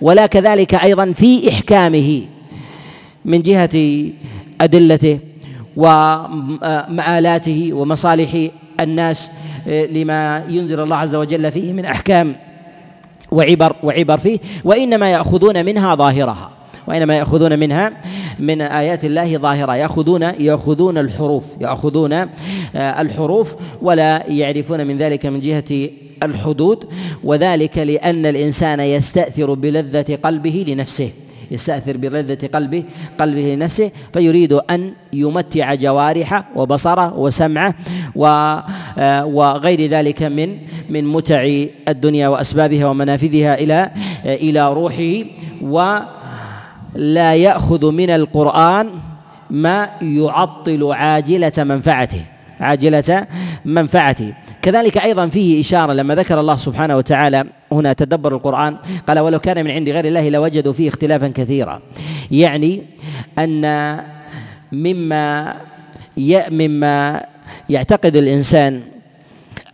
ولا 0.02 0.26
كذلك 0.26 0.76
أيضا 0.76 1.12
في 1.12 1.50
إحكامه 1.50 2.22
من 3.26 3.42
جهة 3.42 4.04
أدلته 4.62 5.20
ومآلاته 5.78 7.70
ومصالح 7.74 8.48
الناس 8.80 9.30
لما 9.68 10.44
ينزل 10.50 10.80
الله 10.80 10.96
عز 10.96 11.16
وجل 11.16 11.52
فيه 11.52 11.74
من 11.74 11.86
أحكام 11.86 12.36
وعبر 13.32 13.76
وعبر 13.84 14.18
فيه 14.18 14.40
وإنما 14.64 15.12
يأخذون 15.12 15.66
منها 15.66 15.96
ظاهرها. 15.96 16.52
وإنما 16.88 17.18
يأخذون 17.18 17.60
منها 17.60 17.92
من 18.40 18.62
آيات 18.62 19.06
الله 19.06 19.38
ظاهرة. 19.38 19.76
يأخذون 19.76 20.22
يأخذون 20.22 20.98
الحروف. 20.98 21.44
يأخذون 21.62 22.14
آه، 22.14 22.28
الحروف 22.76 23.56
ولا 23.82 24.24
يعرفون 24.28 24.88
من 24.88 24.98
ذلك 24.98 25.26
من 25.26 25.42
جهة 25.42 25.90
الحدود. 26.24 26.86
وذلك 27.24 27.78
لأن 27.78 28.26
الإنسان 28.26 28.80
يستأثر 28.80 29.54
بلذة 29.54 30.18
قلبه 30.24 30.66
لنفسه. 30.68 31.10
يستأثر 31.52 31.98
بلذة 31.98 32.48
قلبه 32.54 32.84
قلبه 33.20 33.42
لنفسه 33.42 33.92
فيريد 34.14 34.54
أن 34.54 34.94
يمتع 35.14 35.74
جوارحه 35.74 36.46
وبصره 36.56 37.18
وسمعه 37.18 37.76
آه، 38.98 39.26
وغير 39.26 39.86
ذلك 39.86 40.24
من 40.24 40.58
من 40.90 41.04
متع 41.06 41.66
الدنيا 41.88 42.28
وأسبابها 42.28 42.86
ومنافذها 42.86 43.60
إلى 43.60 43.92
إلى 44.26 44.74
روحه. 44.74 45.24
ولا 46.96 47.36
يأخذ 47.36 47.92
من 47.92 48.10
القرآن 48.10 48.90
ما 49.50 49.90
يعطل 50.02 50.92
عاجلة 50.94 51.52
منفعته 51.58 52.22
عاجلة 52.60 53.28
منفعته. 53.66 54.34
كذلك 54.62 54.98
أيضا 54.98 55.28
فيه 55.28 55.62
إشارة 55.62 55.94
لما 55.94 56.16
ذكر 56.16 56.40
الله 56.40 56.58
سبحانه 56.58 56.98
وتعالى 56.98 57.46
هنا 57.72 57.94
تدبر 57.94 58.36
القرآن 58.36 58.78
قال 59.08 59.20
ولو 59.20 59.40
كان 59.40 59.66
من 59.66 59.72
عند 59.72 59.90
غير 59.90 60.06
الله 60.06 60.30
لوجدوا 60.30 60.74
فيه 60.74 60.90
اختلافا 60.90 61.28
كثيرا. 61.28 61.82
يعني 62.32 62.84
أن 63.40 63.64
مما 64.72 65.56
مما 66.52 67.24
يعتقد 67.70 68.16
الإنسان 68.16 68.82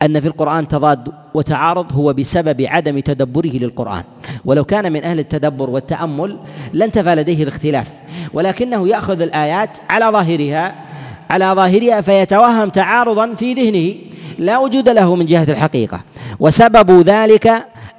أن 0.01 0.19
في 0.19 0.28
القرآن 0.28 0.67
تضاد 0.67 1.12
وتعارض 1.35 1.93
هو 1.93 2.13
بسبب 2.13 2.61
عدم 2.61 2.99
تدبره 2.99 3.51
للقرآن. 3.51 4.03
ولو 4.45 4.63
كان 4.63 4.91
من 4.93 5.03
أهل 5.03 5.19
التدبر 5.19 5.69
والتأمل 5.69 6.37
لانتفى 6.73 7.15
لديه 7.15 7.43
الاختلاف. 7.43 7.87
ولكنه 8.33 8.87
يأخذ 8.87 9.21
الآيات 9.21 9.69
على 9.89 10.05
ظاهرها 10.05 10.75
على 11.29 11.45
ظاهرها 11.45 12.01
فيتوهم 12.01 12.69
تعارضا 12.69 13.35
في 13.35 13.53
ذهنه. 13.53 13.95
لا 14.39 14.57
وجود 14.57 14.89
له 14.89 15.15
من 15.15 15.25
جهة 15.25 15.43
الحقيقة. 15.43 16.01
وسبب 16.39 17.01
ذلك 17.01 17.51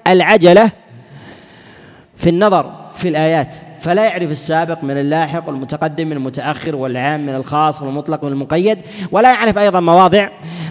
العجلة 0.06 0.70
في 2.14 2.28
النظر 2.28 2.72
في 2.96 3.08
الآيات. 3.08 3.56
فلا 3.86 4.04
يعرف 4.04 4.30
السابق 4.30 4.84
من 4.84 4.98
اللاحق 4.98 5.48
والمتقدم 5.48 6.06
من 6.06 6.12
المتأخر 6.12 6.76
والعام 6.76 7.26
من 7.26 7.34
الخاص 7.34 7.82
والمطلق 7.82 8.24
من 8.24 8.32
المقيد 8.32 8.78
ولا 9.12 9.32
يعرف 9.32 9.58
أيضا 9.58 9.80
مواضع 9.80 10.28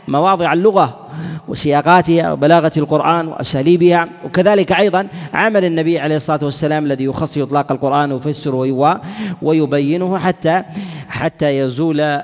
مواضع 0.08 0.54
اللغة 0.54 1.08
وسياقاتها 1.48 2.32
وبلاغة 2.32 2.72
القرآن 2.78 3.28
وأساليبها. 3.28 4.08
وكذلك 4.26 4.72
أيضا 4.72 5.08
عمل 5.34 5.66
النبي 5.66 6.00
عليه 6.00 6.16
الصلاة 6.16 6.40
والسلام 6.44 6.86
الذي 6.86 7.04
يخص 7.04 7.38
إطلاق 7.38 7.72
القرآن 7.72 8.12
ويفسره 8.12 9.00
ويبينه 9.42 10.18
حتى 10.18 10.64
حتى 11.10 11.60
يزول 11.60 12.22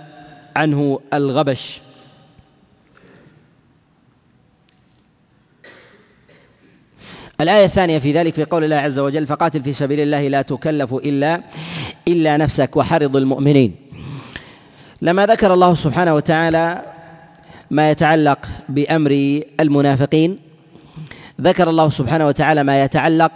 عنه 0.56 0.99
الغبش. 1.13 1.82
الآية 7.41 7.65
الثانية 7.65 7.99
في 7.99 8.12
ذلك 8.12 8.36
في 8.36 8.43
قول 8.43 8.63
الله 8.63 8.75
عز 8.75 8.99
وجل 8.99 9.27
فقاتل 9.27 9.63
في 9.63 9.73
سبيل 9.73 9.99
الله 9.99 10.27
لا 10.27 10.41
تكلف 10.41 10.93
إلا 10.93 11.41
إلا 12.08 12.38
نفسك 12.38 12.77
وحرض 12.77 13.15
المؤمنين. 13.15 13.75
لما 15.01 15.25
ذكر 15.25 15.54
الله 15.54 15.75
سبحانه 15.75 16.15
وتعالى 16.15 16.82
ما 17.71 17.91
يتعلق 17.91 18.45
بأمر 18.69 19.41
المنافقين 19.60 20.38
ذكر 21.41 21.69
الله 21.69 21.89
سبحانه 21.89 22.27
وتعالى 22.27 22.63
ما 22.63 22.84
يتعلق 22.84 23.32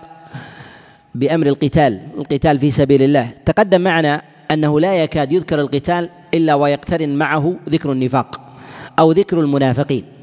بأمر 1.16 1.48
القتال 1.48 2.02
القتال 2.18 2.60
في 2.60 2.72
سبيل 2.72 3.02
الله. 3.02 3.30
تقدم 3.46 3.82
معنا 3.82 4.22
أنه 4.52 4.80
لا 4.80 5.04
يكاد 5.04 5.32
يذكر 5.32 5.62
القتال 5.62 6.10
إلا 6.34 6.54
ويقترن 6.54 7.10
معه 7.10 7.56
ذكر 7.70 7.92
النفاق 7.92 8.42
أو 9.00 9.12
ذكر 9.12 9.40
المنافقين. 9.40 10.15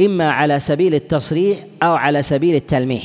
إما 0.00 0.30
على 0.30 0.60
سبيل 0.60 0.94
التصريح 0.94 1.58
أو 1.82 1.94
على 1.94 2.22
سبيل 2.22 2.54
التلميح. 2.54 3.04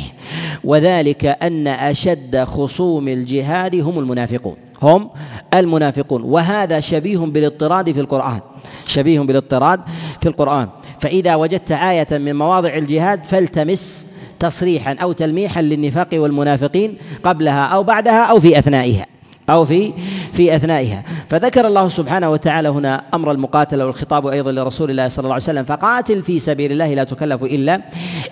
وذلك 0.64 1.26
أن 1.26 1.68
أشد 1.68 2.44
خصوم 2.44 3.08
الجهاد 3.08 3.76
هم 3.76 4.00
المنافقون. 4.00 4.56
هم 4.82 5.10
المنافقون. 5.54 6.22
وهذا 6.22 6.80
شبيه 6.80 7.18
بالاضطراد 7.18 7.92
في 7.92 8.00
القرآن. 8.00 8.40
شبيه 8.88 9.20
بالاضطراد 9.20 9.80
في 10.22 10.30
القرآن. 10.30 10.70
فإذا 11.00 11.36
وجدت 11.36 11.72
آية 11.72 12.08
من 12.12 12.36
مواضع 12.36 12.74
الجهاد 12.74 13.24
فالتمس 13.24 14.08
تصريحا 14.40 14.96
أو 15.02 15.12
تلميحا 15.12 15.62
للنفاق 15.62 16.10
والمنافقين 16.14 16.98
قبلها 17.24 17.66
أو 17.66 17.84
بعدها 17.84 18.24
أو 18.24 18.40
في 18.40 18.60
أثنائها. 18.60 19.06
أو 19.50 19.66
في 19.66 19.94
في 20.34 20.56
أثنائها. 20.56 21.04
فذكر 21.30 21.68
الله 21.68 21.90
سبحانه 21.90 22.30
وتعالى 22.30 22.70
هنا 22.70 23.04
أمر 23.14 23.32
المقاتلة 23.32 23.86
والخطاب 23.86 24.28
أيضا 24.28 24.52
لرسول 24.52 24.92
الله 24.92 25.08
صلى 25.08 25.24
الله 25.24 25.34
عليه 25.34 25.44
وسلم 25.44 25.64
فقاتل 25.64 26.22
في 26.22 26.40
سبيل 26.40 26.72
الله 26.72 26.94
لا 26.94 27.04
تكلف 27.04 27.44
إلا 27.44 27.82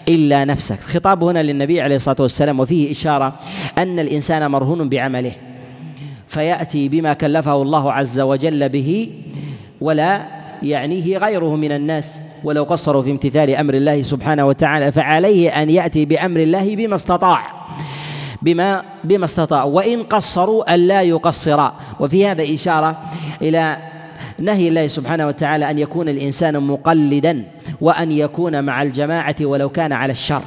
إلا 0.10 0.46
نفسك. 0.46 0.80
الخطاب 0.80 1.24
هنا 1.24 1.44
للنبي 1.44 1.82
عليه 1.82 1.96
الصلاة 1.96 2.18
والسلام 2.20 2.60
وفيه 2.60 2.92
إشارة 2.92 3.34
أن 3.78 4.00
الإنسان 4.00 4.52
مرهون 4.52 4.90
بعمله 4.90 5.32
فيأتي 6.28 6.90
بما 6.90 7.14
كلفه 7.14 7.62
الله 7.62 7.94
عز 7.94 8.20
وجل 8.20 8.70
به 8.70 9.10
ولا 9.82 10.22
يعنيه 10.64 11.18
غيره 11.18 11.56
من 11.56 11.72
الناس. 11.72 12.22
ولو 12.44 12.64
قصروا 12.64 13.02
في 13.02 13.12
امتثال 13.12 13.56
أمر 13.56 13.74
الله 13.74 14.02
سبحانه 14.02 14.48
وتعالى 14.48 14.92
فعليه 14.92 15.50
أن 15.50 15.70
يأتي 15.70 16.06
بأمر 16.06 16.40
الله 16.40 16.76
بما 16.76 16.96
استطاع. 16.96 17.40
بما 18.44 18.84
بما 19.04 19.26
استطاعوا. 19.26 19.72
وإن 19.72 20.04
قصروا 20.04 20.76
ألا 20.76 21.02
يقصرا 21.02 21.74
وفي 22.00 22.28
هذا 22.28 22.44
إشارة 22.44 22.98
إلى 23.42 23.78
نهي 24.40 24.68
الله 24.68 24.88
سبحانه 24.88 25.28
وتعالى 25.28 25.72
أن 25.72 25.80
يكون 25.80 26.10
الإنسان 26.10 26.60
مقلدا 26.60 27.44
وأن 27.82 28.12
يكون 28.12 28.64
مع 28.64 28.82
الجماعة 28.82 29.36
ولو 29.42 29.70
كان 29.70 29.94
على 29.94 30.12
الشر. 30.12 30.42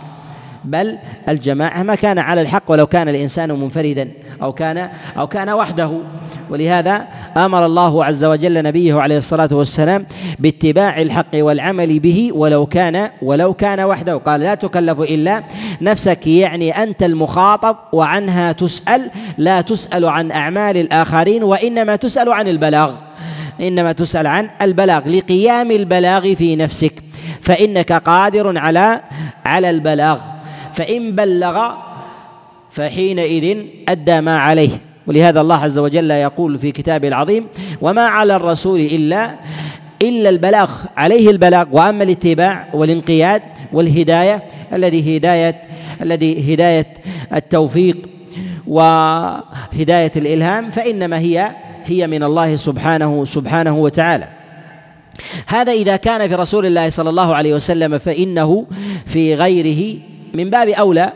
بل 0.66 0.98
الجماعة 1.28 1.82
ما 1.82 1.94
كان 1.94 2.18
على 2.18 2.40
الحق 2.40 2.62
ولو 2.70 2.86
كان 2.86 3.08
الإنسان 3.08 3.52
منفردا 3.52 4.08
أو 4.42 4.52
كان 4.52 4.88
أو 5.18 5.26
كان 5.26 5.50
وحده. 5.50 5.90
ولهذا 6.50 7.06
أمر 7.36 7.66
الله 7.66 8.04
عز 8.04 8.24
وجل 8.24 8.62
نبيه 8.62 9.00
عليه 9.00 9.18
الصلاة 9.18 9.48
والسلام 9.52 10.06
باتباع 10.38 11.00
الحق 11.00 11.34
والعمل 11.34 12.00
به 12.00 12.30
ولو 12.34 12.66
كان 12.66 13.10
ولو 13.22 13.54
كان 13.54 13.80
وحده. 13.80 14.16
قال 14.16 14.40
لا 14.40 14.54
تكلف 14.54 15.00
إلا 15.00 15.42
نفسك 15.80 16.26
يعني 16.26 16.82
أنت 16.82 17.02
المخاطب 17.02 17.76
وعنها 17.92 18.52
تسأل 18.52 19.10
لا 19.38 19.60
تسأل 19.60 20.04
عن 20.04 20.30
أعمال 20.30 20.76
الآخرين 20.76 21.42
وإنما 21.42 21.96
تسأل 21.96 22.32
عن 22.32 22.48
البلاغ. 22.48 22.92
إنما 23.60 23.92
تسأل 23.92 24.26
عن 24.26 24.50
البلاغ 24.62 25.08
لقيام 25.08 25.70
البلاغ 25.70 26.34
في 26.34 26.56
نفسك. 26.56 26.92
فإنك 27.40 27.92
قادر 27.92 28.58
على 28.58 29.00
على 29.44 29.70
البلاغ. 29.70 30.18
فإن 30.76 31.12
بلغ 31.12 31.70
فحينئذ 32.70 33.58
أدى 33.88 34.20
ما 34.20 34.38
عليه. 34.38 34.70
ولهذا 35.06 35.40
الله 35.40 35.64
عز 35.64 35.78
وجل 35.78 36.10
يقول 36.10 36.58
في 36.58 36.72
كتابه 36.72 37.08
العظيم 37.08 37.46
وما 37.80 38.02
على 38.02 38.36
الرسول 38.36 38.80
إلا 38.80 39.34
إلا 40.02 40.28
البلاغ. 40.28 40.70
عليه 40.96 41.30
البلاغ. 41.30 41.66
وأما 41.72 42.04
الاتباع 42.04 42.68
والانقياد 42.74 43.42
والهداية 43.72 44.42
الذي 44.72 45.16
هداية 45.16 45.62
الذي 46.02 46.54
هداية 46.54 46.86
التوفيق 47.34 47.96
وهداية 48.66 50.12
الإلهام 50.16 50.70
فإنما 50.70 51.18
هي 51.18 51.50
هي 51.84 52.06
من 52.06 52.22
الله 52.22 52.56
سبحانه 52.56 53.24
سبحانه 53.24 53.78
وتعالى. 53.78 54.28
هذا 55.46 55.72
إذا 55.72 55.96
كان 55.96 56.28
في 56.28 56.34
رسول 56.34 56.66
الله 56.66 56.90
صلى 56.90 57.10
الله 57.10 57.34
عليه 57.34 57.54
وسلم 57.54 57.98
فإنه 57.98 58.66
في 59.06 59.34
غيره 59.34 59.98
من 60.36 60.50
باب 60.50 60.68
أولى 60.68 61.12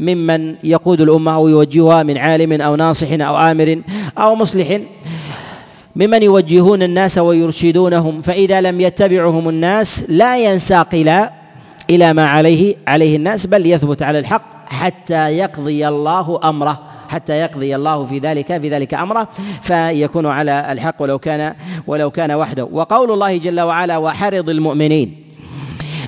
ممن 0.00 0.54
يقود 0.64 1.00
الأمة 1.00 1.34
أو 1.34 1.48
يوجهها 1.48 2.02
من 2.02 2.18
عالم 2.18 2.60
أو 2.60 2.76
ناصح 2.76 3.12
أو 3.12 3.36
آمر 3.36 3.82
أو 4.18 4.34
مصلح. 4.34 4.80
ممن 5.96 6.22
يوجهون 6.22 6.82
الناس 6.82 7.18
ويرشدونهم 7.18 8.22
فإذا 8.22 8.60
لم 8.60 8.80
يتبعهم 8.80 9.48
الناس 9.48 10.04
لا 10.08 10.38
ينساق 10.38 10.94
إلى 10.94 11.30
إلى 11.90 12.12
ما 12.12 12.28
عليه 12.28 12.76
عليه 12.88 13.16
الناس 13.16 13.46
بل 13.46 13.66
يثبت 13.66 14.02
على 14.02 14.18
الحق 14.18 14.42
حتى 14.66 15.28
يقضي 15.38 15.88
الله 15.88 16.40
أمره 16.44 16.78
حتى 17.08 17.32
يقضي 17.32 17.76
الله 17.76 18.06
في 18.06 18.18
ذلك 18.18 18.60
في 18.60 18.68
ذلك 18.68 18.94
أمره 18.94 19.28
فيكون 19.62 20.26
على 20.26 20.72
الحق 20.72 20.94
ولو 21.02 21.18
كان 21.18 21.54
ولو 21.86 22.10
كان 22.10 22.32
وحده. 22.32 22.68
وقول 22.72 23.10
الله 23.10 23.36
جل 23.36 23.60
وعلا 23.60 23.96
وحرض 23.96 24.50
المؤمنين 24.50 25.27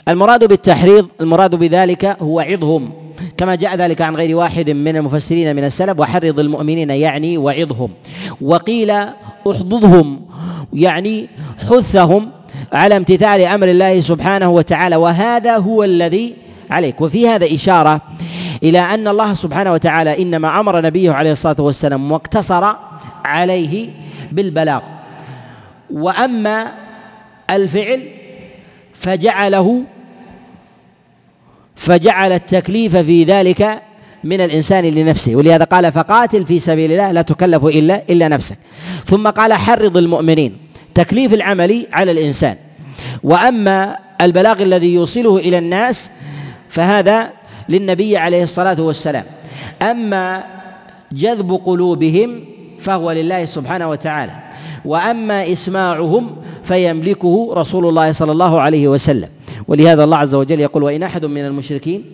المراد 0.09 0.45
بالتحريض 0.45 1.09
المراد 1.21 1.55
بذلك 1.55 2.05
هو 2.23 2.41
عظهم. 2.41 2.93
كما 3.37 3.55
جاء 3.55 3.77
ذلك 3.77 4.01
عن 4.01 4.17
غير 4.17 4.37
واحد 4.37 4.71
من 4.71 4.97
المفسرين 4.97 5.57
من 5.57 5.65
السلف 5.65 6.01
وحرض 6.01 6.39
المؤمنين 6.39 6.91
يعني 6.91 7.39
وعظهم. 7.39 7.91
وقيل 8.41 8.91
احضضهم 9.51 10.21
يعني 10.73 11.29
حثهم 11.71 12.31
على 12.73 12.97
امتثال 12.97 13.41
أمر 13.41 13.69
الله 13.69 14.01
سبحانه 14.01 14.51
وتعالى 14.51 14.97
وهذا 14.97 15.57
هو 15.57 15.85
الذي 15.85 16.35
عليك. 16.71 17.01
وفي 17.01 17.29
هذا 17.29 17.55
إشارة 17.55 18.01
إلى 18.63 18.79
أن 18.79 19.09
الله 19.09 19.35
سبحانه 19.35 19.73
وتعالى 19.73 20.23
إنما 20.23 20.61
أمر 20.61 20.81
نبيه 20.81 21.13
عليه 21.13 21.33
الصلاة 21.33 21.61
والسلام 21.61 22.13
واقتصر 22.13 22.75
عليه 23.25 23.89
بالبلاغ. 24.33 24.81
وأما 25.91 26.73
الفعل 27.51 28.20
فجعله 29.01 29.83
فجعل 31.77 32.33
التكليف 32.33 32.97
في 32.97 33.25
ذلك 33.25 33.83
من 34.25 34.41
الإنسان 34.41 34.85
لنفسه. 34.85 35.37
ولهذا 35.37 35.65
قال 35.65 35.93
فقاتل 35.93 36.47
في 36.47 36.59
سبيل 36.59 36.93
الله 36.93 37.13
لا 37.13 37.23
تكلف 37.23 37.65
إلا 37.65 38.03
إلا 38.11 38.29
نفسك. 38.29 38.59
ثم 39.05 39.29
قال 39.29 39.53
حرض 39.53 39.97
المؤمنين 39.97 40.57
تكليف 40.95 41.35
العمل 41.35 41.87
على 41.93 42.11
الإنسان. 42.11 42.57
وأما 43.23 43.97
البلاغ 44.21 44.63
الذي 44.63 44.95
يوصله 44.95 45.37
إلى 45.37 45.59
الناس 45.59 46.11
فهذا 46.69 47.31
للنبي 47.69 48.17
عليه 48.17 48.43
الصلاة 48.43 48.81
والسلام. 48.81 49.25
أما 49.83 50.45
جذب 51.13 51.61
قلوبهم 51.67 52.45
فهو 52.79 53.13
لله 53.13 53.45
سبحانه 53.45 53.91
وتعالى. 53.91 54.33
وأما 54.85 55.53
إسماعهم 55.53 56.37
فيملكه 56.65 57.55
رسول 57.55 57.89
الله 57.89 58.13
صلى 58.13 58.33
الله 58.33 58.61
عليه 58.61 58.89
وسلم. 58.89 59.29
ولهذا 59.69 60.05
الله 60.05 60.17
عز 60.17 60.35
وجل 60.35 60.61
يقول 60.61 60.83
وإن 60.83 61.03
أحد 61.03 61.25
من 61.25 61.47
المشركين 61.47 62.05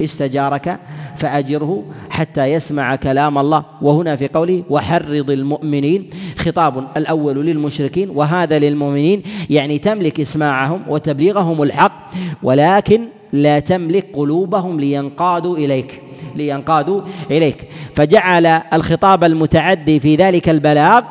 استجارك 0.00 0.78
فأجره 1.16 1.84
حتى 2.10 2.44
يسمع 2.44 2.96
كلام 2.96 3.38
الله. 3.38 3.64
وهنا 3.82 4.16
في 4.16 4.28
قوله 4.28 4.62
وحرض 4.70 5.30
المؤمنين. 5.30 6.10
خطاب 6.38 6.86
الأول 6.96 7.46
للمشركين 7.46 8.10
وهذا 8.10 8.58
للمؤمنين 8.58 9.22
يعني 9.50 9.78
تملك 9.78 10.20
إسماعهم 10.20 10.82
وتبليغهم 10.88 11.62
الحق 11.62 12.10
ولكن 12.42 13.00
لا 13.32 13.58
تملك 13.58 14.06
قلوبهم 14.14 14.80
لينقادوا 14.80 15.56
إليك 15.56 16.00
لينقادوا 16.36 17.00
إليك. 17.30 17.68
فجعل 17.94 18.46
الخطاب 18.46 19.24
المتعدي 19.24 20.00
في 20.00 20.16
ذلك 20.16 20.48
البلاغ 20.48 21.02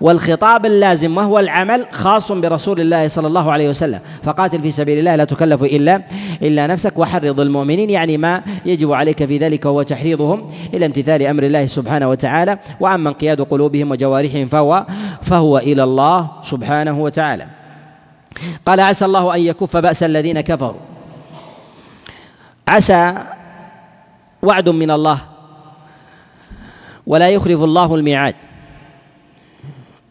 والخطاب 0.00 0.66
اللازم 0.66 1.16
وهو 1.16 1.38
العمل 1.38 1.86
خاص 1.92 2.32
برسول 2.32 2.80
الله 2.80 3.08
صلى 3.08 3.26
الله 3.26 3.52
عليه 3.52 3.68
وسلم. 3.68 4.00
فقاتل 4.22 4.62
في 4.62 4.70
سبيل 4.70 4.98
الله 4.98 5.16
لا 5.16 5.24
تكلف 5.24 5.62
إلا 5.62 6.02
إلا 6.42 6.66
نفسك 6.66 6.98
وحرض 6.98 7.40
المؤمنين. 7.40 7.90
يعني 7.90 8.16
ما 8.18 8.42
يجب 8.66 8.92
عليك 8.92 9.24
في 9.24 9.38
ذلك 9.38 9.66
هو 9.66 9.82
تحريضهم 9.82 10.50
إلى 10.74 10.86
امتثال 10.86 11.26
أمر 11.26 11.42
الله 11.42 11.66
سبحانه 11.66 12.08
وتعالى. 12.08 12.58
وأما 12.80 13.08
انقياد 13.08 13.40
قلوبهم 13.40 13.90
وجوارحهم 13.90 14.46
فهو 14.46 14.86
فهو 15.22 15.58
إلى 15.58 15.84
الله 15.84 16.30
سبحانه 16.44 17.00
وتعالى. 17.00 17.46
قال 18.66 18.80
عسى 18.80 19.04
الله 19.04 19.34
أن 19.34 19.40
يكف 19.40 19.76
بأس 19.76 20.02
الذين 20.02 20.40
كفروا. 20.40 20.80
عسى 22.68 23.14
وعد 24.42 24.68
من 24.68 24.90
الله. 24.90 25.18
ولا 27.06 27.28
يخلف 27.28 27.62
الله 27.62 27.94
الميعاد. 27.94 28.34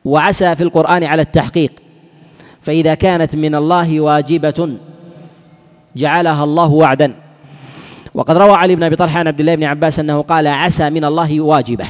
وعسى 0.06 0.56
في 0.56 0.64
القرآن 0.64 1.04
على 1.04 1.22
التحقيق. 1.22 1.72
فإذا 2.62 2.94
كانت 2.94 3.36
من 3.36 3.56
الله 3.56 4.00
واجبة 4.00 4.78
جعلها 5.96 6.44
الله 6.44 6.72
وعدا. 6.72 7.16
وقد 8.14 8.38
روى 8.38 8.52
علي 8.52 8.76
بن 8.76 8.84
أبي 8.84 8.96
طلحة 8.96 9.20
عن 9.20 9.28
عبد 9.28 9.40
الله 9.40 9.56
بن 9.56 9.64
عباس 9.64 10.00
أنه 10.00 10.22
قال 10.22 10.48
عسى 10.48 10.90
من 10.90 11.06
الله 11.06 11.42
واجبة. 11.42 11.86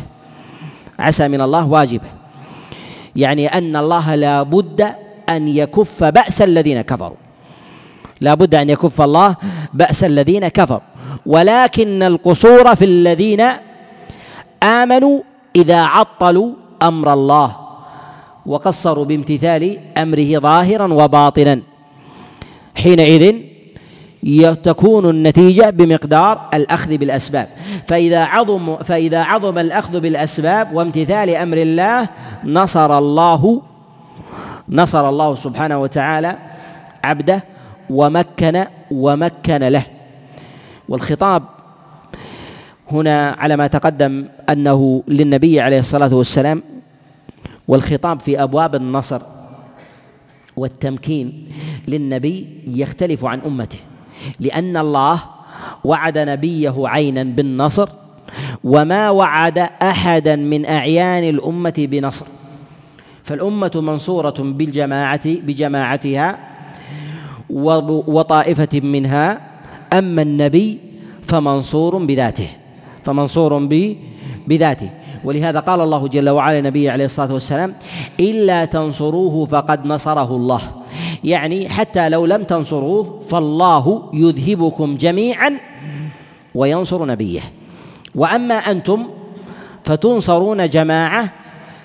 عسى 1.00 1.28
من 1.28 1.42
الله 1.42 1.68
واجبة. 1.68 2.08
يعني 3.16 3.48
أن 3.48 3.76
الله 3.76 4.16
لا 4.16 4.44
بد 4.44 4.94
أن 5.30 5.48
يكف 5.48 6.04
بأس 6.04 6.42
الذين 6.42 6.82
كفروا. 6.82 7.18
لا 8.22 8.34
بد 8.34 8.56
أن 8.56 8.70
يكف 8.70 9.02
الله 9.02 9.36
بأس 9.74 10.04
الذين 10.04 10.48
كفروا. 10.48 10.80
ولكن 11.26 12.04
القصور 12.04 12.76
في 12.76 12.86
الذين 12.86 13.44
آمنوا 14.64 15.22
إذا 15.56 15.82
عطلوا 15.82 16.54
أمر 16.82 17.14
الله. 17.14 17.56
وقصروا 18.50 19.06
بامتثال 19.06 19.78
أمره 19.98 20.40
ظاهرا 20.40 20.94
وباطنا. 20.94 21.60
حينئذ 22.76 23.36
تكون 24.64 25.10
النتيجة 25.10 25.70
بمقدار 25.70 26.50
الأخذ 26.54 26.98
بالأسباب. 26.98 27.48
فإذا 27.88 28.24
عظم 28.24 28.76
فإذا 28.76 29.22
عظم 29.24 29.58
الأخذ 29.58 30.00
بالأسباب 30.00 30.76
وامتثال 30.76 31.30
أمر 31.30 31.58
الله 31.58 32.08
نصر 32.44 32.98
الله 32.98 33.62
نصر 34.70 35.10
الله 35.10 35.36
سبحانه 35.36 35.78
وتعالى 35.82 36.36
عبده 37.04 37.44
ومكن 37.90 38.66
ومكن 38.92 39.64
له. 39.64 39.86
والخطاب 40.90 41.44
هنا 42.92 43.36
على 43.40 43.58
ما 43.58 43.68
تقدم 43.68 44.26
أنه 44.50 45.04
للنبي 45.08 45.62
عليه 45.62 45.80
الصلاة 45.80 46.14
والسلام 46.16 46.64
والخطاب 47.70 48.20
في 48.20 48.44
أبواب 48.44 48.76
النصر 48.76 49.22
والتمكين 50.58 51.48
للنبي 51.88 52.48
يختلف 52.68 53.26
عن 53.26 53.40
أمته 53.46 53.80
لأن 54.40 54.78
الله 54.78 55.20
وعد 55.84 56.18
نبيه 56.18 56.74
عينا 56.78 57.24
بالنصر 57.24 57.90
وما 58.64 59.10
وعد 59.10 59.58
أحدا 59.82 60.36
من 60.36 60.66
أعيان 60.66 61.24
الأمة 61.24 61.74
بنصر. 61.78 62.26
فالأمة 63.24 63.72
منصورة 63.76 64.36
بالجماعة 64.40 65.26
بجماعتها 65.26 66.38
وطائفة 68.08 68.74
منها 68.74 69.42
أما 69.94 70.22
النبي 70.22 70.80
فمنصور 71.24 71.98
بذاته 71.98 72.50
فمنصور 73.04 73.70
بذاته. 74.48 74.90
ولهذا 75.24 75.60
قال 75.60 75.82
الله 75.82 76.08
جل 76.08 76.30
وعلا 76.30 76.60
النبي 76.60 76.90
عليه 76.90 77.06
الصلاة 77.06 77.34
والسلام 77.34 77.76
إلا 78.20 78.66
تنصروه 78.66 79.46
فقد 79.46 79.86
نصره 79.86 80.36
الله. 80.36 80.62
يعني 81.24 81.70
حتى 81.70 82.10
لو 82.10 82.26
لم 82.26 82.44
تنصروه 82.44 83.20
فالله 83.30 84.10
يذهبكم 84.14 84.98
جميعا 84.98 85.52
وينصر 86.56 87.06
نبيه. 87.06 87.42
وأما 88.16 88.56
أنتم 88.56 89.08
فتنصرون 89.84 90.70
جماعة 90.70 91.30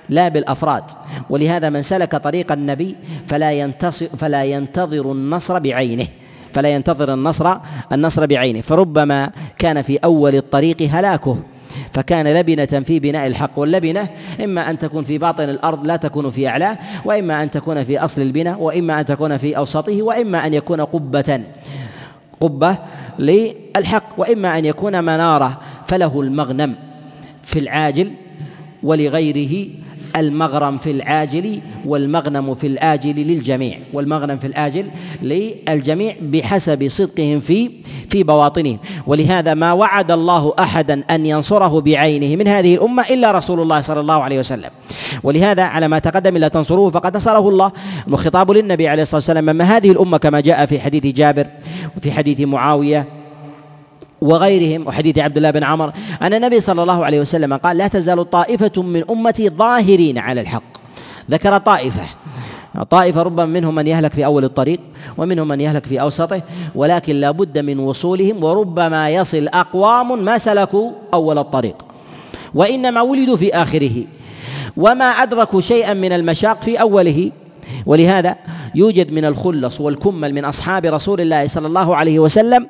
لا 0.08 0.28
بالأفراد. 0.28 0.84
ولهذا 1.30 1.70
من 1.70 1.82
سلك 1.82 2.16
طريق 2.16 2.52
النبي 2.52 2.96
فلا 3.28 3.52
ينتصر 3.52 4.06
فلا 4.18 4.44
ينتظر 4.44 5.12
النصر 5.12 5.58
بعينه. 5.58 6.06
فلا 6.52 6.68
ينتظر 6.68 7.14
النصر 7.14 7.56
النصر 7.92 8.26
بعينه. 8.26 8.60
فربما 8.60 9.30
كان 9.58 9.82
في 9.82 9.96
أول 9.96 10.34
الطريق 10.34 10.82
هلاكه. 10.82 11.38
فكان 11.92 12.26
لبنة 12.26 12.82
في 12.86 13.00
بناء 13.00 13.26
الحق 13.26 13.50
واللبنة 13.56 14.08
إما 14.44 14.70
أن 14.70 14.78
تكون 14.78 15.04
في 15.04 15.18
باطن 15.18 15.44
الأرض 15.44 15.86
لا 15.86 15.96
تكون 15.96 16.30
في 16.30 16.48
أعلاه 16.48 16.78
وإما 17.04 17.42
أن 17.42 17.50
تكون 17.50 17.84
في 17.84 17.98
أصل 17.98 18.22
البناء 18.22 18.60
وإما 18.60 19.00
أن 19.00 19.06
تكون 19.06 19.36
في 19.36 19.56
أوسطه 19.56 20.02
وإما 20.02 20.46
أن 20.46 20.54
يكون 20.54 20.80
قبة 20.80 21.40
قبة 22.40 22.78
للحق 23.18 24.04
وإما 24.16 24.58
أن 24.58 24.64
يكون 24.64 25.04
منارة 25.04 25.60
فله 25.86 26.20
المغنم 26.20 26.74
في 27.42 27.58
العاجل 27.58 28.10
ولغيره 28.82 29.68
المغرم 30.16 30.78
في 30.78 30.90
العاجل 30.90 31.60
والمغنم 31.86 32.54
في 32.54 32.66
الآجل 32.66 33.14
للجميع 33.14 33.78
والمغنم 33.92 34.38
في 34.38 34.46
الآجل 34.46 34.86
للجميع 35.22 36.16
بحسب 36.22 36.88
صدقهم 36.88 37.40
في 37.40 37.70
في 38.10 38.22
بواطنهم 38.22 38.78
ولهذا 39.06 39.54
ما 39.54 39.72
وعد 39.72 40.10
الله 40.10 40.54
أحدا 40.58 41.02
أن 41.10 41.26
ينصره 41.26 41.80
بعينه 41.80 42.36
من 42.36 42.48
هذه 42.48 42.74
الأمة 42.74 43.02
إلا 43.10 43.32
رسول 43.32 43.60
الله 43.60 43.80
صلى 43.80 44.00
الله 44.00 44.22
عليه 44.22 44.38
وسلم. 44.38 44.70
ولهذا 45.22 45.62
على 45.62 45.88
ما 45.88 45.98
تقدم 45.98 46.36
إلا 46.36 46.48
تنصروه 46.48 46.90
فقد 46.90 47.16
نصره 47.16 47.48
الله. 47.48 47.72
وخطاب 48.10 48.50
للنبي 48.50 48.88
عليه 48.88 49.02
الصلاة 49.02 49.16
والسلام 49.16 49.48
أما 49.48 49.64
هذه 49.64 49.90
الأمة 49.90 50.18
كما 50.18 50.40
جاء 50.40 50.66
في 50.66 50.80
حديث 50.80 51.06
جابر 51.06 51.46
وفي 51.96 52.12
حديث 52.12 52.40
معاوية 52.40 53.23
وغيرهم 54.24 54.86
وحديث 54.86 55.18
عبد 55.18 55.36
الله 55.36 55.50
بن 55.50 55.64
عمر 55.64 55.92
أن 56.22 56.34
النبي 56.34 56.60
صلى 56.60 56.82
الله 56.82 57.04
عليه 57.04 57.20
وسلم 57.20 57.54
قال 57.54 57.76
لا 57.76 57.88
تزال 57.88 58.30
طائفة 58.30 58.82
من 58.82 59.04
أمتي 59.10 59.50
ظاهرين 59.50 60.18
على 60.18 60.40
الحق. 60.40 60.62
ذكر 61.30 61.58
طائفة. 61.58 62.02
طائفة 62.90 63.22
ربما 63.22 63.46
منهم 63.46 63.74
من 63.74 63.86
يهلك 63.86 64.12
في 64.12 64.24
أول 64.24 64.44
الطريق 64.44 64.80
ومنهم 65.18 65.48
من 65.48 65.60
يهلك 65.60 65.86
في 65.86 66.00
أوسطه 66.00 66.42
ولكن 66.74 67.16
لا 67.16 67.30
بد 67.30 67.58
من 67.58 67.78
وصولهم 67.78 68.44
وربما 68.44 69.10
يصل 69.10 69.48
أقوام 69.48 70.24
ما 70.24 70.38
سلكوا 70.38 70.90
أول 71.14 71.38
الطريق. 71.38 71.76
وإنما 72.54 73.00
ولدوا 73.00 73.36
في 73.36 73.54
آخره. 73.54 74.04
وما 74.76 75.04
أدركوا 75.04 75.60
شيئا 75.60 75.94
من 75.94 76.12
المشاق 76.12 76.62
في 76.62 76.80
أوله. 76.80 77.30
ولهذا 77.86 78.36
يوجد 78.74 79.12
من 79.12 79.24
الخلص 79.24 79.80
والكمل 79.80 80.34
من 80.34 80.44
أصحاب 80.44 80.84
رسول 80.84 81.20
الله 81.20 81.46
صلى 81.46 81.66
الله 81.66 81.96
عليه 81.96 82.18
وسلم 82.18 82.66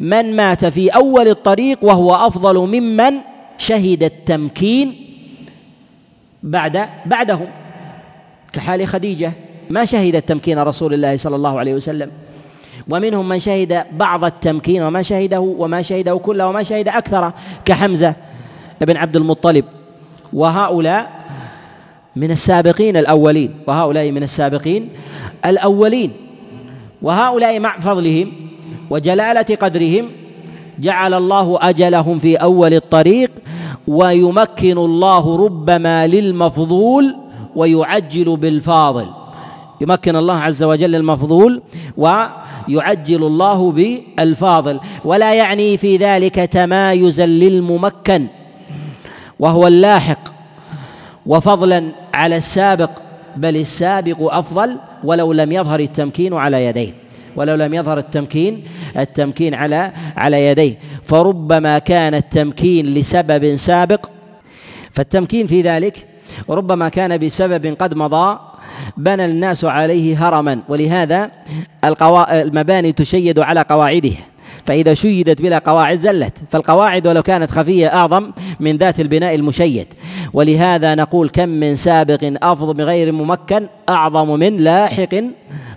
من 0.00 0.36
مات 0.36 0.64
في 0.64 0.88
أول 0.88 1.28
الطريق 1.28 1.78
وهو 1.82 2.14
أفضل 2.14 2.58
ممن 2.58 3.12
شهد 3.58 4.02
التمكين 4.02 5.06
بعد 6.42 6.88
بعدهم. 7.06 7.46
كحال 8.52 8.88
خديجة 8.88 9.32
ما 9.70 9.84
شهدت 9.84 10.28
تمكين 10.28 10.58
رسول 10.58 10.94
الله 10.94 11.16
صلى 11.16 11.36
الله 11.36 11.58
عليه 11.58 11.74
وسلم؟ 11.74 12.10
ومنهم 12.88 13.28
من 13.28 13.38
شهد 13.38 13.84
بعض 13.92 14.24
التمكين 14.24 14.82
وما 14.82 15.02
شهده 15.02 15.40
وما 15.40 15.82
شهده 15.82 16.18
كله 16.18 16.48
وما 16.48 16.62
شهد 16.62 16.88
أكثر. 16.88 17.32
كحمزة 17.64 18.14
بن 18.80 18.96
عبد 18.96 19.16
المطلب. 19.16 19.64
وهؤلاء 20.32 21.19
من 22.16 22.30
السابقين 22.30 22.96
الأولين 22.96 23.54
وهؤلاء 23.66 24.10
من 24.10 24.22
السابقين 24.22 24.88
الأولين. 25.46 26.12
وهؤلاء 27.02 27.60
مع 27.60 27.80
فضلهم 27.80 28.32
وجلالة 28.90 29.56
قدرهم 29.60 30.08
جعل 30.78 31.14
الله 31.14 31.58
أجلهم 31.62 32.18
في 32.18 32.36
أول 32.36 32.74
الطريق 32.74 33.30
ويمكن 33.88 34.78
الله 34.78 35.44
ربما 35.44 36.06
للمفضول 36.06 37.16
ويعجل 37.56 38.36
بالفاضل. 38.36 39.06
يمكن 39.80 40.16
الله 40.16 40.34
عز 40.34 40.62
وجل 40.62 40.94
المفضول 40.94 41.62
ويعجل 41.96 43.22
الله 43.24 43.72
بالفاضل. 43.72 44.80
ولا 45.04 45.34
يعني 45.34 45.76
في 45.76 45.96
ذلك 45.96 46.34
تمايزا 46.34 47.26
للممكن 47.26 48.26
وهو 49.40 49.66
اللاحق. 49.66 50.28
وفضلا 51.26 51.92
على 52.14 52.36
السابق 52.36 52.90
بل 53.36 53.56
السابق 53.56 54.34
أفضل 54.34 54.76
ولو 55.04 55.32
لم 55.32 55.52
يظهر 55.52 55.80
التمكين 55.80 56.34
على 56.34 56.64
يديه. 56.64 56.92
ولو 57.36 57.54
لم 57.54 57.74
يظهر 57.74 57.98
التمكين 57.98 58.64
التمكين 58.96 59.54
على 59.54 59.92
على 60.16 60.46
يديه. 60.46 60.78
فربما 61.04 61.78
كان 61.78 62.14
التمكين 62.14 62.86
لسبب 62.86 63.56
سابق 63.56 64.06
فالتمكين 64.92 65.46
في 65.46 65.62
ذلك 65.62 66.06
وربما 66.48 66.88
كان 66.88 67.18
بسبب 67.18 67.76
قد 67.78 67.94
مضى 67.94 68.38
بنى 68.96 69.24
الناس 69.24 69.64
عليه 69.64 70.28
هرما. 70.28 70.60
ولهذا 70.68 71.30
المباني 72.30 72.92
تشيد 72.92 73.38
على 73.38 73.64
قواعدها 73.70 74.18
فإذا 74.64 74.94
شيدت 74.94 75.42
بلا 75.42 75.58
قواعد 75.58 75.98
زلت 75.98 76.38
فالقواعد 76.48 77.06
ولو 77.06 77.22
كانت 77.22 77.50
خفية 77.50 77.86
أعظم 77.86 78.30
من 78.60 78.76
ذات 78.76 79.00
البناء 79.00 79.34
المشيد. 79.34 79.86
ولهذا 80.32 80.94
نقول 80.94 81.28
كم 81.28 81.48
من 81.48 81.76
سابق 81.76 82.32
أفضل 82.42 82.74
بغير 82.74 83.12
ممكن 83.12 83.66
أعظم 83.88 84.38
من 84.38 84.56
لاحق 84.56 85.14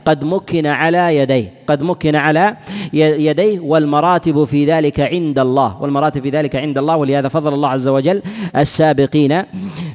قد 0.06 0.24
مكن 0.24 0.66
على 0.66 1.18
يديه 1.18 1.54
قد 1.68 1.82
مكن 1.82 2.16
على 2.16 2.56
يديه 2.94 3.60
والمراتب 3.60 4.44
في 4.44 4.66
ذلك 4.66 5.00
عند 5.00 5.40
الله. 5.40 5.82
والمراتب 5.82 6.22
في 6.24 6.30
ذلك 6.30 6.56
عند 6.56 6.78
الله 6.78 6.98
ولهذا 6.98 7.28
فضل 7.28 7.54
الله 7.54 7.70
عز 7.70 7.88
وجل 7.88 8.22
السابقين 8.56 9.44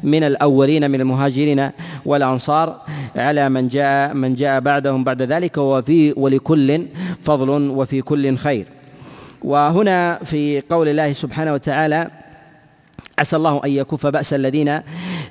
من 0.03 0.24
الأولين 0.24 0.91
من 0.91 1.01
المهاجرين 1.01 1.70
والأنصار 2.07 2.76
على 3.16 3.49
من 3.49 3.68
جاء 3.68 4.14
من 4.14 4.34
جاء 4.34 4.61
بعدهم 4.61 5.05
بعد 5.05 5.22
ذلك 5.22 5.59
وفي 5.59 6.14
ولكل 6.16 6.86
فضل 7.22 7.51
وفي 7.51 8.03
كل 8.03 8.36
خير. 8.36 8.78
وهنا 9.45 10.18
في 10.24 10.61
قول 10.61 10.89
الله 10.89 11.12
سبحانه 11.12 11.53
وتعالى 11.53 12.11
عسى 13.18 13.36
الله 13.36 13.61
أن 13.64 13.70
يكف 13.70 14.07
بأس 14.07 14.34
الذين 14.34 14.80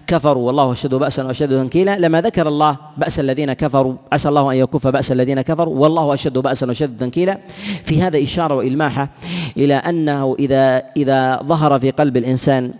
كفروا. 0.08 0.48
والله 0.48 0.72
أشد 0.72 0.96
بأسا 0.96 1.24
وأشد 1.24 1.50
تنكيلا. 1.50 2.00
لما 2.00 2.22
ذكر 2.22 2.48
الله 2.48 2.78
بأس 2.98 3.20
الذين 3.20 3.54
كفروا 3.54 3.96
عسى 4.12 4.30
الله 4.30 4.52
أن 4.52 4.58
يكف 4.58 4.88
بأس 4.88 5.12
الذين 5.12 5.42
كفروا. 5.42 5.76
والله 5.76 6.14
أشد 6.14 6.38
بأسا 6.38 6.68
وأشد 6.68 6.98
تنكيلا. 6.98 7.38
في 7.84 8.02
هذا 8.02 8.24
إشارة 8.24 8.56
وإلماحة 8.56 9.10
إلى 9.58 9.76
أنه 9.76 10.36
إذا 10.40 10.84
إذا 10.98 11.40
ظهر 11.44 11.80
في 11.80 11.92
قلب 11.92 12.18
الإنسان 12.18 12.72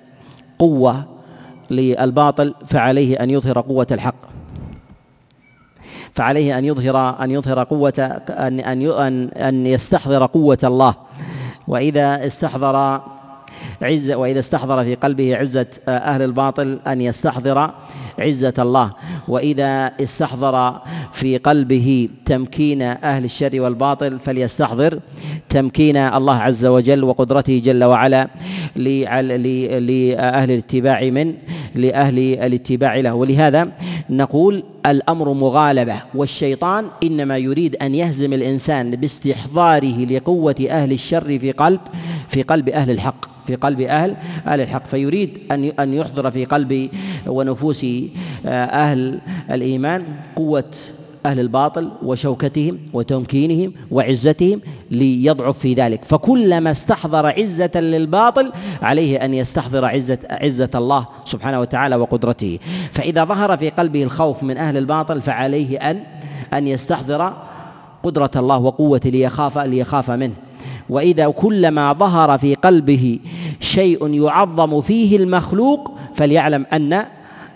قوة 0.60 1.04
للباطل 1.72 2.54
فعليه 2.66 3.24
أن 3.24 3.30
يظهر 3.30 3.60
قوة 3.60 3.88
الحق. 3.92 4.37
فعليه 6.18 6.58
أن 6.58 6.66
يظهر 6.66 7.24
أن 7.24 7.32
يظهر 7.32 7.64
قوة 7.64 8.22
أن 8.30 8.60
أن 8.60 9.30
أن 9.30 9.66
يستحضر 9.66 10.26
قوة 10.26 10.58
الله. 10.64 10.94
وإذا 11.68 12.26
استحضر 12.26 13.02
عزة 13.82 14.16
وإذا 14.16 14.40
استحضر 14.40 14.84
في 14.84 14.96
قلبه 14.96 15.38
عزة 15.38 15.66
أهل 15.88 16.22
الباطل 16.22 16.80
أن 16.88 17.02
يستحضر 17.02 17.72
عزة 18.20 18.54
الله. 18.60 18.92
وإذا 19.28 19.92
استحضر 20.00 20.82
في 21.14 21.38
قلبه 21.38 22.10
تمكين 22.26 22.82
أهل 22.82 23.26
الشر 23.26 23.62
والباطل 23.62 24.20
فليستحضر 24.20 25.00
تمكين 25.50 25.98
الله 25.98 26.36
عز 26.36 26.66
وجل 26.66 27.04
وقدرته 27.04 27.62
جل 27.66 27.84
وعلا 27.84 28.28
لأهل 28.76 30.52
الاتباع 30.52 31.04
من؟ 31.10 31.34
لأهل 31.76 32.20
الاتباع 32.20 32.96
له. 32.96 33.14
ولهذا 33.14 33.72
نقول 34.10 34.64
الأمر 34.86 35.34
مغالبة 35.34 35.96
والشيطان 36.16 36.86
إنما 37.04 37.38
يريد 37.38 37.76
أن 37.76 37.96
يهزم 37.96 38.34
الإنسان 38.34 38.92
باستحضاره 38.92 40.06
لقوة 40.06 40.68
أهل 40.70 40.92
الشر 40.92 41.40
في 41.40 41.52
قلب 41.52 41.80
في 42.28 42.44
قلب 42.44 42.70
أهل 42.70 42.90
الحق. 42.90 43.37
في 43.48 43.56
قلب 43.56 43.82
أهل 43.82 44.16
أهل 44.48 44.62
الحق. 44.62 44.88
فيريد 44.88 45.38
أن 45.52 45.64
أن 45.64 45.94
يحضر 45.94 46.32
في 46.32 46.46
قلب 46.46 46.90
ونفوس 47.28 47.86
آه، 48.46 48.50
أهل 48.66 49.20
الإيمان 49.52 50.04
قوة 50.36 50.64
أهل 51.26 51.40
الباطل 51.40 51.92
وشوكتهم 52.04 52.78
وتمكينهم 52.94 53.74
وعزتهم 53.92 54.62
ليضعف 54.92 55.60
في 55.60 55.74
ذلك. 55.74 56.06
فكلما 56.06 56.72
استحضر 56.72 57.26
عزة 57.26 57.72
للباطل 57.76 58.52
عليه 58.82 59.26
أن 59.26 59.34
يستحضر 59.34 59.86
عزة 59.86 60.18
عزة 60.30 60.70
الله 60.76 61.08
سبحانه 61.26 61.60
وتعالى 61.62 61.96
وقدرته. 61.96 62.60
فإذا 62.92 63.24
ظهر 63.24 63.58
في 63.58 63.70
قلبه 63.70 64.04
الخوف 64.04 64.44
من 64.44 64.58
أهل 64.58 64.78
الباطل 64.78 65.22
فعليه 65.22 65.78
أن 65.78 66.04
أن 66.54 66.68
يستحضر 66.68 67.34
قدرة 68.04 68.32
الله 68.36 68.58
وقوة 68.58 69.02
ليخاف 69.06 69.58
ليخاف 69.58 70.12
منه. 70.12 70.34
وإذا 70.90 71.28
كلما 71.30 71.94
ظهر 71.94 72.38
في 72.38 72.56
قلبه 72.56 73.20
شيء 73.60 74.14
يعظم 74.26 74.82
فيه 74.82 75.18
المخلوق 75.18 75.92
فليعلم 76.16 76.66
ان 76.74 77.06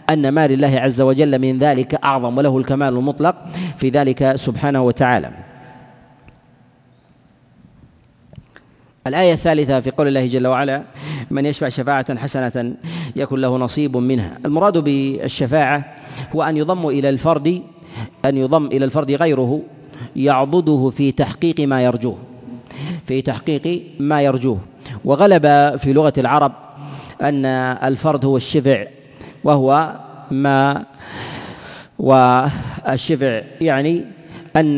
أن 0.09 0.29
ما 0.29 0.47
لله 0.47 0.79
عز 0.79 1.01
وجل 1.01 1.39
من 1.39 1.59
ذلك 1.59 1.95
أعظم 1.95 2.37
وله 2.37 2.57
الكمال 2.57 2.93
المطلق 2.93 3.35
في 3.77 3.89
ذلك 3.89 4.35
سبحانه 4.35 4.81
وتعالى. 4.81 5.31
الآية 9.07 9.33
الثالثة 9.33 9.79
في 9.79 9.91
قول 9.91 10.07
الله 10.07 10.27
جل 10.27 10.47
وعلا 10.47 10.83
من 11.31 11.45
يشفع 11.45 11.69
شفاعة 11.69 12.17
حسنة 12.17 12.73
يكن 13.15 13.39
له 13.39 13.57
نصيب 13.57 13.97
منها 13.97 14.37
المراد 14.45 14.77
بالشفاعة 14.77 15.85
هو 16.35 16.43
أن 16.43 16.57
يضم 16.57 16.87
إلى 16.87 17.09
الفرد 17.09 17.61
أن 18.25 18.37
يضم 18.37 18.65
إلى 18.65 18.85
الفرد 18.85 19.11
غيره 19.11 19.61
يعضده 20.15 20.89
في 20.89 21.11
تحقيق 21.11 21.59
ما 21.59 21.83
يرجوه. 21.83 22.17
في 23.07 23.21
تحقيق 23.21 23.83
ما 23.99 24.21
يرجوه. 24.21 24.59
وغلب 25.05 25.43
في 25.77 25.93
لغة 25.93 26.13
العرب 26.17 26.51
أن 27.21 27.45
الفرد 27.83 28.25
هو 28.25 28.37
الشفع 28.37 28.85
وهو 29.43 29.95
ما 30.31 30.85
والشفع 31.99 33.41
يعني 33.61 34.05
أن 34.55 34.75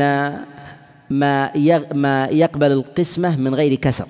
ما 1.10 1.52
ما 1.94 2.26
يقبل 2.32 2.72
القسمة 2.72 3.36
من 3.36 3.56
غير 3.56 3.76
كسر. 3.76 4.06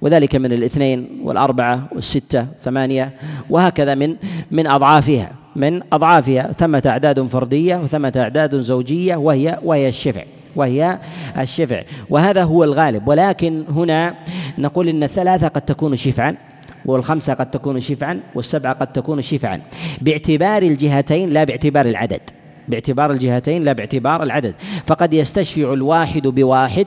وذلك 0.00 0.36
من 0.36 0.52
الاثنين 0.52 1.20
والأربعة 1.22 1.88
والستة 1.92 2.46
ثمانية 2.60 3.12
وهكذا 3.50 3.94
من 3.94 4.16
من 4.50 4.66
أضعافها 4.66 5.32
من 5.56 5.80
أضعافها. 5.92 6.52
ثمة 6.52 6.82
أعداد 6.86 7.26
فردية 7.26 7.76
وثمة 7.76 8.12
أعداد 8.16 8.60
زوجية 8.60 9.16
وهي 9.16 9.58
وهي 9.62 9.88
الشفع. 9.88 10.22
وهي 10.56 10.98
الشفع. 11.38 11.82
وهذا 12.10 12.42
هو 12.42 12.64
الغالب. 12.64 13.08
ولكن 13.08 13.64
هنا 13.68 14.14
نقول 14.58 14.88
إن 14.88 15.02
الثلاثه 15.02 15.48
قد 15.48 15.62
تكون 15.62 15.96
شفعا 15.96 16.36
والخمسة 16.86 17.34
قد 17.34 17.50
تكون 17.50 17.80
شفعا 17.80 18.20
والسبعة 18.34 18.72
قد 18.72 18.92
تكون 18.92 19.22
شفعا. 19.22 19.60
باعتبار 20.00 20.62
الجهتين 20.62 21.30
لا 21.30 21.44
باعتبار 21.44 21.86
العدد. 21.86 22.20
باعتبار 22.68 23.10
الجهتين 23.10 23.64
لا 23.64 23.72
باعتبار 23.72 24.22
العدد. 24.22 24.54
فقد 24.86 25.14
يستشفع 25.14 25.72
الواحد 25.72 26.26
بواحد 26.26 26.86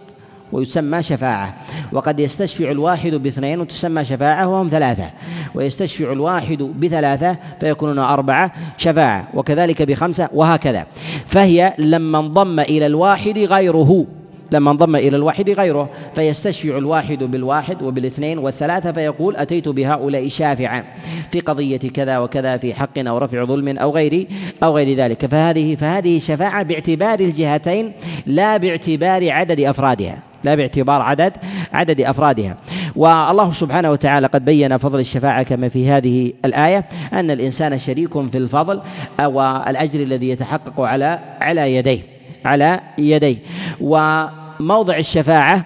ويسمى 0.52 1.04
شفاعة. 1.04 1.56
وقد 1.92 2.20
يستشفع 2.20 2.72
الواحد 2.72 3.12
باثنين 3.12 3.60
وتسمى 3.60 4.06
شفاعة 4.06 4.48
وهم 4.48 4.70
ثلاثة. 4.70 5.10
ويستشفع 5.56 6.12
الواحد 6.12 6.64
بثلاثة 6.64 7.38
فيكونون 7.60 8.00
أربعة 8.00 8.52
شفاعة 8.78 9.28
وكذلك 9.34 9.82
بخمسة 9.82 10.30
وهكذا. 10.34 10.86
فهي 11.26 11.74
لما 11.78 12.20
انضم 12.20 12.60
إلى 12.60 12.86
الواحد 12.86 13.38
غيره 13.38 14.06
لما 14.52 14.72
انضم 14.72 14.96
إلى 14.96 15.16
الواحد 15.18 15.50
غيره 15.50 15.90
فيستشفع 16.16 16.78
الواحد 16.78 17.24
بالواحد 17.24 17.84
وبالاثنين 17.84 18.38
والثلاثة 18.38 18.92
فيقول 18.92 19.36
أتيت 19.36 19.68
بهؤلاء 19.70 20.30
شافعا 20.30 20.84
في 21.32 21.40
قضية 21.40 21.78
كذا 21.78 22.20
وكذا 22.20 22.58
في 22.58 22.74
حق 22.74 22.98
أو 22.98 23.18
رفع 23.18 23.44
ظلم 23.44 23.78
أو 23.78 23.92
غير 23.92 24.28
أو 24.64 24.76
غير 24.76 24.98
ذلك. 24.98 25.26
فهذه 25.26 25.76
فهذه 25.76 26.20
شفاعة 26.20 26.64
باعتبار 26.64 27.20
الجهتين 27.20 27.92
لا 28.26 28.58
باعتبار 28.58 29.32
عدد 29.32 29.60
أفرادها. 29.60 30.27
لا 30.44 30.56
باعتبار 30.56 31.02
عدد 31.02 31.34
عدد 31.74 32.02
أفرادها. 32.02 32.58
والله 32.96 33.54
سبحانه 33.54 33.92
وتعالى 33.92 34.28
قد 34.28 34.46
بين 34.46 34.78
فضل 34.78 35.00
الشفاعة 35.00 35.44
كما 35.44 35.70
في 35.70 35.90
هذه 35.90 36.34
الآية 36.46 36.86
أن 37.14 37.32
الإنسان 37.32 37.80
شريك 37.80 38.30
في 38.30 38.38
الفضل 38.38 38.82
والأجر 39.20 40.00
الذي 40.00 40.30
يتحقق 40.30 40.82
على 40.82 41.20
على 41.42 41.76
يديه 41.76 42.02
على 42.46 42.80
يديه. 42.98 43.38
وموضع 43.82 44.98
الشفاعة 44.98 45.66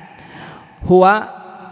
هو 0.86 1.24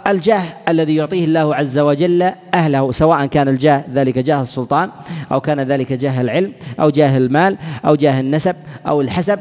الجاه 0.07 0.43
الذي 0.69 0.95
يعطيه 0.95 1.25
الله 1.25 1.55
عز 1.55 1.79
وجل 1.79 2.31
أهله 2.53 2.91
سواء 2.91 3.25
كان 3.25 3.47
الجاه 3.47 3.83
ذلك 3.93 4.19
جاه 4.19 4.41
السلطان 4.41 4.89
أو 5.31 5.41
كان 5.41 5.59
ذلك 5.59 5.93
جاه 5.93 6.21
العلم 6.21 6.53
أو 6.79 6.89
جاه 6.89 7.17
المال 7.17 7.57
أو 7.85 7.95
جاه 7.95 8.19
النسب 8.19 8.55
أو 8.87 9.01
الحسب 9.01 9.39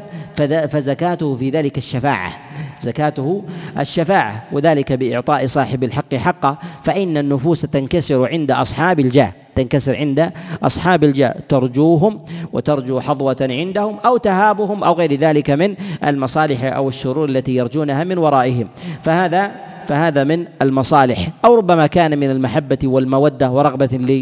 فزكاته 0.71 1.35
في 1.35 1.49
ذلك 1.49 1.77
الشفاعة. 1.77 2.48
زكاته 2.81 3.43
الشفاعة 3.79 4.43
وذلك 4.51 4.93
بإعطاء 4.93 5.47
صاحب 5.47 5.83
الحق 5.83 6.15
حقه 6.15 6.57
فإن 6.83 7.17
النفوس 7.17 7.61
تنكسر 7.61 8.27
عند 8.27 8.51
أصحاب 8.51 8.99
الجاه 8.99 9.33
تنكسر 9.55 9.95
عند 9.95 10.31
أصحاب 10.63 11.03
الجاه 11.03 11.35
ترجوهم 11.49 12.19
وترجو 12.53 12.99
حظوة 12.99 13.37
عندهم 13.41 13.97
أو 14.05 14.17
تهابهم 14.17 14.83
أو 14.83 14.93
غير 14.93 15.13
ذلك 15.13 15.49
من 15.49 15.75
المصالح 16.07 16.63
أو 16.63 16.89
الشرور 16.89 17.29
التي 17.29 17.55
يرجونها 17.55 18.03
من 18.03 18.17
ورائهم. 18.17 18.67
فهذا 19.03 19.51
فهذا 19.89 20.23
من 20.23 20.45
المصالح 20.61 21.29
أو 21.45 21.55
ربما 21.55 21.87
كان 21.87 22.19
من 22.19 22.29
المحبة 22.31 22.77
والمودة 22.83 23.51
ورغبة 23.51 24.21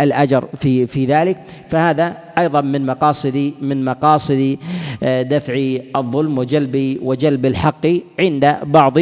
للأجر 0.00 0.44
في 0.56 0.86
في 0.86 1.04
ذلك. 1.04 1.36
فهذا 1.70 2.16
أيضا 2.38 2.60
من 2.60 2.86
مقاصد 2.86 3.52
من 3.60 3.84
مقاصد 3.84 4.56
آه، 5.02 5.22
دفع 5.22 5.76
الظلم 5.96 6.38
وجلب 6.38 6.98
وجلب 7.02 7.46
الحق 7.46 7.86
عند 8.20 8.56
بعض 8.64 8.98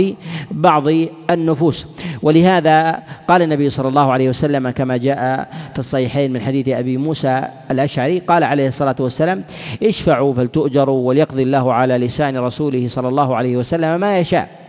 بعض 0.51 0.85
النفوس. 1.31 1.87
ولهذا 2.23 3.03
قال 3.29 3.43
النبي 3.43 3.71
صلى 3.71 3.89
الله 3.89 4.13
عليه 4.13 4.29
وسلم 4.29 4.71
كما 4.71 4.97
جاء 4.97 5.49
في 5.73 5.79
الصحيحين 5.79 6.33
من 6.33 6.41
حديث 6.41 6.69
أبي 6.69 6.97
موسى 6.97 7.43
الأشعري 7.71 8.19
قال 8.19 8.45
عليه 8.45 8.69
الصلاة 8.69 8.97
والسلام 9.01 9.45
اشفعوا 9.83 10.35
فلتؤجروا 10.35 11.09
وليقضي 11.09 11.43
الله 11.43 11.73
على 11.73 11.99
لسان 11.99 12.37
رسوله 12.37 12.89
صلى 12.89 13.09
الله 13.09 13.37
عليه 13.37 13.57
وسلم 13.57 14.01
ما 14.01 14.19
يشاء. 14.19 14.68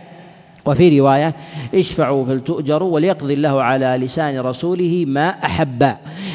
وفي 0.66 1.00
رواية 1.00 1.34
اشفعوا 1.74 2.26
فلتؤجروا 2.26 2.94
وليقضي 2.94 3.34
الله 3.34 3.62
على 3.62 3.98
لسان 4.00 4.40
رسوله 4.40 5.04
ما 5.08 5.28
أحب. 5.28 5.92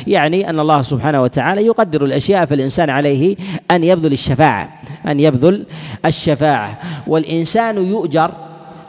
يعني 0.08 0.50
أن 0.50 0.60
الله 0.60 0.82
سبحانه 0.82 1.22
وتعالى 1.22 1.66
يقدر 1.66 2.06
الأشياء 2.06 2.46
فالإنسان 2.46 2.90
عليه 2.90 3.36
أن 3.72 3.84
يبذل 3.84 4.14
الشفاعة 4.14 4.70
أن 5.08 5.20
يبذل 5.20 5.66
الشفاعة. 6.06 6.80
والإنسان 7.08 7.90
يؤجر 7.90 8.32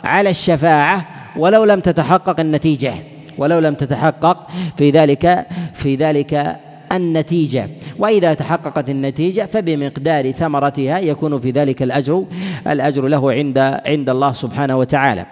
على 0.04 0.30
الشفاعة 0.30 1.06
ولو 1.36 1.64
لم 1.64 1.80
تتحقق 1.80 2.40
النتيجة 2.40 2.94
ولو 3.38 3.58
لم 3.58 3.74
تتحقق 3.74 4.46
في 4.76 4.90
ذلك 4.90 5.46
في 5.74 5.96
ذلك 5.96 6.56
النتيجة. 6.92 7.68
وإذا 7.98 8.34
تحققت 8.34 8.90
النتيجة 8.90 9.46
فبمقدار 9.52 10.32
ثمرتها 10.32 10.98
يكون 10.98 11.40
في 11.40 11.50
ذلك 11.50 11.82
الأجر 11.82 12.24
الأجر 12.66 13.06
له 13.06 13.32
عند 13.32 13.58
عند 13.86 14.10
الله 14.10 14.32
سبحانه 14.32 14.76
وتعالى. 14.76 15.26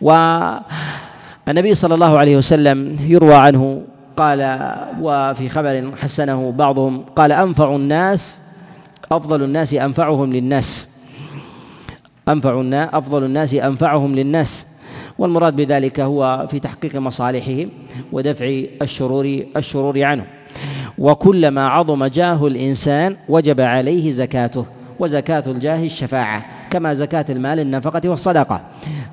والنبي 0.00 1.74
صلى 1.74 1.94
الله 1.94 2.18
عليه 2.18 2.36
وسلم 2.36 2.96
يروى 3.00 3.34
عنه 3.34 3.82
قال 4.16 4.58
وفي 5.00 5.48
خبر 5.48 5.92
حسنه 6.02 6.52
بعضهم 6.52 7.04
قال 7.16 7.32
أنفع 7.32 7.76
الناس 7.76 8.40
أفضل 9.12 9.42
الناس 9.42 9.74
أنفعهم 9.74 10.32
للناس. 10.32 10.88
أنفع 12.28 12.60
الناس 12.60 12.88
أفضل 12.92 13.24
الناس 13.24 13.54
أنفعهم 13.54 14.14
للناس. 14.14 14.66
والمراد 15.18 15.56
بذلك 15.56 16.00
هو 16.00 16.46
في 16.50 16.60
تحقيق 16.60 16.96
مصالحهم 16.96 17.68
ودفع 18.12 18.60
الشرور 18.82 19.42
الشرور 19.56 20.02
عنهم. 20.02 20.26
وكلما 20.98 21.68
عظم 21.68 22.04
جاه 22.04 22.46
الإنسان 22.46 23.16
وجب 23.28 23.60
عليه 23.60 24.12
زكاته 24.12 24.66
وزكاة 24.98 25.42
الجاه 25.46 25.84
الشفاعة 25.84 26.44
كما 26.70 26.94
زكاة 26.94 27.24
المال 27.30 27.60
النفقة 27.60 28.08
والصدقة. 28.08 28.60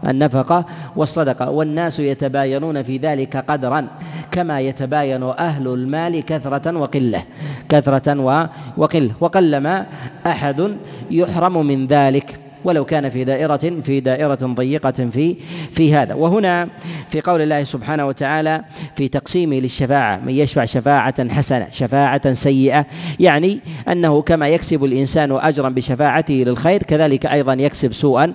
النفقة 0.07 0.65
والصدقة 0.95 1.49
والناس 1.49 1.99
يتباينون 1.99 2.84
في 2.84 2.97
ذلك 2.97 3.38
قدرا 3.38 3.88
كما 4.31 4.59
يتباين 4.59 5.23
أهل 5.23 5.67
المال 5.67 6.25
كثرة 6.25 6.77
وقلة 6.77 7.23
كثرة 7.69 8.49
وقلة 8.77 9.11
وقلما 9.19 9.86
أحد 10.27 10.77
يحرم 11.11 11.65
من 11.65 11.88
ذلك. 11.88 12.42
ولو 12.64 12.86
كان 12.86 13.09
في 13.09 13.24
دائرة 13.24 13.82
في 13.84 13.99
دائرة 13.99 14.36
ضيقة 14.36 14.91
في 14.91 15.36
في 15.72 15.93
هذا. 15.95 16.14
وهنا 16.14 16.70
في 17.09 17.22
قول 17.22 17.41
الله 17.41 17.64
سبحانه 17.64 18.07
وتعالى 18.07 18.64
في 18.95 19.07
تقسيمه 19.07 19.55
للشفاعة 19.55 20.22
من 20.26 20.34
يشفع 20.34 20.66
شفاعة 20.66 21.30
حسنة 21.30 21.68
شفاعة 21.72 22.34
سيئة 22.34 22.86
يعني 23.20 23.59
أنه 23.91 24.22
كما 24.22 24.49
يكسب 24.49 24.84
الإنسان 24.84 25.32
أجرا 25.32 25.70
بشفاعته 25.70 26.34
للخير 26.34 26.84
كذلك 26.84 27.26
أيضا 27.26 27.53
يكسب 27.53 27.93
سوءا 27.93 28.34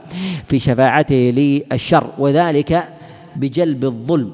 في 0.48 0.58
شفاعته 0.58 1.14
للشر 1.36 2.06
وذلك 2.18 2.84
بجلب 3.36 3.84
الظلم 3.84 4.30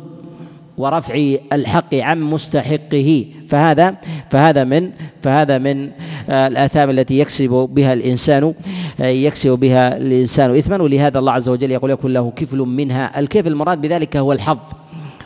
ورفع 0.78 1.34
الحق 1.52 1.94
عن 1.94 2.20
مستحقه. 2.20 3.24
فهذا 3.54 3.94
فهذا 4.30 4.64
من 4.64 4.90
فهذا 5.22 5.58
من 5.58 5.90
آه، 6.30 6.46
الآثام 6.46 6.90
التي 6.90 7.18
يكسب 7.18 7.68
بها 7.72 7.92
الإنسان 7.92 8.54
آه، 9.00 9.06
يكسب 9.06 9.50
بها 9.50 9.96
الإنسان 9.96 10.56
إثما 10.56 10.82
ولهذا 10.82 11.18
الله 11.18 11.32
عز 11.32 11.48
وجل 11.48 11.70
يقول 11.70 11.90
يكون 11.90 12.12
له 12.12 12.32
كفل 12.36 12.58
منها. 12.58 13.18
الكيف 13.18 13.46
المراد 13.46 13.80
بذلك 13.80 14.16
هو 14.16 14.32
الحظ. 14.32 14.58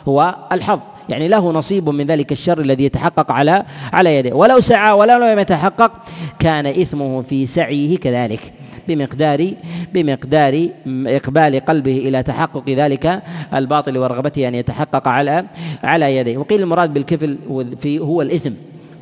هو 0.07 0.35
الحظ. 0.51 0.79
يعني 1.09 1.27
له 1.27 1.51
نصيب 1.51 1.89
من 1.89 2.05
ذلك 2.05 2.31
الشر 2.31 2.61
الذي 2.61 2.83
يتحقق 2.83 3.31
على 3.31 3.63
على 3.93 4.15
يده. 4.15 4.35
ولو 4.35 4.59
سعى 4.59 4.91
ولو 4.91 5.17
لم 5.17 5.39
يتحقق 5.39 5.91
كان 6.39 6.65
إثمه 6.65 7.21
في 7.21 7.45
سعيه 7.45 7.97
كذلك. 7.97 8.53
بمقدار 8.89 9.53
بمقدار 9.93 10.69
إقبال 10.87 11.59
قلبه 11.59 11.97
إلى 11.97 12.23
تحقق 12.23 12.69
ذلك 12.69 13.21
الباطل 13.53 13.97
ورغبته 13.97 14.47
أن 14.47 14.55
يتحقق 14.55 15.07
على 15.07 15.45
على 15.83 16.15
يديه 16.17 16.37
وقيل 16.37 16.61
المراد 16.61 16.93
بالكفل 16.93 17.37
في 17.81 17.99
هو 17.99 18.21
الإثم. 18.21 18.53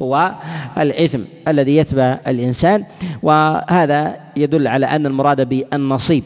هو 0.01 0.31
الإثم 0.77 1.21
الذي 1.47 1.77
يتبع 1.77 2.19
الإنسان. 2.27 2.83
وهذا 3.23 4.15
يدل 4.38 4.67
على 4.67 4.85
أن 4.85 5.05
المراد 5.05 5.49
بالنصيب 5.49 6.23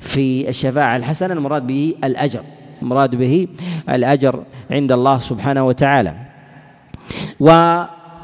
في 0.00 0.48
الشفاعة 0.48 0.96
الحسنة 0.96 1.34
المراد 1.34 1.66
به 1.66 1.94
الأجر. 2.04 2.40
المراد 2.82 3.14
به 3.14 3.48
الأجر 3.88 4.42
عند 4.70 4.92
الله 4.92 5.18
سبحانه 5.18 5.66
وتعالى. 5.66 6.14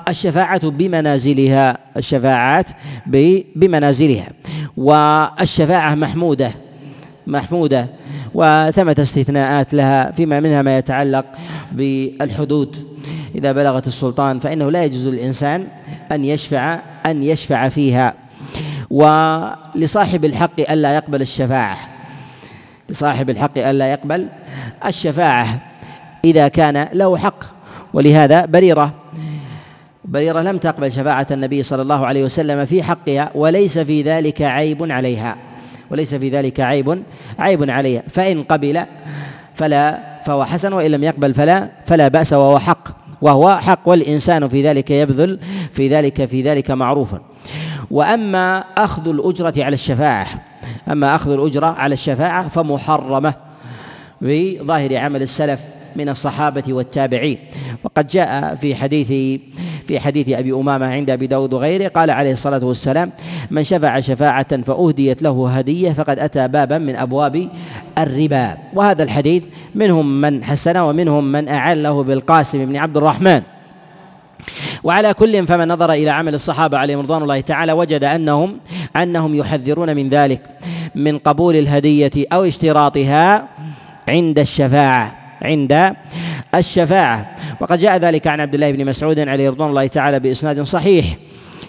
والشفاعة 0.06 0.70
بمنازلها 0.70 1.78
الشفاعات 1.96 2.66
بمنازلها. 3.56 4.28
والشفاعة 4.76 5.94
محمودة 5.94 6.50
محمودة. 7.26 7.86
وثمة 8.34 8.96
استثناءات 8.98 9.74
لها 9.74 10.10
فيما 10.10 10.40
منها 10.40 10.62
ما 10.62 10.78
يتعلق 10.78 11.24
بالحدود. 11.72 12.86
إذا 13.34 13.52
بلغت 13.52 13.86
السلطان 13.86 14.38
فإنه 14.38 14.70
لا 14.70 14.84
يجوز 14.84 15.06
للإنسان 15.06 15.66
أن 16.12 16.24
يشفع 16.24 16.78
أن 17.06 17.22
يشفع 17.22 17.68
فيها. 17.68 18.14
ولصاحب 18.90 20.24
الحق 20.24 20.60
ألا 20.70 20.94
يقبل 20.94 21.22
الشفاعة. 21.22 21.78
لصاحب 22.88 23.30
الحق 23.30 23.58
ألا 23.58 23.86
يقبل 23.92 24.28
الشفاعة 24.86 25.60
إذا 26.24 26.48
كان 26.48 26.88
له 26.92 27.16
حق. 27.16 27.44
ولهذا 27.94 28.44
بريرة 28.44 28.94
بريرة 30.08 30.40
لم 30.40 30.58
تقبل 30.58 30.92
شفاعة 30.92 31.26
النبي 31.30 31.62
صلى 31.62 31.82
الله 31.82 32.06
عليه 32.06 32.24
وسلم 32.24 32.64
في 32.64 32.82
حقها 32.82 33.30
وليس 33.34 33.78
في 33.78 34.02
ذلك 34.02 34.42
عيب 34.42 34.92
عليها. 34.92 35.36
وليس 35.90 36.14
في 36.14 36.28
ذلك 36.28 36.60
عيب 36.60 37.02
عيب 37.38 37.70
عليها. 37.70 38.02
فإن 38.08 38.42
قبل 38.42 38.82
فلا 39.54 39.98
فهو 40.26 40.44
حسن 40.44 40.72
وإن 40.72 40.90
لم 40.90 41.04
يقبل 41.04 41.34
فلا 41.34 41.68
فلا 41.86 42.08
بأس 42.08 42.32
وهو 42.32 42.58
حق. 42.58 43.06
وهو 43.22 43.56
حق 43.56 43.80
والإنسان 43.86 44.48
في 44.48 44.62
ذلك 44.62 44.90
يبذل 44.90 45.38
في 45.72 45.88
ذلك 45.88 46.24
في 46.24 46.42
ذلك 46.42 46.70
معروفا 46.70 47.20
وأما 47.90 48.58
أخذ 48.58 49.08
الأجرة 49.08 49.64
على 49.64 49.74
الشفاعة 49.74 50.26
أما 50.92 51.14
أخذ 51.14 51.32
الأجرة 51.32 51.66
على 51.66 51.94
الشفاعة 51.94 52.48
فمحرمة 52.48 53.34
بظاهر 54.20 54.96
عمل 54.96 55.22
السلف 55.22 55.60
من 55.96 56.08
الصحابة 56.08 56.62
والتابعين. 56.68 57.38
وقد 57.84 58.06
جاء 58.06 58.54
في 58.54 58.74
حديث 58.74 59.40
في 59.86 60.00
حديث 60.00 60.28
أبي 60.28 60.52
أمامة 60.52 60.86
عند 60.86 61.10
أبي 61.10 61.26
داود 61.26 61.52
وغيره 61.52 61.88
قال 61.88 62.10
عليه 62.10 62.32
الصلاة 62.32 62.64
والسلام 62.64 63.12
من 63.50 63.64
شفع 63.64 64.00
شفاعة 64.00 64.62
فأهديت 64.62 65.22
له 65.22 65.50
هدية 65.50 65.92
فقد 65.92 66.18
أتى 66.18 66.48
بابا 66.48 66.78
من 66.78 66.96
أبواب 66.96 67.48
الربا. 67.98 68.56
وهذا 68.74 69.02
الحديث 69.02 69.42
منهم 69.74 70.20
من 70.20 70.44
حسنه 70.44 70.88
ومنهم 70.88 71.32
من 71.32 71.48
أعله 71.48 72.02
بالقاسم 72.02 72.66
بن 72.66 72.76
عبد 72.76 72.96
الرحمن. 72.96 73.42
وعلى 74.84 75.14
كل 75.14 75.46
فمن 75.46 75.68
نظر 75.68 75.92
إلى 75.92 76.10
عمل 76.10 76.34
الصحابة 76.34 76.78
عليهم 76.78 77.00
رضوان 77.00 77.22
الله 77.22 77.40
تعالى 77.40 77.72
وجد 77.72 78.04
انهم 78.04 78.56
أنهم 78.96 79.34
يحذرون 79.34 79.96
من 79.96 80.08
ذلك 80.08 80.40
من 80.94 81.18
قبول 81.18 81.56
الهدية 81.56 82.12
أو 82.32 82.44
اشتراطها 82.44 83.48
عند 84.08 84.38
الشفاعة. 84.38 85.25
عند 85.42 85.94
الشفاعة. 86.54 87.36
وقد 87.60 87.78
جاء 87.78 87.96
ذلك 87.96 88.26
عن 88.26 88.40
عبد 88.40 88.54
الله 88.54 88.72
بن 88.72 88.86
مسعود 88.86 89.18
عليه 89.18 89.50
رضوان 89.50 89.68
الله 89.68 89.86
تعالى 89.86 90.20
بإسناد 90.20 90.62
صحيح 90.62 91.16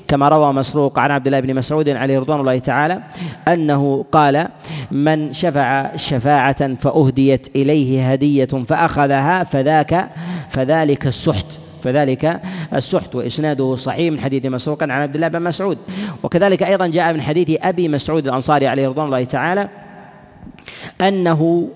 كما 0.07 0.29
روى 0.29 0.53
مسروق 0.53 0.99
عن 0.99 1.11
عبد 1.11 1.27
الله 1.27 1.39
بن 1.39 1.55
مسعود 1.55 1.89
عليه 1.89 2.19
رضوان 2.19 2.39
الله 2.39 2.59
تعالى 2.59 3.01
أنه 3.47 4.05
قال 4.11 4.47
من 4.91 5.33
شفع 5.33 5.95
شفاعة 5.95 6.75
فأهديت 6.75 7.47
إليه 7.55 8.11
هدية 8.11 8.45
فأخذها 8.45 9.43
فذاك 9.43 10.09
فذلك 10.49 11.07
السحت 11.07 11.45
فذلك 11.83 12.41
السحت. 12.73 13.15
وإسناده 13.15 13.75
صحيح 13.75 14.11
من 14.11 14.19
حديث 14.19 14.45
مسروق 14.45 14.83
عن 14.83 14.91
عبد 14.91 15.15
الله 15.15 15.27
بن 15.27 15.41
مسعود. 15.41 15.77
وكذلك 16.23 16.63
أيضا 16.63 16.87
جاء 16.87 17.13
من 17.13 17.21
حديث 17.21 17.57
أبي 17.61 17.87
مسعود 17.87 18.27
الأنصاري 18.27 18.67
عليه 18.67 18.87
رضوان 18.87 19.05
الله 19.05 19.23
تعالى 19.23 19.69
أنه 21.01 21.69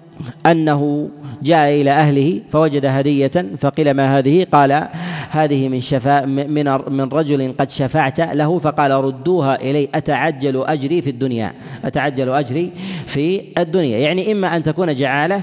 أنه 0.45 1.09
جاء 1.43 1.81
إلى 1.81 1.91
أهله 1.91 2.41
فوجد 2.51 2.85
هدية 2.85 3.31
فقيل 3.57 3.91
ما 3.91 4.17
هذه؟ 4.17 4.45
قال 4.51 4.87
هذه 5.29 5.69
من 5.69 5.81
شفاء 5.81 6.25
من 6.25 6.65
من 6.89 7.01
رجل 7.01 7.53
قد 7.57 7.71
شفعت 7.71 8.19
له 8.19 8.59
فقال 8.59 8.91
ردوها 8.91 9.61
إلي 9.61 9.89
أتعجل 9.95 10.63
أجري 10.63 11.01
في 11.01 11.09
الدنيا 11.09 11.53
أتعجل 11.85 12.29
أجري 12.29 12.71
في 13.07 13.41
الدنيا. 13.57 13.97
يعني 13.97 14.31
إما 14.31 14.55
أن 14.55 14.63
تكون 14.63 14.95
جعالة 14.95 15.41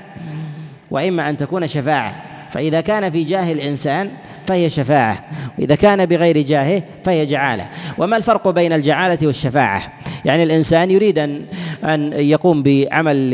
وإما 0.90 1.28
أن 1.30 1.36
تكون 1.36 1.68
شفاعة. 1.68 2.14
فإذا 2.51 2.80
كان 2.80 3.11
في 3.11 3.24
جاه 3.24 3.53
الإنسان 3.53 4.11
فهي 4.49 4.70
شفاعة. 4.70 5.24
وإذا 5.59 5.74
كان 5.74 6.07
بغير 6.07 6.42
جاهه 6.42 6.82
فهي 7.05 7.26
جعالة. 7.26 7.68
وما 7.99 8.16
الفرق 8.16 8.49
بين 8.49 8.72
الجعالة 8.72 9.26
والشفاعة؟ 9.26 9.92
يعني 10.24 10.42
الإنسان 10.42 10.90
يريد 10.90 11.18
أن 11.18 11.42
أن 11.84 12.12
يقوم 12.12 12.62
بعمل 12.62 13.30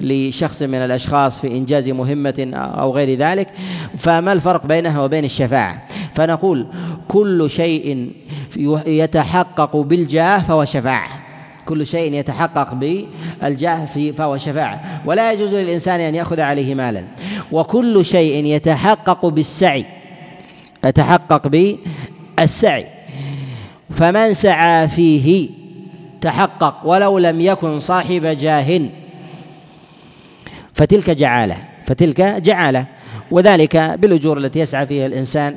لشخص 0.00 0.62
من 0.62 0.74
الأشخاص 0.74 1.40
في 1.40 1.46
إنجاز 1.46 1.88
مهمة 1.88 2.50
أو 2.54 2.92
غير 2.92 3.18
ذلك 3.18 3.48
فما 3.98 4.32
الفرق 4.32 4.66
بينها 4.66 5.02
وبين 5.02 5.24
الشفاعة؟ 5.24 5.82
فنقول 6.14 6.66
كل 7.08 7.50
شيء 7.50 8.12
يتحقق 8.86 9.76
بالجاه 9.76 10.38
فهو 10.38 10.64
شفاعة. 10.64 11.27
كل 11.68 11.86
شيء 11.86 12.14
يتحقق 12.14 12.74
بالجاه 12.74 13.84
فهو 14.16 14.36
شفاعة. 14.36 15.02
ولا 15.06 15.32
يجوز 15.32 15.54
للإنسان 15.54 16.00
أن 16.00 16.14
يأخذ 16.14 16.40
عليه 16.40 16.74
مالا. 16.74 17.04
وكل 17.52 18.04
شيء 18.04 18.44
يتحقق 18.44 19.26
بالسعي 19.26 19.84
يتحقق 20.84 21.48
بالسعي. 21.48 22.86
فمن 23.90 24.34
سعى 24.34 24.88
فيه 24.88 25.50
تحقق 26.20 26.80
ولو 26.84 27.18
لم 27.18 27.40
يكن 27.40 27.80
صاحب 27.80 28.26
جاه. 28.26 28.80
فتلك 30.74 31.10
جعالة 31.10 31.56
فتلك 31.86 32.20
جعالة. 32.20 32.86
وذلك 33.30 33.76
بالأجور 33.76 34.38
التي 34.38 34.58
يسعى 34.58 34.86
فيها 34.86 35.06
الإنسان. 35.06 35.56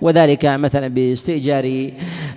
وذلك 0.00 0.44
مثلا 0.44 0.88
باستئجار 0.88 1.90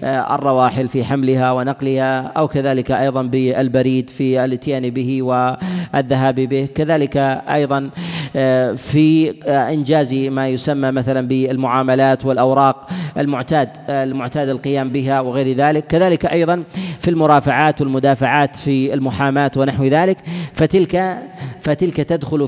الرواحل 0.03 0.87
في 0.87 1.03
حملها 1.03 1.51
ونقلها 1.51 2.21
أو 2.21 2.47
كذلك 2.47 2.91
أيضا 2.91 3.21
بالبريد 3.21 4.09
في 4.09 4.45
الاتيان 4.45 4.89
به 4.89 5.21
والذهاب 5.21 6.35
به. 6.35 6.67
كذلك 6.75 7.17
أيضا 7.49 7.89
آه، 8.35 8.71
في 8.71 9.33
آه، 9.45 9.73
إنجاز 9.73 10.13
ما 10.13 10.47
يسمى 10.47 10.91
مثلا 10.91 11.27
بالمعاملات 11.27 12.25
والأوراق 12.25 12.89
المعتاد 13.17 13.69
المعتاد 13.89 14.49
القيام 14.49 14.89
بها 14.89 15.21
وغير 15.21 15.55
ذلك. 15.55 15.87
كذلك 15.87 16.25
أيضا 16.25 16.63
في 16.99 17.09
المرافعات 17.09 17.81
والمدافعات 17.81 18.55
في 18.55 18.93
المحاماة 18.93 19.51
ونحو 19.57 19.85
ذلك. 19.85 20.17
فتلك 20.53 21.17
فتلك 21.61 21.95
تدخل 21.95 22.47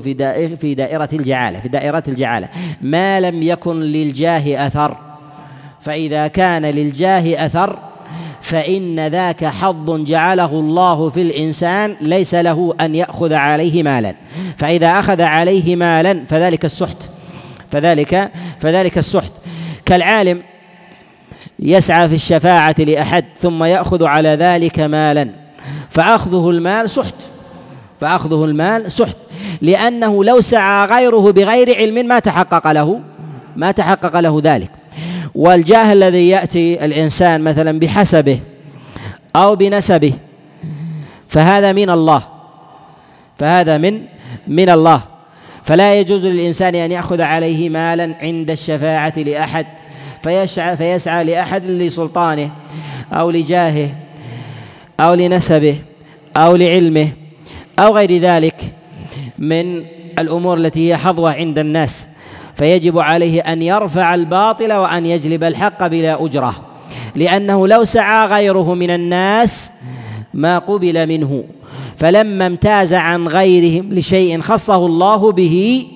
في 0.60 0.74
دائرة 0.74 1.08
الجعالة 1.12 1.60
في 1.60 1.68
دائرة 1.68 2.02
الجعالة. 2.08 2.48
ما 2.82 3.20
لم 3.20 3.42
يكن 3.42 3.80
للجاه 3.80 4.66
أثر 4.66 5.09
فإذا 5.80 6.26
كان 6.26 6.66
للجاه 6.66 7.46
أثر 7.46 7.78
فإن 8.42 9.06
ذاك 9.06 9.44
حظ 9.44 10.04
جعله 10.04 10.50
الله 10.52 11.10
في 11.10 11.22
الإنسان 11.22 11.96
ليس 12.00 12.34
له 12.34 12.74
أن 12.80 12.94
يأخذ 12.94 13.32
عليه 13.32 13.82
مالا. 13.82 14.14
فإذا 14.58 14.98
أخذ 14.98 15.22
عليه 15.22 15.76
مالا 15.76 16.24
فذلك 16.28 16.64
السحت. 16.64 17.10
فذلك 17.70 18.30
فذلك 18.60 18.98
السحت. 18.98 19.32
كالعالم 19.86 20.42
يسعى 21.58 22.08
في 22.08 22.14
الشفاعة 22.14 22.74
لأحد 22.78 23.24
ثم 23.38 23.64
يأخذ 23.64 24.04
على 24.04 24.28
ذلك 24.28 24.80
مالا 24.80 25.28
فأخذه 25.90 26.50
المال 26.50 26.90
سحت. 26.90 27.14
فأخذه 28.00 28.44
المال 28.44 28.92
سحت. 28.92 29.16
لأنه 29.62 30.24
لو 30.24 30.40
سعى 30.40 30.86
غيره 30.86 31.32
بغير 31.32 31.76
علم 31.76 32.06
ما 32.06 32.18
تحقق 32.18 32.72
له 32.72 33.00
ما 33.56 33.70
تحقق 33.70 34.20
له 34.20 34.40
ذلك. 34.44 34.79
والجاه 35.34 35.92
الذي 35.92 36.28
يأتي 36.28 36.84
الإنسان 36.84 37.40
مثلا 37.40 37.78
بحسبه 37.78 38.40
أو 39.36 39.56
بنسبه 39.56 40.12
فهذا 41.28 41.72
من 41.72 41.90
الله 41.90 42.22
فهذا 43.38 43.78
من 43.78 44.02
من 44.48 44.70
الله. 44.70 45.00
فلا 45.64 46.00
يجوز 46.00 46.24
للإنسان 46.24 46.74
أن 46.74 46.92
يأخذ 46.92 47.20
عليه 47.20 47.68
مالا 47.68 48.14
عند 48.20 48.50
الشفاعة 48.50 49.12
لأحد 49.16 49.66
فيسعى 50.22 50.76
فيسعى 50.76 51.24
لأحد 51.24 51.66
لسلطانه 51.66 52.50
أو 53.12 53.30
لجاهه 53.30 53.94
أو 55.00 55.14
لنسبه 55.14 55.76
أو 56.36 56.56
لعلمه 56.56 57.08
أو 57.78 57.96
غير 57.96 58.18
ذلك 58.18 58.60
من 59.38 59.84
الأمور 60.18 60.58
التي 60.58 60.88
هي 60.88 60.96
حظوة 60.96 61.32
عند 61.32 61.58
الناس. 61.58 62.08
فيجب 62.54 62.98
عليه 62.98 63.40
أن 63.40 63.62
يرفع 63.62 64.14
الباطل 64.14 64.72
وأن 64.72 65.06
يجلب 65.06 65.44
الحق 65.44 65.86
بلا 65.86 66.24
أجرة 66.24 66.54
لأنه 67.14 67.68
لو 67.68 67.84
سعى 67.84 68.26
غيره 68.26 68.74
من 68.74 68.90
الناس 68.90 69.72
ما 70.34 70.58
قبل 70.58 71.06
منه. 71.06 71.44
فلما 71.96 72.46
امتاز 72.46 72.94
عن 72.94 73.28
غيرهم 73.28 73.92
لشيء 73.92 74.40
خصه 74.40 74.86
الله 74.86 75.32
به 75.32 75.86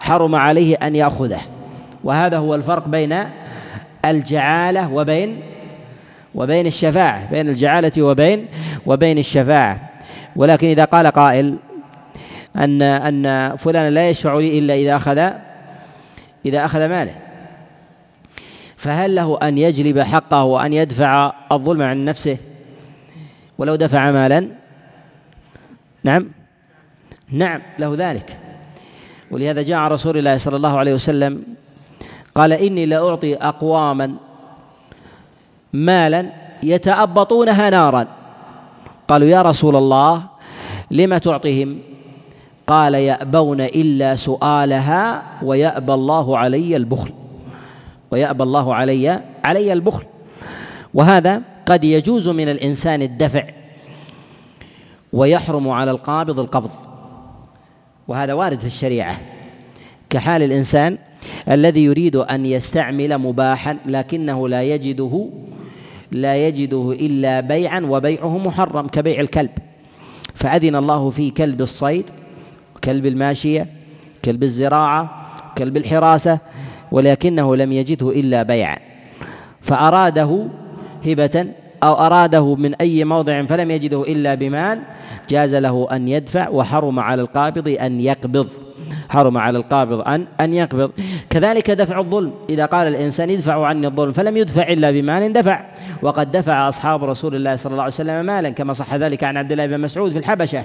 حرم 0.00 0.34
عليه 0.34 0.76
أن 0.82 0.96
يأخذه. 0.96 1.40
وهذا 2.04 2.38
هو 2.38 2.54
الفرق 2.54 2.88
بين 2.88 3.24
الجعالة 4.04 4.92
وبين 4.92 5.40
وبين 6.34 6.66
الشفاعة 6.66 7.30
بين 7.30 7.48
الجعالة 7.48 8.02
وبين 8.02 8.46
وبين 8.86 9.18
الشفاعة. 9.18 9.90
ولكن 10.36 10.66
إذا 10.66 10.84
قال 10.84 11.06
قائل 11.06 11.56
أن 12.56 12.82
أن 12.82 13.56
فلان 13.56 13.92
لا 13.94 14.10
يشفع 14.10 14.38
لي 14.38 14.58
إلا 14.58 14.74
إذا 14.74 14.96
أخذ 14.96 15.30
إذا 16.46 16.64
أخذ 16.64 16.88
ماله. 16.88 17.14
فهل 18.76 19.14
له 19.14 19.38
أن 19.42 19.58
يجلب 19.58 20.00
حقه 20.00 20.42
وأن 20.42 20.72
يدفع 20.72 21.32
الظلم 21.52 21.82
عن 21.82 22.04
نفسه؟ 22.04 22.38
ولو 23.58 23.74
دفع 23.74 24.10
مالا؟ 24.10 24.48
نعم. 26.04 26.26
نعم 27.30 27.62
له 27.78 27.94
ذلك. 27.98 28.38
ولهذا 29.30 29.62
جاء 29.62 29.80
رسول 29.80 30.18
الله 30.18 30.36
صلى 30.36 30.56
الله 30.56 30.78
عليه 30.78 30.94
وسلم 30.94 31.42
قال 32.34 32.52
إني 32.52 32.86
لأعطي 32.86 33.34
أقواما 33.34 34.14
مالا 35.72 36.26
يتأبطونها 36.62 37.70
نارا. 37.70 38.06
قالوا 39.08 39.28
يا 39.28 39.42
رسول 39.42 39.76
الله 39.76 40.22
لم 40.90 41.16
تعطيهم 41.16 41.93
قال 42.66 42.94
يأبون 42.94 43.60
إلا 43.60 44.16
سؤالها 44.16 45.22
ويأبى 45.42 45.94
الله 45.94 46.38
علي 46.38 46.76
البخل. 46.76 47.10
ويأبى 48.10 48.42
الله 48.42 48.74
علي 48.74 49.20
علي 49.44 49.72
البخل. 49.72 50.04
وهذا 50.94 51.42
قد 51.66 51.84
يجوز 51.84 52.28
من 52.28 52.48
الإنسان 52.48 53.02
الدفع. 53.02 53.44
ويحرم 55.12 55.68
على 55.68 55.90
القابض 55.90 56.40
القبض. 56.40 56.70
وهذا 58.08 58.32
وارد 58.32 58.60
في 58.60 58.66
الشريعة. 58.66 59.20
كحال 60.10 60.42
الإنسان 60.42 60.98
الذي 61.50 61.84
يريد 61.84 62.16
أن 62.16 62.46
يستعمل 62.46 63.18
مباحا 63.18 63.76
لكنه 63.86 64.48
لا 64.48 64.62
يجده 64.62 65.28
لا 66.10 66.36
يجده 66.36 66.92
إلا 66.92 67.40
بيعا 67.40 67.80
وبيعه 67.80 68.38
محرم 68.38 68.86
كبيع 68.86 69.20
الكلب. 69.20 69.50
فأذن 70.34 70.76
الله 70.76 71.10
في 71.10 71.30
كلب 71.30 71.62
الصيد 71.62 72.10
كلب 72.84 73.06
الماشية 73.06 73.66
كلب 74.24 74.42
الزراعة 74.42 75.30
كلب 75.58 75.76
الحراسة 75.76 76.38
ولكنه 76.92 77.56
لم 77.56 77.72
يجده 77.72 78.10
إلا 78.10 78.42
بيعا 78.42 78.76
فأراده 79.60 80.46
هبة 81.06 81.46
أو 81.82 81.94
أراده 81.94 82.54
من 82.54 82.74
أي 82.74 83.04
موضع 83.04 83.42
فلم 83.42 83.70
يجده 83.70 84.02
إلا 84.02 84.34
بمال 84.34 84.80
جاز 85.28 85.54
له 85.54 85.88
أن 85.92 86.08
يدفع 86.08 86.48
وحرم 86.48 87.00
على 87.00 87.22
القابض 87.22 87.68
أن 87.80 88.00
يقبض. 88.00 88.48
حرم 89.08 89.38
على 89.38 89.58
القابض 89.58 90.08
أن 90.08 90.26
أن 90.40 90.54
يقبض. 90.54 90.90
كذلك 91.30 91.70
دفع 91.70 91.98
الظلم. 91.98 92.32
إذا 92.50 92.66
قال 92.66 92.88
الإنسان 92.88 93.30
ادفعوا 93.30 93.66
عني 93.66 93.86
الظلم 93.86 94.12
فلم 94.12 94.36
يدفع 94.36 94.62
إلا 94.62 94.90
بمال 94.90 95.32
دفع. 95.32 95.64
وقد 96.02 96.32
دفع 96.32 96.68
أصحاب 96.68 97.04
رسول 97.04 97.34
الله 97.34 97.56
صلى 97.56 97.70
الله 97.70 97.82
عليه 97.82 97.94
وسلم 97.94 98.26
مالا 98.26 98.50
كما 98.50 98.72
صح 98.72 98.94
ذلك 98.94 99.24
عن 99.24 99.36
عبد 99.36 99.52
الله 99.52 99.66
بن 99.66 99.80
مسعود 99.80 100.12
في 100.12 100.18
الحبشة. 100.18 100.64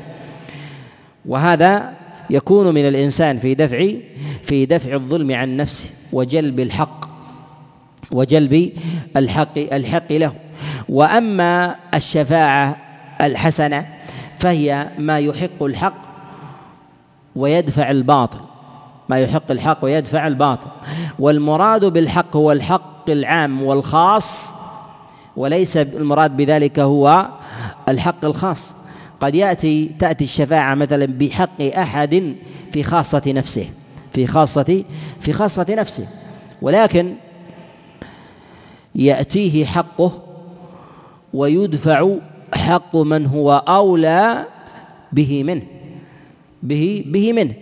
وهذا 1.25 1.93
يكون 2.29 2.73
من 2.73 2.87
الإنسان 2.87 3.37
في 3.37 3.55
دفع 3.55 3.91
في 4.43 4.65
دفع 4.65 4.93
الظلم 4.93 5.31
عن 5.31 5.57
نفسه 5.57 5.89
وجلب 6.13 6.59
الحق 6.59 7.09
وجلب 8.11 8.71
الحق 9.17 9.57
الحق 9.57 10.11
له. 10.11 10.33
وأما 10.89 11.75
الشفاعة 11.93 12.77
الحسنة 13.21 13.85
فهي 14.39 14.89
ما 14.97 15.19
يحق 15.19 15.63
الحق 15.63 16.01
ويدفع 17.35 17.91
الباطل. 17.91 18.39
ما 19.09 19.19
يحق 19.19 19.51
الحق 19.51 19.77
ويدفع 19.81 20.27
الباطل. 20.27 20.67
والمراد 21.19 21.85
بالحق 21.85 22.35
هو 22.35 22.51
الحق 22.51 23.09
العام 23.09 23.63
والخاص 23.63 24.53
وليس 25.37 25.77
المراد 25.77 26.37
بذلك 26.37 26.79
هو 26.79 27.27
الحق 27.89 28.25
الخاص. 28.25 28.73
قد 29.19 29.35
يأتي 29.35 29.91
تأتي 29.99 30.23
الشفاعة 30.23 30.75
مثلا 30.75 31.05
بحق 31.05 31.61
أحد 31.61 32.35
في 32.73 32.83
خاصة 32.83 33.21
نفسه 33.27 33.69
في 34.13 34.27
خاصة 34.27 34.83
في 35.21 35.33
خاصة 35.33 35.65
نفسه. 35.69 36.07
ولكن 36.61 37.13
يأتيه 38.95 39.65
حقه 39.65 40.11
ويدفع 41.33 42.15
حق 42.53 42.95
من 42.95 43.25
هو 43.25 43.63
أولى 43.67 44.45
به 45.11 45.43
منه 45.43 45.61
به 46.63 47.03
به 47.07 47.33
منه. 47.33 47.53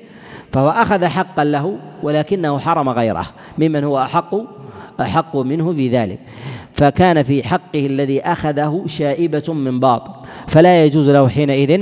فهو 0.54 0.70
أخذ 0.70 1.06
حقا 1.06 1.44
له 1.44 1.78
ولكنه 2.04 2.60
حرم 2.60 2.90
غيره. 2.90 3.26
ممن 3.58 3.84
هو 3.84 4.02
أحق 4.02 4.36
أحق 5.02 5.36
منه 5.38 5.74
بذلك. 5.74 6.20
فكان 6.78 7.24
في 7.24 7.48
حقه 7.48 7.86
الذي 7.86 8.22
أخذه 8.22 8.84
شائبة 8.88 9.54
من 9.54 9.80
باطل. 9.80 10.12
فلا 10.48 10.86
يجوز 10.86 11.10
له 11.10 11.30
حينئذ 11.30 11.82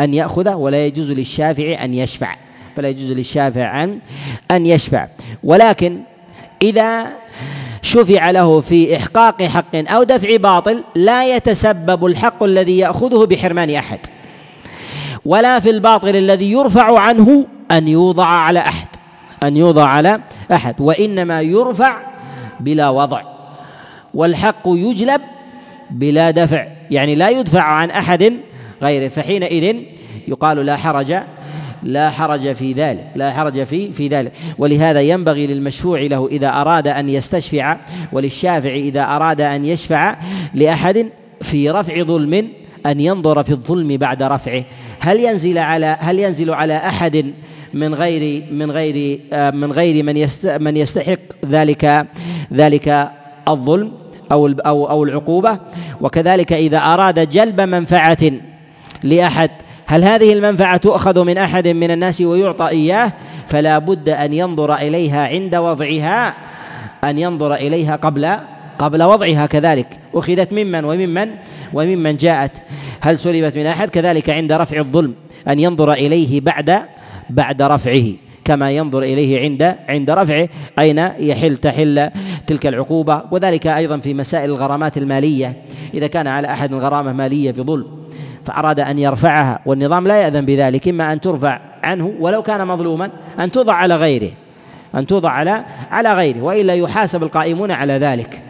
أن 0.00 0.14
يأخذه 0.14 0.54
ولا 0.54 0.86
يجوز 0.86 1.10
للشافع 1.10 1.84
أن 1.84 1.94
يشفع. 1.94 2.36
فلا 2.76 2.88
يجوز 2.88 3.12
للشافع 3.12 3.84
أن 3.84 3.98
أن 4.50 4.66
يشفع. 4.66 5.08
ولكن 5.44 5.98
إذا 6.62 7.06
شفع 7.82 8.30
له 8.30 8.60
في 8.60 8.96
إحقاق 8.96 9.42
حق 9.42 9.76
أو 9.76 10.02
دفع 10.02 10.36
باطل 10.36 10.84
لا 10.94 11.36
يتسبب 11.36 12.06
الحق 12.06 12.42
الذي 12.42 12.78
يأخذه 12.78 13.26
بحرمان 13.26 13.70
أحد. 13.70 14.00
ولا 15.24 15.60
في 15.60 15.70
الباطل 15.70 16.16
الذي 16.16 16.52
يرفع 16.52 16.98
عنه 16.98 17.46
أن 17.70 17.88
يوضع 17.88 18.26
على 18.26 18.60
أحد. 18.60 18.88
أن 19.42 19.56
يوضع 19.56 19.84
على 19.84 20.20
أحد. 20.52 20.74
وإنما 20.80 21.40
يرفع 21.40 22.02
بلا 22.60 22.90
وضع. 22.90 23.31
والحق 24.14 24.62
يجلب 24.66 25.20
بلا 25.90 26.30
دفع 26.30 26.66
يعني 26.90 27.14
لا 27.14 27.28
يدفع 27.28 27.62
عن 27.62 27.90
أحد 27.90 28.32
غيره 28.82 29.08
فحينئذ 29.08 29.76
يقال 30.28 30.66
لا 30.66 30.76
حرج 30.76 31.14
لا 31.82 32.10
حرج 32.10 32.52
في 32.52 32.72
ذلك 32.72 33.06
لا 33.14 33.32
حرج 33.32 33.64
في 33.64 33.92
في 33.92 34.08
ذلك. 34.08 34.32
ولهذا 34.58 35.00
ينبغي 35.00 35.46
للمشفوع 35.46 36.00
له 36.00 36.28
إذا 36.28 36.48
أراد 36.48 36.88
أن 36.88 37.08
يستشفع 37.08 37.76
وللشافع 38.12 38.70
إذا 38.70 39.02
أراد 39.02 39.40
أن 39.40 39.64
يشفع 39.64 40.16
لأحد 40.54 41.06
في 41.40 41.70
رفع 41.70 42.02
ظلم 42.02 42.48
أن 42.86 43.00
ينظر 43.00 43.42
في 43.44 43.50
الظلم 43.50 43.96
بعد 43.96 44.22
رفعه. 44.22 44.64
هل 45.00 45.20
ينزل 45.20 45.58
على 45.58 45.96
هل 46.00 46.18
ينزل 46.18 46.50
على 46.50 46.76
أحد 46.76 47.32
من 47.74 47.94
غير 47.94 48.44
من 48.52 48.70
غير 48.70 49.20
آه، 49.32 49.50
من 49.50 49.72
غير 49.72 50.04
من 50.04 50.28
من 50.60 50.76
يستحق 50.76 51.18
ذلك 51.46 52.06
ذلك 52.52 53.10
الظلم؟ 53.48 54.01
أو 54.32 54.46
أو 54.46 54.90
أو 54.90 55.04
العقوبة. 55.04 55.58
وكذلك 56.00 56.52
إذا 56.52 56.78
أراد 56.78 57.28
جلب 57.28 57.60
منفعة 57.60 58.30
لأحد 59.02 59.50
هل 59.86 60.04
هذه 60.04 60.32
المنفعة 60.32 60.76
تؤخذ 60.76 61.24
من 61.24 61.38
أحد 61.38 61.68
من 61.68 61.90
الناس 61.90 62.20
ويعطى 62.20 62.68
إياه؟ 62.68 63.12
فلا 63.48 63.78
بد 63.78 64.08
أن 64.08 64.32
ينظر 64.32 64.74
إليها 64.74 65.28
عند 65.28 65.54
وضعها 65.54 66.34
أن 67.04 67.18
ينظر 67.18 67.54
إليها 67.54 67.96
قبل 67.96 68.36
قبل 68.78 69.02
وضعها 69.02 69.46
كذلك. 69.46 69.86
أخذت 70.14 70.52
ممن 70.52 70.84
وممن 70.84 71.28
وممن 71.72 72.16
جاءت. 72.16 72.62
هل 73.00 73.18
سلبت 73.18 73.56
من 73.56 73.66
أحد؟ 73.66 73.90
كذلك 73.90 74.30
عند 74.30 74.52
رفع 74.52 74.78
الظلم 74.78 75.14
أن 75.48 75.58
ينظر 75.58 75.92
إليه 75.92 76.40
بعد 76.40 76.82
بعد 77.30 77.62
رفعه. 77.62 78.31
كما 78.44 78.70
ينظر 78.70 79.02
إليه 79.02 79.40
عند 79.40 79.76
عند 79.88 80.10
رفعه 80.10 80.48
أين 80.78 80.98
يحل 81.18 81.56
تحل 81.56 82.10
تلك 82.46 82.66
العقوبة؟ 82.66 83.22
وذلك 83.30 83.66
أيضا 83.66 83.98
في 83.98 84.14
مسائل 84.14 84.50
الغرامات 84.50 84.98
المالية. 84.98 85.56
إذا 85.94 86.06
كان 86.06 86.26
على 86.26 86.48
أحد 86.48 86.74
غرامة 86.74 87.12
مالية 87.12 87.50
بظلم 87.50 87.86
فأراد 88.44 88.80
أن 88.80 88.98
يرفعها 88.98 89.60
والنظام 89.66 90.08
لا 90.08 90.22
يأذن 90.22 90.44
بذلك 90.44 90.88
إما 90.88 91.12
أن 91.12 91.20
ترفع 91.20 91.60
عنه 91.82 92.12
ولو 92.20 92.42
كان 92.42 92.66
مظلوما 92.66 93.10
أن 93.40 93.50
توضع 93.50 93.72
على 93.72 93.96
غيره 93.96 94.30
أن 94.94 95.06
توضع 95.06 95.30
على 95.30 95.64
على 95.90 96.14
غيره 96.14 96.42
وإلا 96.42 96.74
يحاسب 96.74 97.22
القائمون 97.22 97.70
على 97.70 97.92
ذلك 97.92 98.42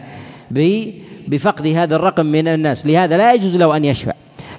بفقد 1.27 1.67
هذا 1.67 1.95
الرقم 1.95 2.25
من 2.25 2.47
الناس. 2.47 2.85
لهذا 2.85 3.17
لا 3.17 3.33
يجوز 3.33 3.55
له 3.55 3.77
أن 3.77 3.85
يشفع 3.85 4.11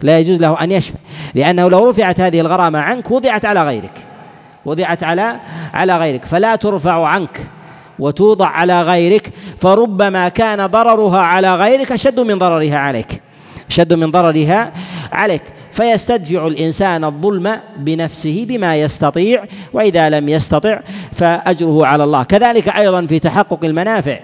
لا 0.02 0.18
يجوز 0.18 0.38
له 0.40 0.64
أن 0.64 0.72
يشفع 0.72 0.98
لأنه 1.34 1.68
لو 1.68 1.90
رفعت 1.90 2.20
هذه 2.20 2.40
الغرامة 2.40 2.78
عنك 2.78 3.10
وضعت 3.10 3.44
على 3.44 3.64
غيرك. 3.64 4.13
وضعت 4.66 5.04
على 5.04 5.36
على 5.74 5.98
غيرك. 5.98 6.24
فلا 6.24 6.56
ترفع 6.56 7.06
عنك 7.06 7.40
وتوضع 7.98 8.46
على 8.46 8.82
غيرك 8.82 9.30
فربما 9.60 10.28
كان 10.28 10.66
ضررها 10.66 11.20
على 11.20 11.56
غيرك 11.56 11.92
أشد 11.92 12.20
من 12.20 12.38
ضررها 12.38 12.78
عليك. 12.78 13.22
أشد 13.70 13.92
من 13.92 14.10
ضررها 14.10 14.72
عليك. 15.12 15.42
فيستدفع 15.72 16.46
الإنسان 16.46 17.04
الظلم 17.04 17.60
بنفسه 17.76 18.46
بما 18.48 18.76
يستطيع 18.76 19.44
وإذا 19.72 20.10
لم 20.10 20.28
يستطع 20.28 20.80
فأجره 21.12 21.86
على 21.86 22.04
الله. 22.04 22.22
كذلك 22.22 22.68
أيضا 22.68 23.06
في 23.06 23.18
تحقق 23.18 23.64
المنافع 23.64 24.18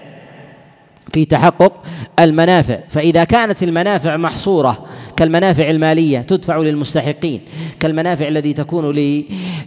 في 1.13 1.25
تحقق 1.25 1.73
المنافع. 2.19 2.77
فإذا 2.89 3.23
كانت 3.23 3.63
المنافع 3.63 4.17
محصورة 4.17 4.85
كالمنافع 5.21 5.69
المالية 5.69 6.19
تدفع 6.19 6.57
للمستحقين 6.57 7.41
كالمنافع 7.79 8.27
التي 8.27 8.53
تكون 8.53 8.95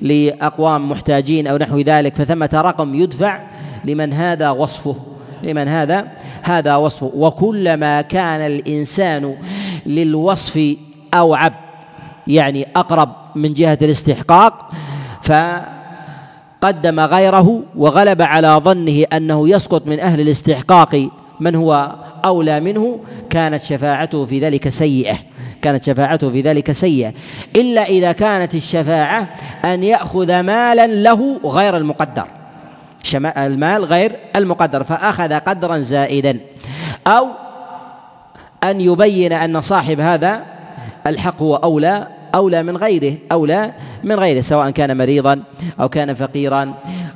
لأقوام 0.03 0.91
محتاجين 0.91 1.47
أو 1.47 1.57
نحو 1.57 1.79
ذلك 1.79 2.17
فثمة 2.17 2.51
رقم 2.55 2.95
يدفع 2.95 3.41
لمن 3.85 4.13
هذا 4.13 4.51
وصفه 4.51 4.97
لمن 5.43 5.69
هذا 5.69 6.07
هذا 6.43 6.77
وصفه. 6.77 7.11
وكلما 7.15 8.03
كان 8.03 8.41
الإنسان 8.41 9.37
للوصف 9.87 10.77
أوعب 11.15 11.53
يعني 12.27 12.67
أقرب 12.77 13.13
من 13.35 13.55
جهة 13.55 13.79
الاستحقاق 13.83 14.71
فقدم 15.23 17.01
غيره 17.01 17.63
وغلب 17.77 18.23
على 18.23 18.61
ظنه 18.65 19.05
أنه 19.13 19.49
يسقط 19.49 19.87
من 19.87 20.01
أهل 20.01 20.21
الاستحقاق 20.21 21.09
من 21.41 21.55
هو 21.55 21.95
أولى 22.25 22.61
منه 22.61 23.01
كانت 23.31 23.63
شفاعته 23.63 24.27
في 24.27 24.39
ذلك 24.39 24.69
سيئة. 24.69 25.34
كانت 25.65 25.85
شفاعته 25.85 26.31
في 26.31 26.41
ذلك 26.41 26.73
سيئة. 26.73 27.13
إلا 27.57 27.83
إذا 27.83 28.13
كانت 28.13 28.55
الشفاعة 28.55 29.29
أن 29.65 29.85
يأخذ 29.85 30.41
مالا 30.41 30.87
له 30.87 31.41
غير 31.45 31.77
المقدر. 31.77 32.27
المال 33.37 33.85
غير 33.85 34.13
المقدر 34.37 34.85
فأخذ 34.85 35.33
قدرا 35.35 35.79
زائدا. 35.79 36.41
أو 37.07 37.29
أن 38.65 38.81
يبين 38.81 39.33
أن 39.33 39.61
صاحب 39.61 40.01
هذا 40.01 40.43
الحق 41.07 41.43
هو 41.43 41.57
أولى 41.57 42.07
أولى 42.35 42.63
من 42.63 42.77
غيره 42.77 43.15
أولى 43.33 43.73
من 44.05 44.15
غيره 44.15 44.41
سواء 44.41 44.71
كان 44.71 44.97
مريضا 44.97 45.43
أو 45.81 45.89
كان 45.89 46.15
فقيرا. 46.15 46.75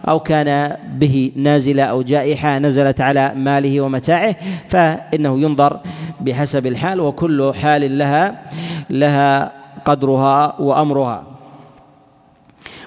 أو 0.08 0.20
كان 0.20 0.76
به 0.94 1.32
نازلة 1.36 1.82
أو 1.82 2.02
جائحة 2.02 2.58
نزلت 2.58 3.00
على 3.00 3.32
ماله 3.36 3.80
ومتاعه 3.80 4.36
فإنه 4.68 5.40
ينظر 5.40 5.80
بحسب 6.20 6.66
الحال 6.66 7.00
وكل 7.00 7.52
حال 7.54 7.98
لها 7.98 8.42
لها 8.90 9.52
قدرها 9.84 10.60
وأمرها. 10.60 11.37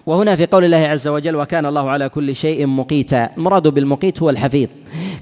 وهنا 0.06 0.36
في 0.36 0.46
قول 0.46 0.66
الله 0.66 0.78
عز 0.78 1.08
وجل 1.08 1.36
وكان 1.36 1.66
الله 1.66 1.90
على 1.90 2.10
كل 2.10 2.36
شيء 2.36 2.68
مقيتا. 2.68 3.30
المراد 3.38 3.68
بالمقيت 3.68 4.22
هو 4.22 4.30
الحفيظ. 4.30 4.70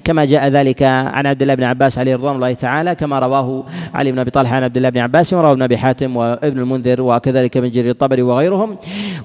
كما 0.04 0.24
جاء 0.24 0.48
ذلك 0.48 0.82
عن 0.82 1.26
عبد 1.26 1.42
الله 1.42 1.54
بن 1.54 1.62
عباس 1.62 1.98
عليه 1.98 2.14
رضوان 2.16 2.36
الله 2.36 2.52
تعالى 2.52 2.94
كما 2.94 3.18
رواه 3.18 3.64
علي 3.94 4.12
بن 4.12 4.18
أبي 4.18 4.30
طلحة 4.30 4.56
عن 4.56 4.62
عبد 4.62 4.76
الله 4.76 4.88
بن 4.88 4.98
عباس 4.98 5.32
ورواه 5.32 5.52
ابن 5.52 5.62
أبي 5.62 5.78
حاتم 5.78 6.16
وابن 6.16 6.58
المنذر 6.58 7.00
وكذلك 7.00 7.56
ابن 7.56 7.70
جرير 7.70 7.90
الطبري 7.90 8.22
وغيرهم. 8.22 8.76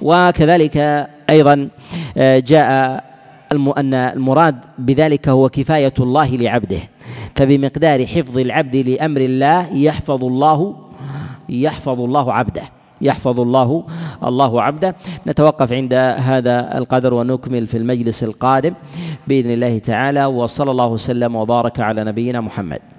وكذلك 0.01 1.07
أيضا 1.29 1.67
آه، 2.17 2.39
جاء 2.39 3.03
أن 3.77 3.93
المراد 3.93 4.55
بذلك 4.79 5.29
هو 5.29 5.49
كفاية 5.49 5.93
الله 5.99 6.35
لعبده. 6.35 6.79
فبمقدار 7.35 8.05
حفظ 8.05 8.37
العبد 8.37 8.75
لأمر 8.75 9.21
الله 9.21 9.73
يحفظ 9.73 10.23
الله 10.23 10.75
يحفظ 11.49 12.01
الله 12.01 12.33
عبده. 12.33 12.63
يحفظ 13.01 13.39
الله 13.39 13.83
الله 14.23 14.61
عبده. 14.61 14.95
نتوقف 15.27 15.71
عند 15.71 15.93
هذا 16.17 16.77
القدر 16.77 17.13
ونكمل 17.13 17.67
في 17.67 17.77
المجلس 17.77 18.23
القادم 18.23 18.73
بإذن 19.27 19.51
الله 19.51 19.77
تعالى 19.77 20.25
وصلى 20.25 20.71
الله 20.71 20.87
وسلم 20.87 21.35
وبارك 21.35 21.79
على 21.79 22.03
نبينا 22.03 22.41
محمد. 22.41 22.94